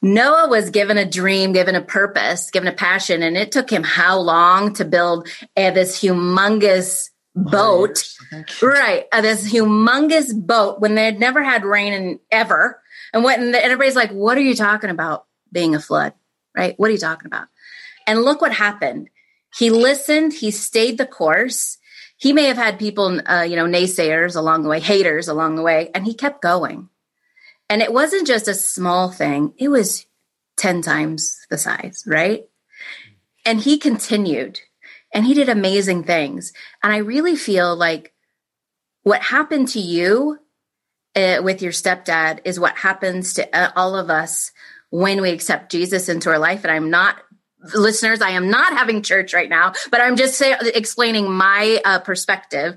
Noah 0.00 0.48
was 0.48 0.70
given 0.70 0.98
a 0.98 1.08
dream, 1.08 1.52
given 1.52 1.74
a 1.74 1.82
purpose, 1.82 2.50
given 2.50 2.68
a 2.68 2.72
passion, 2.72 3.22
and 3.22 3.36
it 3.36 3.52
took 3.52 3.70
him 3.70 3.82
how 3.82 4.18
long 4.18 4.72
to 4.74 4.84
build 4.84 5.28
uh, 5.56 5.70
this 5.70 6.00
humongous 6.00 7.10
boat, 7.34 8.04
right? 8.62 9.04
Uh, 9.12 9.20
this 9.20 9.50
humongous 9.50 10.34
boat 10.34 10.80
when 10.80 10.94
they 10.94 11.04
had 11.04 11.20
never 11.20 11.42
had 11.42 11.64
rain 11.64 11.92
in 11.92 12.20
ever. 12.30 12.80
And 13.12 13.22
what 13.22 13.38
and 13.38 13.54
everybody's 13.54 13.96
like, 13.96 14.10
"What 14.10 14.36
are 14.36 14.42
you 14.42 14.54
talking 14.54 14.90
about? 14.90 15.25
Being 15.52 15.74
a 15.74 15.80
flood, 15.80 16.14
right? 16.56 16.78
What 16.78 16.88
are 16.88 16.92
you 16.92 16.98
talking 16.98 17.26
about?" 17.26 17.48
And 18.06 18.22
look 18.22 18.40
what 18.40 18.52
happened. 18.52 19.08
He 19.56 19.70
listened. 19.70 20.32
He 20.32 20.50
stayed 20.50 20.98
the 20.98 21.06
course. 21.06 21.78
He 22.18 22.32
may 22.32 22.44
have 22.44 22.56
had 22.56 22.78
people, 22.78 23.20
uh, 23.28 23.42
you 23.42 23.56
know, 23.56 23.66
naysayers 23.66 24.36
along 24.36 24.62
the 24.62 24.68
way, 24.68 24.80
haters 24.80 25.28
along 25.28 25.56
the 25.56 25.62
way, 25.62 25.90
and 25.94 26.04
he 26.04 26.14
kept 26.14 26.40
going. 26.40 26.88
And 27.68 27.82
it 27.82 27.92
wasn't 27.92 28.26
just 28.26 28.48
a 28.48 28.54
small 28.54 29.10
thing, 29.10 29.52
it 29.58 29.68
was 29.68 30.06
10 30.56 30.82
times 30.82 31.38
the 31.50 31.58
size, 31.58 32.04
right? 32.06 32.44
And 33.44 33.60
he 33.60 33.78
continued 33.78 34.60
and 35.12 35.24
he 35.24 35.34
did 35.34 35.48
amazing 35.48 36.04
things. 36.04 36.52
And 36.82 36.92
I 36.92 36.98
really 36.98 37.36
feel 37.36 37.76
like 37.76 38.12
what 39.02 39.22
happened 39.22 39.68
to 39.68 39.80
you 39.80 40.38
uh, 41.14 41.40
with 41.42 41.62
your 41.62 41.72
stepdad 41.72 42.40
is 42.44 42.60
what 42.60 42.76
happens 42.76 43.34
to 43.34 43.56
uh, 43.56 43.70
all 43.76 43.96
of 43.96 44.10
us 44.10 44.52
when 44.90 45.20
we 45.20 45.30
accept 45.30 45.70
Jesus 45.72 46.08
into 46.08 46.30
our 46.30 46.38
life. 46.38 46.64
And 46.64 46.70
I'm 46.70 46.90
not 46.90 47.16
listeners, 47.74 48.20
I 48.20 48.30
am 48.30 48.50
not 48.50 48.72
having 48.72 49.02
church 49.02 49.34
right 49.34 49.48
now, 49.48 49.72
but 49.90 50.00
I'm 50.00 50.16
just 50.16 50.36
say, 50.36 50.56
explaining 50.74 51.30
my 51.30 51.80
uh, 51.84 51.98
perspective. 52.00 52.76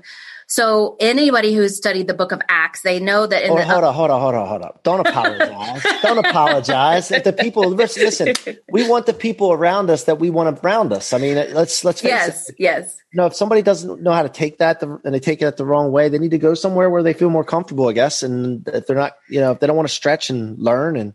So 0.50 0.96
anybody 0.98 1.54
who's 1.54 1.76
studied 1.76 2.08
the 2.08 2.14
book 2.14 2.32
of 2.32 2.40
Acts, 2.48 2.82
they 2.82 2.98
know 2.98 3.24
that 3.24 3.44
in 3.44 3.52
oh, 3.52 3.56
the 3.56 3.64
hold 3.64 3.84
on, 3.84 3.94
hold 3.94 4.10
on, 4.10 4.20
hold 4.20 4.34
on, 4.34 4.48
hold 4.48 4.62
on. 4.62 4.72
Don't 4.82 5.06
apologize. 5.06 5.86
Don't 6.02 6.18
apologize. 6.18 7.12
If 7.12 7.22
the 7.22 7.32
people 7.32 7.68
listen, 7.68 8.34
we 8.68 8.88
want 8.88 9.06
the 9.06 9.12
people 9.12 9.52
around 9.52 9.90
us 9.90 10.04
that 10.04 10.18
we 10.18 10.28
want 10.28 10.58
around 10.64 10.92
us. 10.92 11.12
I 11.12 11.18
mean, 11.18 11.36
let's 11.36 11.84
let's 11.84 12.02
yes, 12.02 12.48
it. 12.48 12.56
Yes. 12.58 13.00
You 13.12 13.18
know, 13.18 13.26
if 13.26 13.36
somebody 13.36 13.62
doesn't 13.62 14.02
know 14.02 14.10
how 14.10 14.24
to 14.24 14.28
take 14.28 14.58
that 14.58 14.80
the, 14.80 15.00
and 15.04 15.14
they 15.14 15.20
take 15.20 15.40
it 15.40 15.56
the 15.56 15.64
wrong 15.64 15.92
way, 15.92 16.08
they 16.08 16.18
need 16.18 16.32
to 16.32 16.38
go 16.38 16.54
somewhere 16.54 16.90
where 16.90 17.04
they 17.04 17.12
feel 17.12 17.30
more 17.30 17.44
comfortable, 17.44 17.88
I 17.88 17.92
guess. 17.92 18.24
And 18.24 18.66
if 18.66 18.88
they're 18.88 18.96
not, 18.96 19.12
you 19.28 19.38
know, 19.38 19.52
if 19.52 19.60
they 19.60 19.68
don't 19.68 19.76
want 19.76 19.88
to 19.88 19.94
stretch 19.94 20.30
and 20.30 20.58
learn 20.58 20.96
and 20.96 21.14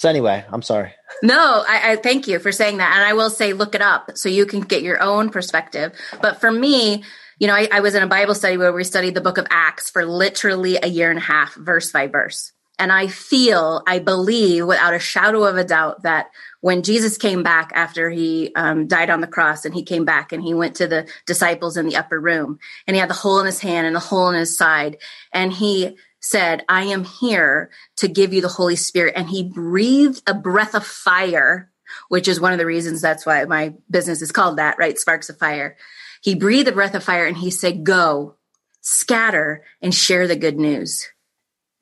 so 0.00 0.08
anyway, 0.08 0.46
I'm 0.50 0.62
sorry. 0.62 0.94
No, 1.22 1.62
I, 1.68 1.92
I, 1.92 1.96
thank 1.96 2.26
you 2.26 2.38
for 2.38 2.52
saying 2.52 2.78
that. 2.78 2.96
And 2.96 3.04
I 3.04 3.12
will 3.12 3.28
say, 3.28 3.52
look 3.52 3.74
it 3.74 3.82
up 3.82 4.16
so 4.16 4.30
you 4.30 4.46
can 4.46 4.62
get 4.62 4.80
your 4.80 5.02
own 5.02 5.28
perspective. 5.28 5.92
But 6.22 6.40
for 6.40 6.50
me, 6.50 7.04
you 7.38 7.46
know, 7.46 7.52
I, 7.52 7.68
I 7.70 7.80
was 7.80 7.94
in 7.94 8.02
a 8.02 8.06
Bible 8.06 8.34
study 8.34 8.56
where 8.56 8.72
we 8.72 8.82
studied 8.82 9.14
the 9.14 9.20
book 9.20 9.36
of 9.36 9.46
Acts 9.50 9.90
for 9.90 10.06
literally 10.06 10.78
a 10.82 10.86
year 10.86 11.10
and 11.10 11.18
a 11.18 11.22
half, 11.22 11.54
verse 11.54 11.92
by 11.92 12.06
verse. 12.06 12.50
And 12.78 12.90
I 12.90 13.08
feel, 13.08 13.82
I 13.86 13.98
believe 13.98 14.66
without 14.66 14.94
a 14.94 14.98
shadow 14.98 15.44
of 15.44 15.58
a 15.58 15.64
doubt 15.64 16.04
that 16.04 16.30
when 16.62 16.82
Jesus 16.82 17.18
came 17.18 17.42
back 17.42 17.70
after 17.74 18.08
he 18.08 18.52
um, 18.56 18.86
died 18.86 19.10
on 19.10 19.20
the 19.20 19.26
cross 19.26 19.66
and 19.66 19.74
he 19.74 19.82
came 19.82 20.06
back 20.06 20.32
and 20.32 20.42
he 20.42 20.54
went 20.54 20.76
to 20.76 20.86
the 20.86 21.06
disciples 21.26 21.76
in 21.76 21.86
the 21.86 21.96
upper 21.96 22.18
room 22.18 22.58
and 22.86 22.96
he 22.96 23.00
had 23.00 23.10
the 23.10 23.14
hole 23.14 23.38
in 23.38 23.44
his 23.44 23.60
hand 23.60 23.86
and 23.86 23.94
the 23.94 24.00
hole 24.00 24.30
in 24.30 24.34
his 24.34 24.56
side 24.56 24.96
and 25.30 25.52
he 25.52 25.94
said, 26.20 26.64
I 26.68 26.84
am 26.84 27.04
here 27.04 27.70
to 27.96 28.08
give 28.08 28.32
you 28.32 28.40
the 28.40 28.48
Holy 28.48 28.76
Spirit. 28.76 29.14
And 29.16 29.28
he 29.28 29.42
breathed 29.42 30.22
a 30.26 30.34
breath 30.34 30.74
of 30.74 30.86
fire, 30.86 31.70
which 32.08 32.28
is 32.28 32.40
one 32.40 32.52
of 32.52 32.58
the 32.58 32.66
reasons 32.66 33.00
that's 33.00 33.26
why 33.26 33.44
my 33.46 33.74
business 33.90 34.22
is 34.22 34.32
called 34.32 34.58
that, 34.58 34.78
right? 34.78 34.98
Sparks 34.98 35.30
of 35.30 35.38
fire. 35.38 35.76
He 36.22 36.34
breathed 36.34 36.68
a 36.68 36.72
breath 36.72 36.94
of 36.94 37.02
fire 37.02 37.26
and 37.26 37.36
he 37.36 37.50
said, 37.50 37.84
Go, 37.84 38.36
scatter, 38.80 39.64
and 39.80 39.94
share 39.94 40.26
the 40.28 40.36
good 40.36 40.58
news. 40.58 41.08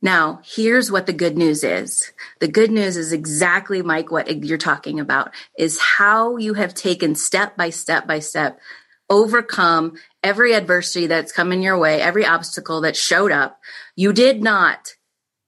Now, 0.00 0.40
here's 0.44 0.92
what 0.92 1.06
the 1.06 1.12
good 1.12 1.36
news 1.36 1.64
is. 1.64 2.12
The 2.38 2.46
good 2.46 2.70
news 2.70 2.96
is 2.96 3.12
exactly, 3.12 3.82
Mike, 3.82 4.12
what 4.12 4.44
you're 4.44 4.56
talking 4.56 5.00
about 5.00 5.34
is 5.58 5.80
how 5.80 6.36
you 6.36 6.54
have 6.54 6.72
taken 6.72 7.16
step 7.16 7.56
by 7.56 7.70
step 7.70 8.06
by 8.06 8.20
step 8.20 8.60
overcome 9.10 9.94
every 10.22 10.52
adversity 10.54 11.06
that's 11.06 11.32
come 11.32 11.52
in 11.52 11.62
your 11.62 11.78
way, 11.78 12.00
every 12.00 12.26
obstacle 12.26 12.82
that 12.82 12.96
showed 12.96 13.32
up. 13.32 13.58
You 13.96 14.12
did 14.12 14.42
not 14.42 14.94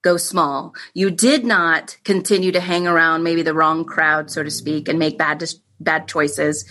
go 0.03 0.17
small. 0.17 0.73
You 0.93 1.11
did 1.11 1.45
not 1.45 1.97
continue 2.03 2.51
to 2.51 2.59
hang 2.59 2.87
around 2.87 3.23
maybe 3.23 3.43
the 3.43 3.53
wrong 3.53 3.85
crowd, 3.85 4.31
so 4.31 4.43
to 4.43 4.51
speak, 4.51 4.87
and 4.87 4.97
make 4.97 5.17
bad 5.17 5.43
bad 5.79 6.07
choices. 6.07 6.65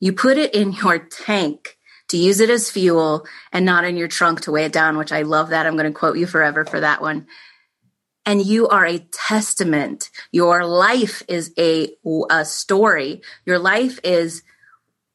You 0.00 0.12
put 0.12 0.38
it 0.38 0.54
in 0.54 0.72
your 0.72 0.98
tank 0.98 1.78
to 2.08 2.16
use 2.16 2.40
it 2.40 2.50
as 2.50 2.70
fuel 2.70 3.26
and 3.52 3.64
not 3.64 3.84
in 3.84 3.96
your 3.96 4.08
trunk 4.08 4.42
to 4.42 4.52
weigh 4.52 4.64
it 4.64 4.72
down, 4.72 4.98
which 4.98 5.12
I 5.12 5.22
love 5.22 5.50
that. 5.50 5.66
I'm 5.66 5.76
going 5.76 5.90
to 5.90 5.98
quote 5.98 6.18
you 6.18 6.26
forever 6.26 6.64
for 6.64 6.80
that 6.80 7.00
one. 7.00 7.26
And 8.26 8.44
you 8.44 8.68
are 8.68 8.84
a 8.84 8.98
testament. 9.12 10.10
Your 10.30 10.64
life 10.64 11.22
is 11.26 11.52
a, 11.58 11.96
a 12.30 12.44
story. 12.44 13.22
Your 13.46 13.58
life 13.58 13.98
is 14.04 14.42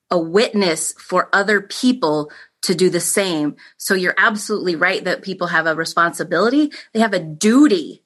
a 0.09 0.17
witness 0.17 0.93
for 0.93 1.29
other 1.33 1.61
people 1.61 2.31
to 2.63 2.75
do 2.75 2.89
the 2.89 2.99
same. 2.99 3.55
So 3.77 3.93
you're 3.93 4.15
absolutely 4.17 4.75
right 4.75 5.03
that 5.03 5.21
people 5.21 5.47
have 5.47 5.67
a 5.67 5.75
responsibility. 5.75 6.71
They 6.93 6.99
have 6.99 7.13
a 7.13 7.19
duty, 7.19 8.03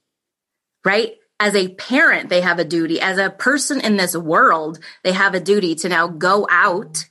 right? 0.84 1.16
As 1.40 1.56
a 1.56 1.70
parent, 1.70 2.30
they 2.30 2.42
have 2.42 2.60
a 2.60 2.66
duty. 2.66 3.02
As 3.02 3.18
a 3.18 3.30
person 3.30 3.82
in 3.82 3.98
this 3.98 4.16
world, 4.16 4.80
they 5.04 5.14
have 5.14 5.34
a 5.34 5.40
duty 5.40 5.76
to 5.76 5.90
now 5.90 6.08
go 6.08 6.48
out 6.50 7.06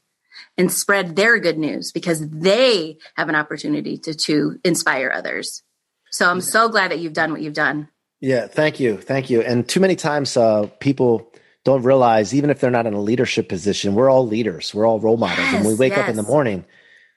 and 0.57 0.71
spread 0.71 1.17
their 1.17 1.39
good 1.39 1.59
news 1.59 1.91
because 1.91 2.29
they 2.29 2.99
have 3.17 3.29
an 3.29 3.35
opportunity 3.35 3.99
to, 3.99 4.15
to 4.15 4.61
inspire 4.63 5.11
others. 5.13 5.63
So 6.11 6.29
I'm 6.29 6.41
so 6.41 6.69
glad 6.69 6.91
that 6.91 6.99
you've 6.99 7.13
done 7.13 7.33
what 7.33 7.41
you've 7.41 7.55
done. 7.55 7.89
Yeah, 8.21 8.47
thank 8.47 8.79
you. 8.79 8.99
Thank 8.99 9.31
you. 9.31 9.41
And 9.41 9.67
too 9.67 9.81
many 9.81 9.97
times 9.97 10.37
uh, 10.37 10.69
people 10.79 11.33
don't 11.65 11.83
realize, 11.83 12.35
even 12.35 12.51
if 12.51 12.61
they're 12.61 12.71
not 12.71 12.87
in 12.87 12.95
a 12.95 13.01
leadership 13.01 13.49
position, 13.49 13.95
we're 13.95 14.11
all 14.11 14.27
leaders. 14.27 14.75
We're 14.75 14.87
all 14.87 15.01
role 15.01 15.17
models. 15.17 15.39
Yes, 15.39 15.55
and 15.57 15.67
we 15.67 15.75
wake 15.75 15.93
yes. 15.93 16.01
up 16.01 16.09
in 16.09 16.17
the 16.17 16.23
morning, 16.23 16.65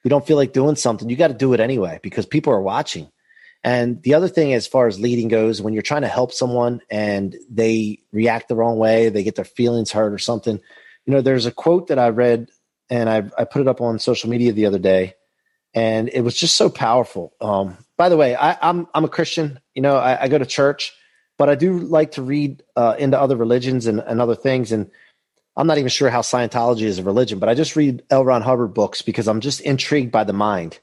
we 0.04 0.10
don't 0.10 0.26
feel 0.28 0.38
like 0.38 0.54
doing 0.54 0.76
something. 0.76 1.10
You 1.10 1.16
got 1.16 1.30
to 1.30 1.34
do 1.34 1.54
it 1.54 1.60
anyway 1.60 2.00
because 2.04 2.26
people 2.26 2.52
are 2.54 2.62
watching. 2.62 3.10
And 3.64 4.02
the 4.04 4.14
other 4.14 4.28
thing, 4.28 4.54
as 4.54 4.68
far 4.68 4.88
as 4.88 5.00
leading 5.00 5.30
goes, 5.30 5.62
when 5.62 5.74
you're 5.74 5.82
trying 5.82 6.02
to 6.02 6.10
help 6.10 6.34
someone 6.34 6.82
and 6.90 7.38
they 7.50 8.00
react 8.12 8.50
the 8.50 8.56
wrong 8.56 8.78
way, 8.78 9.08
they 9.08 9.24
get 9.24 9.36
their 9.36 9.46
feelings 9.46 9.92
hurt 9.92 10.12
or 10.12 10.18
something. 10.18 10.60
You 11.06 11.14
know, 11.14 11.22
there's 11.22 11.46
a 11.46 11.52
quote 11.52 11.88
that 11.88 12.00
I 12.00 12.10
read 12.10 12.50
and 12.90 13.10
I, 13.10 13.24
I 13.38 13.46
put 13.46 13.62
it 13.62 13.68
up 13.70 13.80
on 13.80 14.00
social 14.00 14.30
media 14.30 14.52
the 14.52 14.66
other 14.66 14.80
day, 14.80 15.16
and 15.74 16.10
it 16.10 16.22
was 16.22 16.36
just 16.36 16.56
so 16.56 16.70
powerful. 16.70 17.34
Um, 17.40 17.78
by 17.98 18.10
the 18.10 18.18
way, 18.18 18.36
I, 18.36 18.52
am 18.52 18.58
I'm, 18.62 18.88
I'm 18.94 19.06
a 19.06 19.10
Christian. 19.10 19.60
You 19.74 19.82
know, 19.82 19.96
I, 19.96 20.24
I 20.24 20.28
go 20.28 20.38
to 20.38 20.46
church 20.46 20.94
but 21.38 21.50
I 21.50 21.56
do 21.56 21.80
like 21.80 22.12
to 22.14 22.22
read 22.22 22.64
uh, 22.76 22.96
into 22.98 23.20
other 23.20 23.36
religions 23.36 23.88
and, 23.88 24.00
and 24.00 24.22
other 24.22 24.36
things. 24.36 24.72
And 24.72 24.90
I'm 25.58 25.68
not 25.68 25.78
even 25.78 25.90
sure 25.90 26.10
how 26.10 26.22
Scientology 26.22 26.84
is 26.84 27.00
a 27.00 27.04
religion, 27.04 27.40
but 27.40 27.50
I 27.50 27.56
just 27.56 27.76
read 27.76 28.04
L. 28.10 28.26
Ron 28.26 28.42
Hubbard 28.42 28.74
books 28.74 29.02
because 29.02 29.28
I'm 29.28 29.42
just 29.42 29.62
intrigued 29.62 30.12
by 30.12 30.24
the 30.24 30.34
mind. 30.34 30.80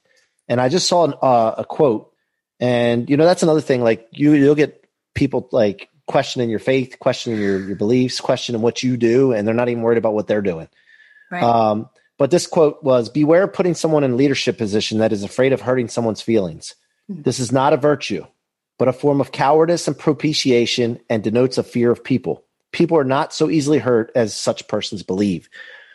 And 0.49 0.61
I 0.61 0.69
just 0.69 0.89
saw 0.89 1.05
an, 1.05 1.15
uh, 1.23 1.55
a 1.59 1.65
quote, 1.65 2.13
and 2.59 3.09
you 3.09 3.17
know 3.17 3.25
that's 3.25 3.45
another 3.45 3.61
thing. 3.61 3.83
Like 3.83 4.09
you, 4.11 4.33
you'll 4.33 4.57
get 4.57 4.85
people 5.15 5.49
like 5.53 5.89
questioning 6.07 6.51
your 6.51 6.59
faith, 6.59 6.99
questioning 6.99 7.41
your 7.41 7.61
your 7.61 7.77
beliefs, 7.77 8.21
questioning 8.21 8.61
what 8.61 8.83
you 8.83 8.97
do, 8.97 9.33
and 9.33 9.47
they're 9.47 9.55
not 9.55 9.69
even 9.69 9.85
worried 9.85 9.99
about 9.99 10.15
what 10.15 10.27
they're 10.27 10.43
doing. 10.43 10.69
Right. 11.31 11.43
Um, 11.43 11.89
but 12.19 12.33
this 12.33 12.49
quote 12.49 12.83
was: 12.83 13.09
"Beware 13.09 13.45
of 13.45 13.53
putting 13.53 13.75
someone 13.75 14.03
in 14.03 14.17
leadership 14.17 14.59
position 14.59 14.99
that 14.99 15.13
is 15.13 15.23
afraid 15.23 15.53
of 15.53 15.61
hurting 15.61 15.87
someone's 15.87 16.21
feelings. 16.21 16.75
Mm-hmm. 17.09 17.23
This 17.23 17.39
is 17.39 17.53
not 17.53 17.73
a 17.73 17.77
virtue 17.77 18.27
but 18.81 18.89
a 18.89 18.95
form 18.95 19.21
of 19.21 19.31
cowardice 19.31 19.87
and 19.87 19.99
propitiation 19.99 20.99
and 21.11 21.23
denotes 21.23 21.59
a 21.59 21.63
fear 21.63 21.91
of 21.91 22.03
people. 22.03 22.43
People 22.73 22.97
are 22.97 23.05
not 23.05 23.35
so 23.35 23.51
easily 23.51 23.77
hurt 23.77 24.11
as 24.15 24.35
such 24.35 24.67
persons 24.69 25.03
believe. 25.03 25.51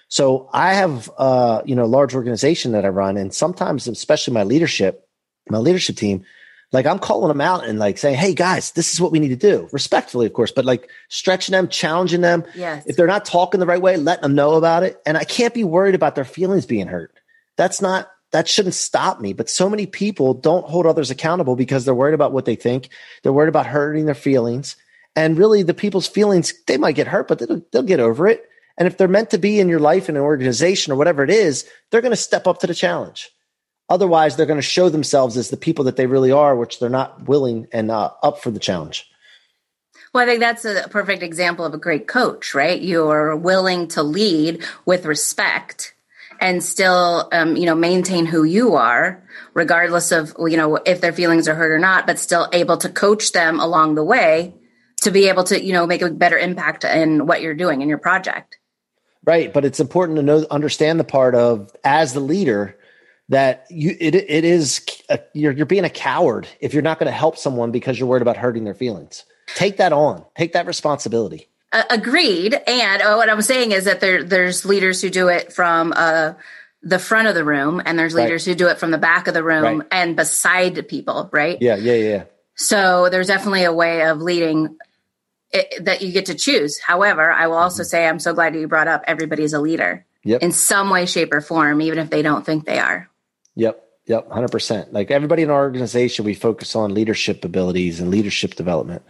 So 0.08 0.48
I 0.54 0.76
have, 0.76 1.10
uh, 1.18 1.64
you 1.66 1.76
know, 1.76 1.86
a 1.86 1.88
large 1.88 2.14
organization 2.14 2.74
that 2.74 2.86
I 2.86 2.90
run, 2.90 3.18
and 3.18 3.34
sometimes, 3.34 3.88
especially 3.88 4.36
my 4.36 4.44
leadership, 4.44 5.10
my 5.50 5.58
leadership 5.58 5.96
team, 5.96 6.26
like 6.72 6.86
I'm 6.86 7.00
calling 7.00 7.30
them 7.30 7.42
out 7.42 7.66
and 7.66 7.80
like 7.80 7.98
saying, 7.98 8.18
"Hey 8.18 8.36
guys, 8.36 8.72
this 8.74 8.94
is 8.94 9.02
what 9.02 9.12
we 9.12 9.20
need 9.20 9.30
to 9.30 9.36
do," 9.36 9.68
respectfully, 9.72 10.28
of 10.28 10.34
course, 10.34 10.52
but 10.52 10.64
like 10.64 10.88
stretching 11.10 11.54
them, 11.54 11.68
challenging 11.70 12.22
them. 12.22 12.44
Yes. 12.54 12.86
If 12.86 12.98
they're 12.98 13.08
not 13.08 13.26
talking 13.26 13.60
the 13.60 13.66
right 13.66 13.82
way, 13.82 13.98
letting 13.98 14.22
them 14.22 14.36
know 14.36 14.54
about 14.54 14.84
it, 14.84 15.02
and 15.08 15.18
I 15.18 15.24
can't 15.24 15.56
be 15.56 15.64
worried 15.64 15.96
about 15.96 16.14
their 16.14 16.24
feelings 16.24 16.68
being 16.68 16.86
hurt. 16.86 17.12
That's 17.58 17.82
not 17.82 18.12
that 18.36 18.50
shouldn't 18.50 18.76
stop 18.76 19.22
me. 19.22 19.32
But 19.32 19.50
so 19.50 19.70
many 19.70 19.86
people 19.86 20.34
don't 20.34 20.66
hold 20.66 20.86
others 20.86 21.10
accountable 21.10 21.56
because 21.56 21.86
they're 21.86 21.96
worried 21.96 22.14
about 22.14 22.34
what 22.34 22.44
they 22.44 22.56
think. 22.58 22.90
They're 23.24 23.32
worried 23.32 23.48
about 23.48 23.66
hurting 23.66 24.08
their 24.08 24.14
feelings. 24.14 24.76
And 25.16 25.38
really, 25.38 25.64
the 25.64 25.74
people's 25.74 26.06
feelings, 26.06 26.54
they 26.68 26.78
might 26.78 26.96
get 26.96 27.08
hurt, 27.08 27.30
but 27.30 27.40
they'll, 27.40 27.62
they'll 27.72 27.84
get 27.84 28.02
over 28.02 28.28
it. 28.28 28.50
And 28.78 28.90
if 28.90 28.98
they're 28.98 29.08
meant 29.08 29.30
to 29.30 29.38
be 29.38 29.62
in 29.62 29.70
your 29.70 29.80
life 29.80 30.10
in 30.10 30.18
an 30.18 30.22
organization 30.22 30.92
or 30.92 30.98
whatever 30.98 31.24
it 31.24 31.30
is, 31.30 31.66
they're 31.90 32.02
going 32.02 32.12
to 32.12 32.18
step 32.18 32.46
up 32.46 32.60
to 32.60 32.68
the 32.68 32.76
challenge. 32.76 33.30
Otherwise, 33.88 34.36
they're 34.36 34.46
going 34.46 34.58
to 34.58 34.62
show 34.62 34.90
themselves 34.90 35.38
as 35.38 35.50
the 35.50 35.56
people 35.56 35.86
that 35.86 35.96
they 35.96 36.06
really 36.06 36.34
are, 36.34 36.58
which 36.58 36.82
they're 36.82 36.90
not 36.90 37.30
willing 37.30 37.68
and 37.72 37.90
uh, 37.90 38.10
up 38.22 38.42
for 38.42 38.52
the 38.52 38.60
challenge. 38.60 39.10
Well, 40.14 40.26
I 40.26 40.28
think 40.28 40.42
that's 40.42 40.66
a 40.66 40.90
perfect 40.90 41.24
example 41.24 41.64
of 41.64 41.74
a 41.74 41.78
great 41.78 42.10
coach, 42.10 42.54
right? 42.54 42.82
You're 42.82 43.34
willing 43.38 43.88
to 43.90 44.04
lead 44.04 44.62
with 44.86 45.06
respect 45.06 45.95
and 46.40 46.64
still 46.64 47.30
um, 47.32 47.56
you 47.56 47.66
know 47.66 47.76
maintain 47.76 48.26
who 48.26 48.44
you 48.44 48.76
are 48.76 49.24
regardless 49.54 50.12
of 50.12 50.34
you 50.40 50.58
know 50.58 50.76
if 50.86 51.02
their 51.02 51.14
feelings 51.14 51.48
are 51.48 51.56
hurt 51.56 51.72
or 51.72 51.80
not 51.80 52.06
but 52.06 52.20
still 52.20 52.48
able 52.54 52.78
to 52.78 52.90
coach 52.90 53.32
them 53.32 53.60
along 53.60 53.96
the 53.96 54.04
way 54.04 54.54
to 55.02 55.12
be 55.12 55.30
able 55.30 55.44
to 55.44 55.64
you 55.64 55.74
know 55.74 55.86
make 55.86 56.02
a 56.02 56.10
better 56.10 56.38
impact 56.38 56.84
in 56.84 57.26
what 57.26 57.42
you're 57.42 57.54
doing 57.54 57.82
in 57.82 57.90
your 57.90 57.98
project. 57.98 58.58
Right 59.24 59.54
but 59.54 59.66
it's 59.66 59.80
important 59.80 60.18
to 60.18 60.24
know 60.24 60.46
understand 60.52 61.00
the 61.00 61.04
part 61.04 61.36
of 61.36 61.76
as 61.84 62.14
the 62.14 62.20
leader 62.20 62.78
that 63.30 63.66
you 63.70 63.96
it, 64.00 64.16
it 64.16 64.46
is 64.46 64.86
a, 65.10 65.20
you're, 65.34 65.52
you're 65.52 65.66
being 65.66 65.86
a 65.86 65.90
coward 65.90 66.48
if 66.60 66.74
you're 66.74 66.84
not 66.84 67.00
going 67.00 67.08
to 67.08 67.18
help 67.18 67.38
someone 67.38 67.72
because 67.72 67.98
you're 67.98 68.08
worried 68.08 68.22
about 68.22 68.38
hurting 68.38 68.64
their 68.64 68.76
feelings. 68.76 69.26
Take 69.56 69.78
that 69.78 69.94
on. 69.94 70.26
Take 70.36 70.54
that 70.54 70.66
responsibility 70.66 71.50
uh, 71.72 71.84
agreed. 71.90 72.54
And 72.54 73.02
uh, 73.02 73.16
what 73.16 73.30
I'm 73.30 73.42
saying 73.42 73.72
is 73.72 73.86
that 73.86 74.00
there 74.00 74.24
there's 74.24 74.66
leaders 74.66 75.02
who 75.02 75.10
do 75.10 75.28
it 75.28 75.54
from 75.54 75.94
uh, 75.96 76.34
the 76.82 77.00
front 77.00 77.28
of 77.28 77.36
the 77.36 77.44
room, 77.44 77.82
and 77.86 77.98
there's 77.98 78.14
leaders 78.14 78.48
right. 78.48 78.54
who 78.54 78.58
do 78.58 78.68
it 78.68 78.80
from 78.80 78.92
the 78.92 78.98
back 78.98 79.28
of 79.28 79.34
the 79.34 79.44
room 79.44 79.80
right. 79.80 79.88
and 79.92 80.16
beside 80.16 80.88
people. 80.88 81.30
Right? 81.32 81.58
Yeah, 81.62 81.76
yeah, 81.76 81.94
yeah. 81.94 82.24
So 82.56 83.10
there's 83.10 83.28
definitely 83.28 83.66
a 83.66 83.74
way 83.74 84.06
of 84.06 84.22
leading 84.22 84.78
it, 85.52 85.86
that 85.86 86.02
you 86.02 86.12
get 86.12 86.28
to 86.28 86.36
choose. 86.36 86.80
However, 86.80 87.32
I 87.32 87.48
will 87.48 87.58
also 87.58 87.84
say 87.84 88.08
I'm 88.08 88.20
so 88.20 88.34
glad 88.34 88.56
you 88.56 88.68
brought 88.68 88.88
up 88.88 89.04
everybody's 89.08 89.54
a 89.54 89.60
leader 89.60 90.06
Yep. 90.26 90.42
in 90.42 90.52
some 90.52 90.90
way, 90.90 91.06
shape, 91.06 91.32
or 91.32 91.40
form, 91.40 91.82
even 91.82 92.00
if 92.00 92.10
they 92.10 92.24
don't 92.24 92.44
think 92.46 92.66
they 92.66 92.80
are. 92.80 93.10
Yep. 93.56 93.82
Yep. 94.08 94.30
100%. 94.30 94.92
Like 94.92 95.12
everybody 95.12 95.44
in 95.44 95.52
our 95.52 95.62
organization, 95.62 96.26
we 96.26 96.34
focus 96.34 96.76
on 96.76 96.96
leadership 96.96 97.46
abilities 97.46 98.00
and 98.00 98.10
leadership 98.10 98.56
development. 98.56 99.04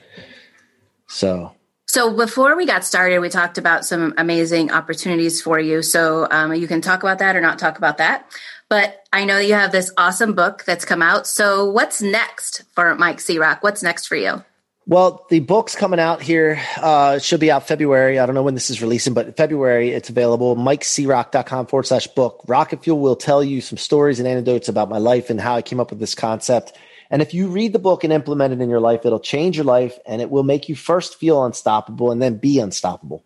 So, 1.07 1.53
So 1.95 2.11
before 2.11 2.57
we 2.57 2.65
got 2.65 2.83
started, 2.83 3.19
we 3.19 3.29
talked 3.29 3.57
about 3.57 3.85
some 3.85 4.15
amazing 4.17 4.69
opportunities 4.69 5.41
for 5.41 5.57
you. 5.57 5.81
So 5.81 6.27
um, 6.29 6.53
you 6.53 6.67
can 6.67 6.81
talk 6.81 7.03
about 7.03 7.19
that 7.19 7.37
or 7.37 7.39
not 7.39 7.57
talk 7.57 7.77
about 7.77 7.99
that. 7.99 8.29
But 8.67 9.07
I 9.13 9.23
know 9.23 9.39
you 9.39 9.53
have 9.53 9.71
this 9.71 9.93
awesome 9.95 10.33
book 10.33 10.65
that's 10.65 10.83
come 10.83 11.01
out. 11.01 11.25
So 11.25 11.69
what's 11.69 12.01
next 12.01 12.63
for 12.73 12.95
Mike 12.95 13.21
C-Roc? 13.21 13.63
What's 13.63 13.81
next 13.81 14.07
for 14.07 14.17
you? 14.17 14.43
well, 14.87 15.25
the 15.29 15.39
book's 15.39 15.75
coming 15.75 15.99
out 15.99 16.21
here. 16.21 16.61
Uh, 16.77 17.17
should 17.17 17.39
be 17.39 17.49
out 17.49 17.67
February. 17.67 18.19
I 18.19 18.25
don't 18.27 18.35
know 18.35 18.43
when 18.43 18.53
this 18.53 18.69
is 18.69 18.83
releasing, 18.83 19.15
but 19.15 19.35
February 19.35 19.89
it's 19.89 20.09
available. 20.09 20.55
MikeCroc.com 20.55 21.67
forward 21.67 21.87
slash 21.87 22.05
book. 22.07 22.43
Rocket 22.47 22.83
Fuel 22.83 22.99
will 22.99 23.15
tell 23.15 23.43
you 23.43 23.61
some 23.61 23.79
stories 23.79 24.19
and 24.19 24.27
anecdotes 24.27 24.69
about 24.69 24.89
my 24.89 24.99
life 24.99 25.31
and 25.31 25.41
how 25.41 25.55
I 25.55 25.63
came 25.63 25.79
up 25.79 25.89
with 25.89 25.99
this 25.99 26.13
concept. 26.13 26.77
And 27.09 27.21
if 27.21 27.33
you 27.33 27.47
read 27.47 27.73
the 27.73 27.79
book 27.79 28.03
and 28.03 28.11
implement 28.11 28.53
it 28.53 28.61
in 28.61 28.69
your 28.69 28.79
life, 28.79 29.05
it'll 29.05 29.19
change 29.19 29.55
your 29.55 29.65
life 29.65 29.97
and 30.05 30.21
it 30.21 30.29
will 30.29 30.43
make 30.43 30.69
you 30.69 30.75
first 30.75 31.15
feel 31.19 31.43
unstoppable 31.45 32.11
and 32.11 32.21
then 32.21 32.37
be 32.37 32.59
unstoppable. 32.59 33.25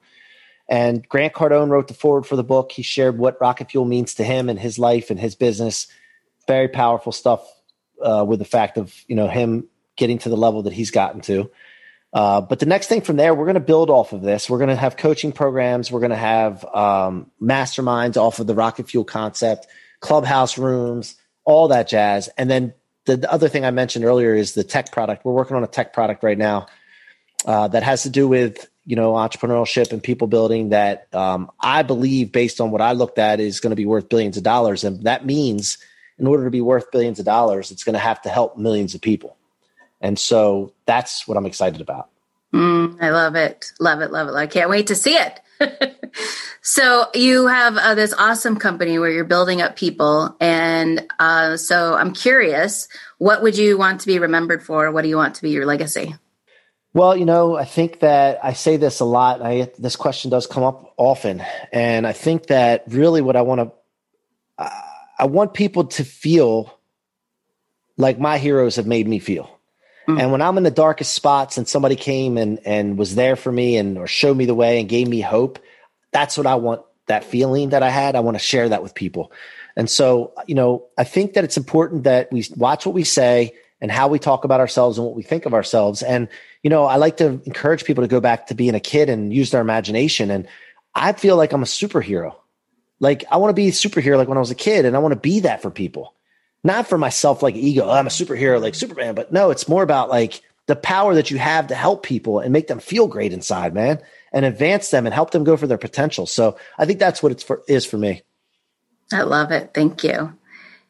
And 0.67 1.07
Grant 1.07 1.34
Cardone 1.34 1.69
wrote 1.69 1.88
the 1.88 1.93
forward 1.93 2.27
for 2.27 2.36
the 2.36 2.43
book. 2.43 2.71
He 2.71 2.84
shared 2.84 3.17
what 3.17 3.41
rocket 3.41 3.71
fuel 3.71 3.86
means 3.86 4.15
to 4.15 4.23
him 4.23 4.49
and 4.49 4.59
his 4.59 4.77
life 4.77 5.09
and 5.09 5.19
his 5.19 5.36
business. 5.36 5.88
Very 6.47 6.67
powerful 6.67 7.11
stuff 7.11 7.41
uh, 8.01 8.23
with 8.27 8.39
the 8.39 8.45
fact 8.45 8.77
of 8.77 8.93
you 9.07 9.15
know 9.15 9.27
him 9.27 9.67
getting 9.97 10.19
to 10.19 10.30
the 10.30 10.38
level 10.38 10.63
that 10.63 10.73
he's 10.73 10.91
gotten 10.91 11.21
to. 11.21 11.49
Uh, 12.11 12.41
but 12.41 12.59
the 12.59 12.65
next 12.65 12.88
thing 12.88 13.01
from 13.01 13.17
there, 13.17 13.36
we're 13.36 13.45
going 13.45 13.53
to 13.55 13.59
build 13.59 13.89
off 13.89 14.13
of 14.13 14.21
this. 14.21 14.49
We're 14.49 14.57
going 14.57 14.69
to 14.69 14.75
have 14.75 14.97
coaching 14.97 15.32
programs. 15.32 15.91
We're 15.91 15.99
going 15.99 16.09
to 16.11 16.15
have 16.15 16.65
um, 16.65 17.30
masterminds 17.41 18.17
off 18.17 18.39
of 18.39 18.47
the 18.47 18.55
rocket 18.55 18.89
fuel 18.89 19.03
concept, 19.03 19.67
clubhouse 19.99 20.57
rooms, 20.57 21.15
all 21.45 21.67
that 21.67 21.88
jazz. 21.88 22.30
And 22.38 22.49
then 22.49 22.73
the, 23.10 23.18
the 23.18 23.32
other 23.32 23.49
thing 23.49 23.66
I 23.66 23.72
mentioned 23.72 24.05
earlier 24.05 24.36
is 24.36 24.53
the 24.53 24.64
tech 24.64 24.91
product. 24.91 25.26
We're 25.26 25.34
working 25.34 25.57
on 25.57 25.64
a 25.64 25.68
tech 25.68 25.93
product 25.93 26.24
right 26.24 26.38
now 26.38 26.68
uh, 27.45 27.68
that 27.70 27.82
has 27.84 28.03
to 28.03 28.10
do 28.10 28.28
with 28.28 28.70
you 28.86 28.95
know 28.95 29.14
entrepreneurship 29.14 29.91
and 29.91 30.01
people 30.01 30.28
building 30.28 30.70
that 30.70 31.14
um, 31.14 31.51
I 31.60 31.82
believe, 31.84 32.32
based 32.32 32.62
on 32.62 32.72
what 32.72 32.82
I 32.82 32.91
looked 32.93 33.18
at, 33.18 33.39
is 33.39 33.60
going 33.60 33.72
to 33.72 33.76
be 33.76 33.86
worth 33.86 34.10
billions 34.10 34.38
of 34.38 34.43
dollars. 34.43 34.84
And 34.84 35.03
that 35.03 35.26
means, 35.26 35.80
in 36.20 36.28
order 36.28 36.43
to 36.43 36.51
be 36.51 36.62
worth 36.62 36.91
billions 36.91 37.20
of 37.20 37.26
dollars, 37.26 37.72
it's 37.72 37.84
going 37.84 37.93
to 37.93 37.99
have 37.99 38.22
to 38.22 38.30
help 38.30 38.57
millions 38.57 38.93
of 38.93 39.01
people. 39.01 39.36
And 40.01 40.18
so 40.18 40.74
that's 40.86 41.28
what 41.28 41.36
I'm 41.36 41.45
excited 41.45 41.82
about. 41.82 42.10
Mm, 42.53 43.01
I 43.01 43.10
love 43.10 43.36
it. 43.36 43.72
Love 43.80 44.01
it. 44.01 44.12
Love 44.12 44.30
it. 44.30 44.34
I 44.34 44.47
can't 44.47 44.70
wait 44.70 44.88
to 44.88 44.95
see 44.95 45.16
it. 45.16 45.41
so 46.62 47.07
you 47.14 47.47
have 47.47 47.78
uh, 47.78 47.95
this 47.95 48.14
awesome 48.14 48.57
company 48.57 48.99
where 48.99 49.10
you're 49.10 49.24
building 49.24 49.62
up 49.62 49.76
people. 49.76 50.36
And 50.39 51.05
uh, 51.20 51.57
so 51.57 51.95
I'm 51.95 52.14
curious, 52.14 52.88
what 53.18 53.41
would 53.41 53.57
you 53.57 53.78
want 53.78 54.01
to 54.01 54.07
be 54.07 54.20
remembered 54.20 54.64
for? 54.64 54.91
What 54.91 55.03
do 55.03 55.10
you 55.10 55.18
want 55.18 55.36
to 55.36 55.41
be 55.41 55.49
your 55.49 55.66
legacy? 55.66 56.16
Well, 56.93 57.16
you 57.16 57.26
know, 57.26 57.55
I 57.55 57.66
think 57.66 57.99
that 57.99 58.39
I 58.43 58.53
say 58.53 58.78
this 58.78 58.99
a 58.99 59.05
lot. 59.05 59.43
I 59.43 59.72
this 59.78 59.95
question 59.95 60.32
does 60.32 60.47
come 60.47 60.64
up 60.64 60.93
often, 60.97 61.43
and 61.72 62.07
I 62.07 62.14
think 62.14 62.47
that 62.47 62.84
really 62.88 63.22
what 63.22 63.36
I 63.36 63.43
want 63.43 63.62
to, 63.62 63.72
uh, 64.57 64.82
I 65.20 65.28
want 65.28 65.53
people 65.53 65.86
to 65.86 66.03
feel 66.03 66.80
like 67.95 68.20
my 68.20 68.39
heroes 68.39 68.78
have 68.78 68.88
made 68.88 69.07
me 69.07 69.20
feel. 69.20 69.59
Mm. 70.10 70.20
And 70.20 70.32
when 70.32 70.41
I'm 70.41 70.57
in 70.57 70.64
the 70.64 70.72
darkest 70.72 71.14
spots, 71.14 71.57
and 71.57 71.68
somebody 71.68 71.95
came 71.95 72.38
and 72.38 72.60
and 72.66 72.97
was 72.97 73.16
there 73.16 73.36
for 73.36 73.51
me 73.51 73.78
and 73.78 73.97
or 73.97 74.07
showed 74.07 74.36
me 74.36 74.45
the 74.45 74.55
way 74.55 74.80
and 74.80 74.89
gave 74.89 75.07
me 75.07 75.22
hope, 75.22 75.60
that's 76.12 76.38
what 76.38 76.47
I 76.47 76.55
want. 76.55 76.82
That 77.07 77.24
feeling 77.24 77.70
that 77.70 77.84
I 77.84 77.89
had, 77.89 78.16
I 78.16 78.20
want 78.20 78.36
to 78.36 78.43
share 78.43 78.70
that 78.70 78.84
with 78.84 78.93
people. 78.93 79.32
And 79.76 79.89
so, 79.89 80.34
you 80.47 80.55
know, 80.55 80.86
I 80.97 81.03
think 81.03 81.34
that 81.34 81.43
it's 81.43 81.57
important 81.57 82.03
that 82.03 82.32
we 82.32 82.45
watch 82.55 82.86
what 82.86 82.93
we 82.93 83.03
say 83.03 83.53
and 83.82 83.91
how 83.91 84.07
we 84.07 84.20
talk 84.20 84.43
about 84.43 84.60
ourselves 84.60 84.97
and 84.97 85.07
what 85.07 85.16
we 85.16 85.24
think 85.24 85.45
of 85.45 85.53
ourselves. 85.53 86.03
And, 86.03 86.28
you 86.64 86.70
know, 86.70 86.86
I 86.86 86.97
like 86.97 87.18
to 87.18 87.41
encourage 87.45 87.86
people 87.86 88.03
to 88.03 88.07
go 88.07 88.20
back 88.20 88.47
to 88.47 88.55
being 88.55 88.76
a 88.76 88.80
kid 88.80 89.10
and 89.10 89.34
use 89.34 89.51
their 89.51 89.62
imagination. 89.62 90.32
And 90.32 90.47
I 90.93 91.14
feel 91.14 91.36
like 91.38 91.53
I'm 91.53 91.64
a 91.64 91.66
superhero. 91.66 92.36
Like 92.99 93.24
I 93.32 93.38
want 93.38 93.51
to 93.51 93.55
be 93.55 93.70
a 93.70 93.72
superhero 93.72 94.18
like 94.18 94.28
when 94.28 94.38
I 94.38 94.41
was 94.41 94.51
a 94.51 94.55
kid 94.55 94.86
and 94.86 94.95
I 94.95 94.99
want 94.99 95.14
to 95.14 95.20
be 95.20 95.41
that 95.41 95.62
for 95.62 95.72
people. 95.72 96.14
Not 96.64 96.88
for 96.88 96.97
myself 96.97 97.41
like 97.41 97.55
ego, 97.55 97.86
oh, 97.86 97.91
I'm 97.91 98.07
a 98.07 98.10
superhero 98.10 98.62
like 98.62 98.76
Superman, 98.76 99.16
but 99.16 99.32
no, 99.32 99.49
it's 99.49 99.70
more 99.70 99.84
about 99.84 100.10
like 100.10 100.41
the 100.66 100.76
power 100.76 101.16
that 101.16 101.32
you 101.32 101.38
have 101.38 101.68
to 101.68 101.76
help 101.76 102.03
people 102.03 102.39
and 102.39 102.53
make 102.53 102.68
them 102.68 102.80
feel 102.80 103.07
great 103.07 103.34
inside, 103.34 103.74
man, 103.74 103.99
and 104.34 104.45
advance 104.45 104.91
them 104.91 105.05
and 105.05 105.16
help 105.16 105.32
them 105.32 105.43
go 105.43 105.57
for 105.57 105.68
their 105.68 105.78
potential. 105.78 106.26
So 106.26 106.57
I 106.78 106.86
think 106.86 106.99
that's 106.99 107.24
what 107.24 107.32
it's 107.32 107.43
for 107.43 107.64
is 107.68 107.86
for 107.86 107.97
me. 107.97 108.22
I 109.12 109.24
love 109.24 109.51
it. 109.51 109.72
Thank 109.74 110.03
you. 110.03 110.34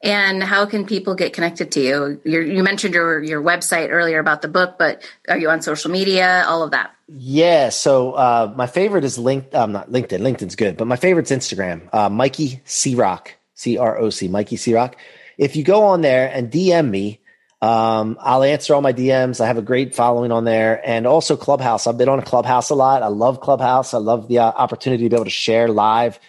And 0.02 0.42
how 0.42 0.66
can 0.66 0.86
people 0.86 1.14
get 1.14 1.34
connected 1.34 1.72
to 1.74 1.82
you? 1.82 2.22
You're, 2.24 2.44
you 2.44 2.64
mentioned 2.64 2.94
your 2.94 3.22
your 3.22 3.42
website 3.42 3.90
earlier 3.90 4.20
about 4.20 4.42
the 4.42 4.48
book, 4.48 4.76
but 4.78 5.04
are 5.28 5.38
you 5.38 5.50
on 5.50 5.62
social 5.62 5.92
media? 5.92 6.46
All 6.48 6.64
of 6.64 6.72
that. 6.72 6.92
Yeah. 7.08 7.70
So 7.70 8.14
uh, 8.14 8.54
my 8.56 8.68
favorite 8.68 9.04
is 9.04 9.18
linked. 9.18 9.54
I'm 9.54 9.64
um, 9.64 9.72
not 9.74 9.92
LinkedIn. 9.92 10.22
LinkedIn's 10.22 10.56
good, 10.56 10.78
but 10.78 10.88
my 10.88 10.96
favorite's 10.96 11.32
Instagram. 11.32 11.90
Uh, 11.94 12.10
Mikey 12.10 12.62
C-Roc, 12.64 13.34
C 13.56 13.78
R 13.78 13.98
O 13.98 14.10
C, 14.10 14.28
Mikey 14.30 14.56
C-Roc. 14.56 14.96
If 15.40 15.56
you 15.56 15.64
go 15.64 15.86
on 15.86 16.02
there 16.02 16.30
and 16.32 16.52
DM 16.52 16.90
me, 16.90 17.22
um, 17.62 18.18
I'll 18.20 18.44
answer 18.44 18.76
all 18.76 18.82
my 18.82 18.92
DMs. 18.92 19.40
I 19.40 19.48
have 19.48 19.58
a 19.58 19.62
great 19.62 19.96
following 19.96 20.34
on 20.34 20.44
there, 20.44 20.82
and 20.88 21.08
also 21.08 21.38
Clubhouse. 21.38 21.88
I've 21.88 21.98
been 21.98 22.10
on 22.10 22.22
Clubhouse 22.22 22.70
a 22.70 22.76
lot. 22.76 23.04
I 23.04 23.08
love 23.08 23.40
Clubhouse. 23.40 23.94
I 23.94 24.00
love 24.00 24.28
the 24.28 24.40
uh, 24.40 24.52
opportunity 24.52 25.06
to 25.06 25.10
be 25.10 25.16
able 25.16 25.24
to 25.24 25.32
share 25.32 25.70
live. 25.70 26.20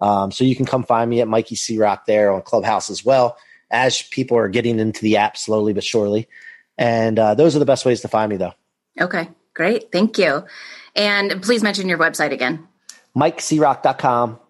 Um, 0.00 0.32
so 0.32 0.44
you 0.44 0.56
can 0.56 0.64
come 0.64 0.84
find 0.84 1.08
me 1.08 1.20
at 1.20 1.28
Mikey 1.28 1.56
C-Roc 1.56 2.06
there 2.06 2.32
on 2.32 2.40
Clubhouse 2.42 2.88
as 2.88 3.04
well. 3.04 3.36
As 3.70 4.00
people 4.00 4.38
are 4.38 4.48
getting 4.48 4.78
into 4.78 5.02
the 5.02 5.18
app 5.18 5.36
slowly 5.36 5.74
but 5.74 5.84
surely, 5.84 6.26
and 6.78 7.18
uh, 7.18 7.34
those 7.34 7.56
are 7.56 7.58
the 7.58 7.66
best 7.66 7.84
ways 7.84 8.00
to 8.02 8.08
find 8.08 8.30
me, 8.30 8.38
though. 8.38 8.54
Okay, 8.98 9.28
great. 9.52 9.92
Thank 9.92 10.16
you. 10.16 10.44
And 10.94 11.42
please 11.42 11.62
mention 11.62 11.90
your 11.90 11.98
website 11.98 12.32
again. 12.32 12.66
MikeCroc.com. 13.14 14.40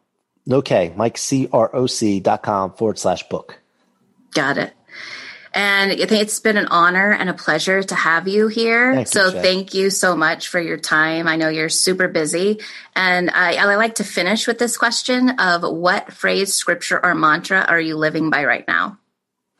K, 0.65 0.95
MikeCroc.com 0.97 2.73
forward 2.75 2.99
slash 3.01 3.29
book. 3.29 3.59
Got 4.37 4.59
it. 4.59 4.75
And 5.55 5.91
I 5.93 5.97
think 5.97 6.21
it's 6.21 6.39
been 6.41 6.59
an 6.59 6.67
honor 6.67 7.11
and 7.11 7.31
a 7.31 7.35
pleasure 7.35 7.83
to 7.83 7.95
have 7.95 8.29
you 8.29 8.49
here. 8.49 8.93
Thank 8.93 9.09
so 9.09 9.31
thank 9.31 9.73
you 9.73 9.89
so 9.89 10.15
much 10.15 10.49
for 10.49 10.61
your 10.61 10.77
time. 10.77 11.27
I 11.27 11.37
know 11.37 11.49
you're 11.49 11.71
super 11.71 12.07
busy. 12.07 12.61
And 12.95 13.31
I, 13.31 13.55
I 13.55 13.77
like 13.77 13.95
to 13.95 14.05
finish 14.05 14.47
with 14.47 14.59
this 14.59 14.77
question 14.77 15.31
of 15.41 15.63
what 15.63 16.13
phrase, 16.13 16.53
scripture, 16.53 17.03
or 17.03 17.15
mantra 17.15 17.65
are 17.67 17.81
you 17.81 17.97
living 17.97 18.29
by 18.29 18.45
right 18.45 18.69
now? 18.69 18.99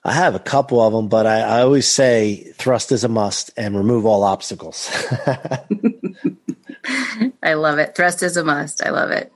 I 0.05 0.13
have 0.13 0.35
a 0.35 0.39
couple 0.39 0.83
of 0.83 0.93
them, 0.93 1.09
but 1.09 1.25
I, 1.25 1.41
I 1.41 1.63
always 1.63 1.89
say 1.89 2.53
thrust 2.59 2.93
is 2.93 3.03
a 3.03 3.09
must 3.09 3.53
and 3.57 3.75
remove 3.75 4.05
all 4.05 4.25
obstacles. 4.25 4.91
I 7.43 7.55
love 7.55 7.79
it. 7.79 7.95
Thrust 7.95 8.23
is 8.23 8.37
a 8.37 8.45
must. 8.45 8.85
I 8.85 8.91
love 8.91 9.11
it. 9.11 9.33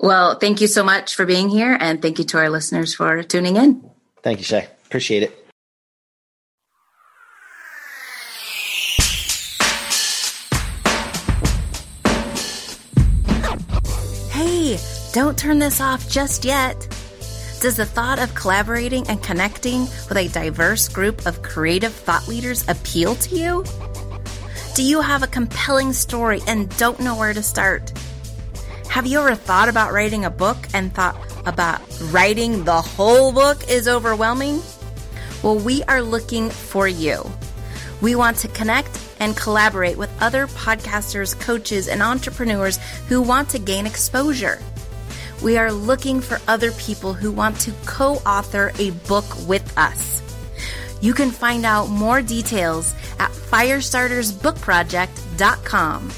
Well, 0.00 0.40
thank 0.40 0.60
you 0.60 0.66
so 0.66 0.82
much 0.82 1.14
for 1.14 1.24
being 1.24 1.48
here. 1.48 1.78
And 1.78 2.02
thank 2.02 2.18
you 2.18 2.24
to 2.24 2.38
our 2.38 2.50
listeners 2.50 2.92
for 2.92 3.22
tuning 3.22 3.54
in. 3.54 3.88
Thank 4.24 4.40
you, 4.40 4.44
Shay. 4.44 4.66
Appreciate 4.90 5.22
it. 5.22 5.46
Hey, 14.32 14.80
don't 15.12 15.38
turn 15.38 15.60
this 15.60 15.80
off 15.80 16.10
just 16.10 16.44
yet. 16.44 16.88
Does 17.60 17.76
the 17.76 17.86
thought 17.86 18.18
of 18.18 18.34
collaborating 18.34 19.06
and 19.06 19.22
connecting 19.22 19.82
with 19.82 20.16
a 20.16 20.26
diverse 20.26 20.88
group 20.88 21.24
of 21.24 21.40
creative 21.42 21.92
thought 21.92 22.26
leaders 22.26 22.68
appeal 22.68 23.14
to 23.14 23.36
you? 23.36 23.64
Do 24.74 24.82
you 24.82 25.02
have 25.02 25.22
a 25.22 25.28
compelling 25.28 25.92
story 25.92 26.40
and 26.48 26.68
don't 26.78 26.98
know 26.98 27.14
where 27.16 27.32
to 27.32 27.44
start? 27.44 27.96
Have 28.88 29.06
you 29.06 29.20
ever 29.20 29.36
thought 29.36 29.68
about 29.68 29.92
writing 29.92 30.24
a 30.24 30.30
book 30.30 30.56
and 30.74 30.92
thought 30.92 31.16
about 31.46 31.80
writing 32.10 32.64
the 32.64 32.82
whole 32.82 33.30
book 33.30 33.70
is 33.70 33.86
overwhelming? 33.86 34.60
Well, 35.42 35.58
we 35.58 35.82
are 35.84 36.02
looking 36.02 36.50
for 36.50 36.86
you. 36.86 37.24
We 38.00 38.14
want 38.14 38.36
to 38.38 38.48
connect 38.48 38.98
and 39.20 39.36
collaborate 39.36 39.98
with 39.98 40.10
other 40.22 40.46
podcasters, 40.46 41.38
coaches, 41.38 41.88
and 41.88 42.02
entrepreneurs 42.02 42.78
who 43.08 43.22
want 43.22 43.50
to 43.50 43.58
gain 43.58 43.86
exposure. 43.86 44.58
We 45.42 45.56
are 45.56 45.72
looking 45.72 46.20
for 46.20 46.38
other 46.46 46.70
people 46.72 47.14
who 47.14 47.32
want 47.32 47.58
to 47.60 47.72
co 47.86 48.16
author 48.26 48.72
a 48.78 48.90
book 49.08 49.24
with 49.46 49.78
us. 49.78 50.20
You 51.00 51.14
can 51.14 51.30
find 51.30 51.64
out 51.64 51.88
more 51.88 52.20
details 52.20 52.92
at 53.18 53.30
firestartersbookproject.com. 53.30 56.10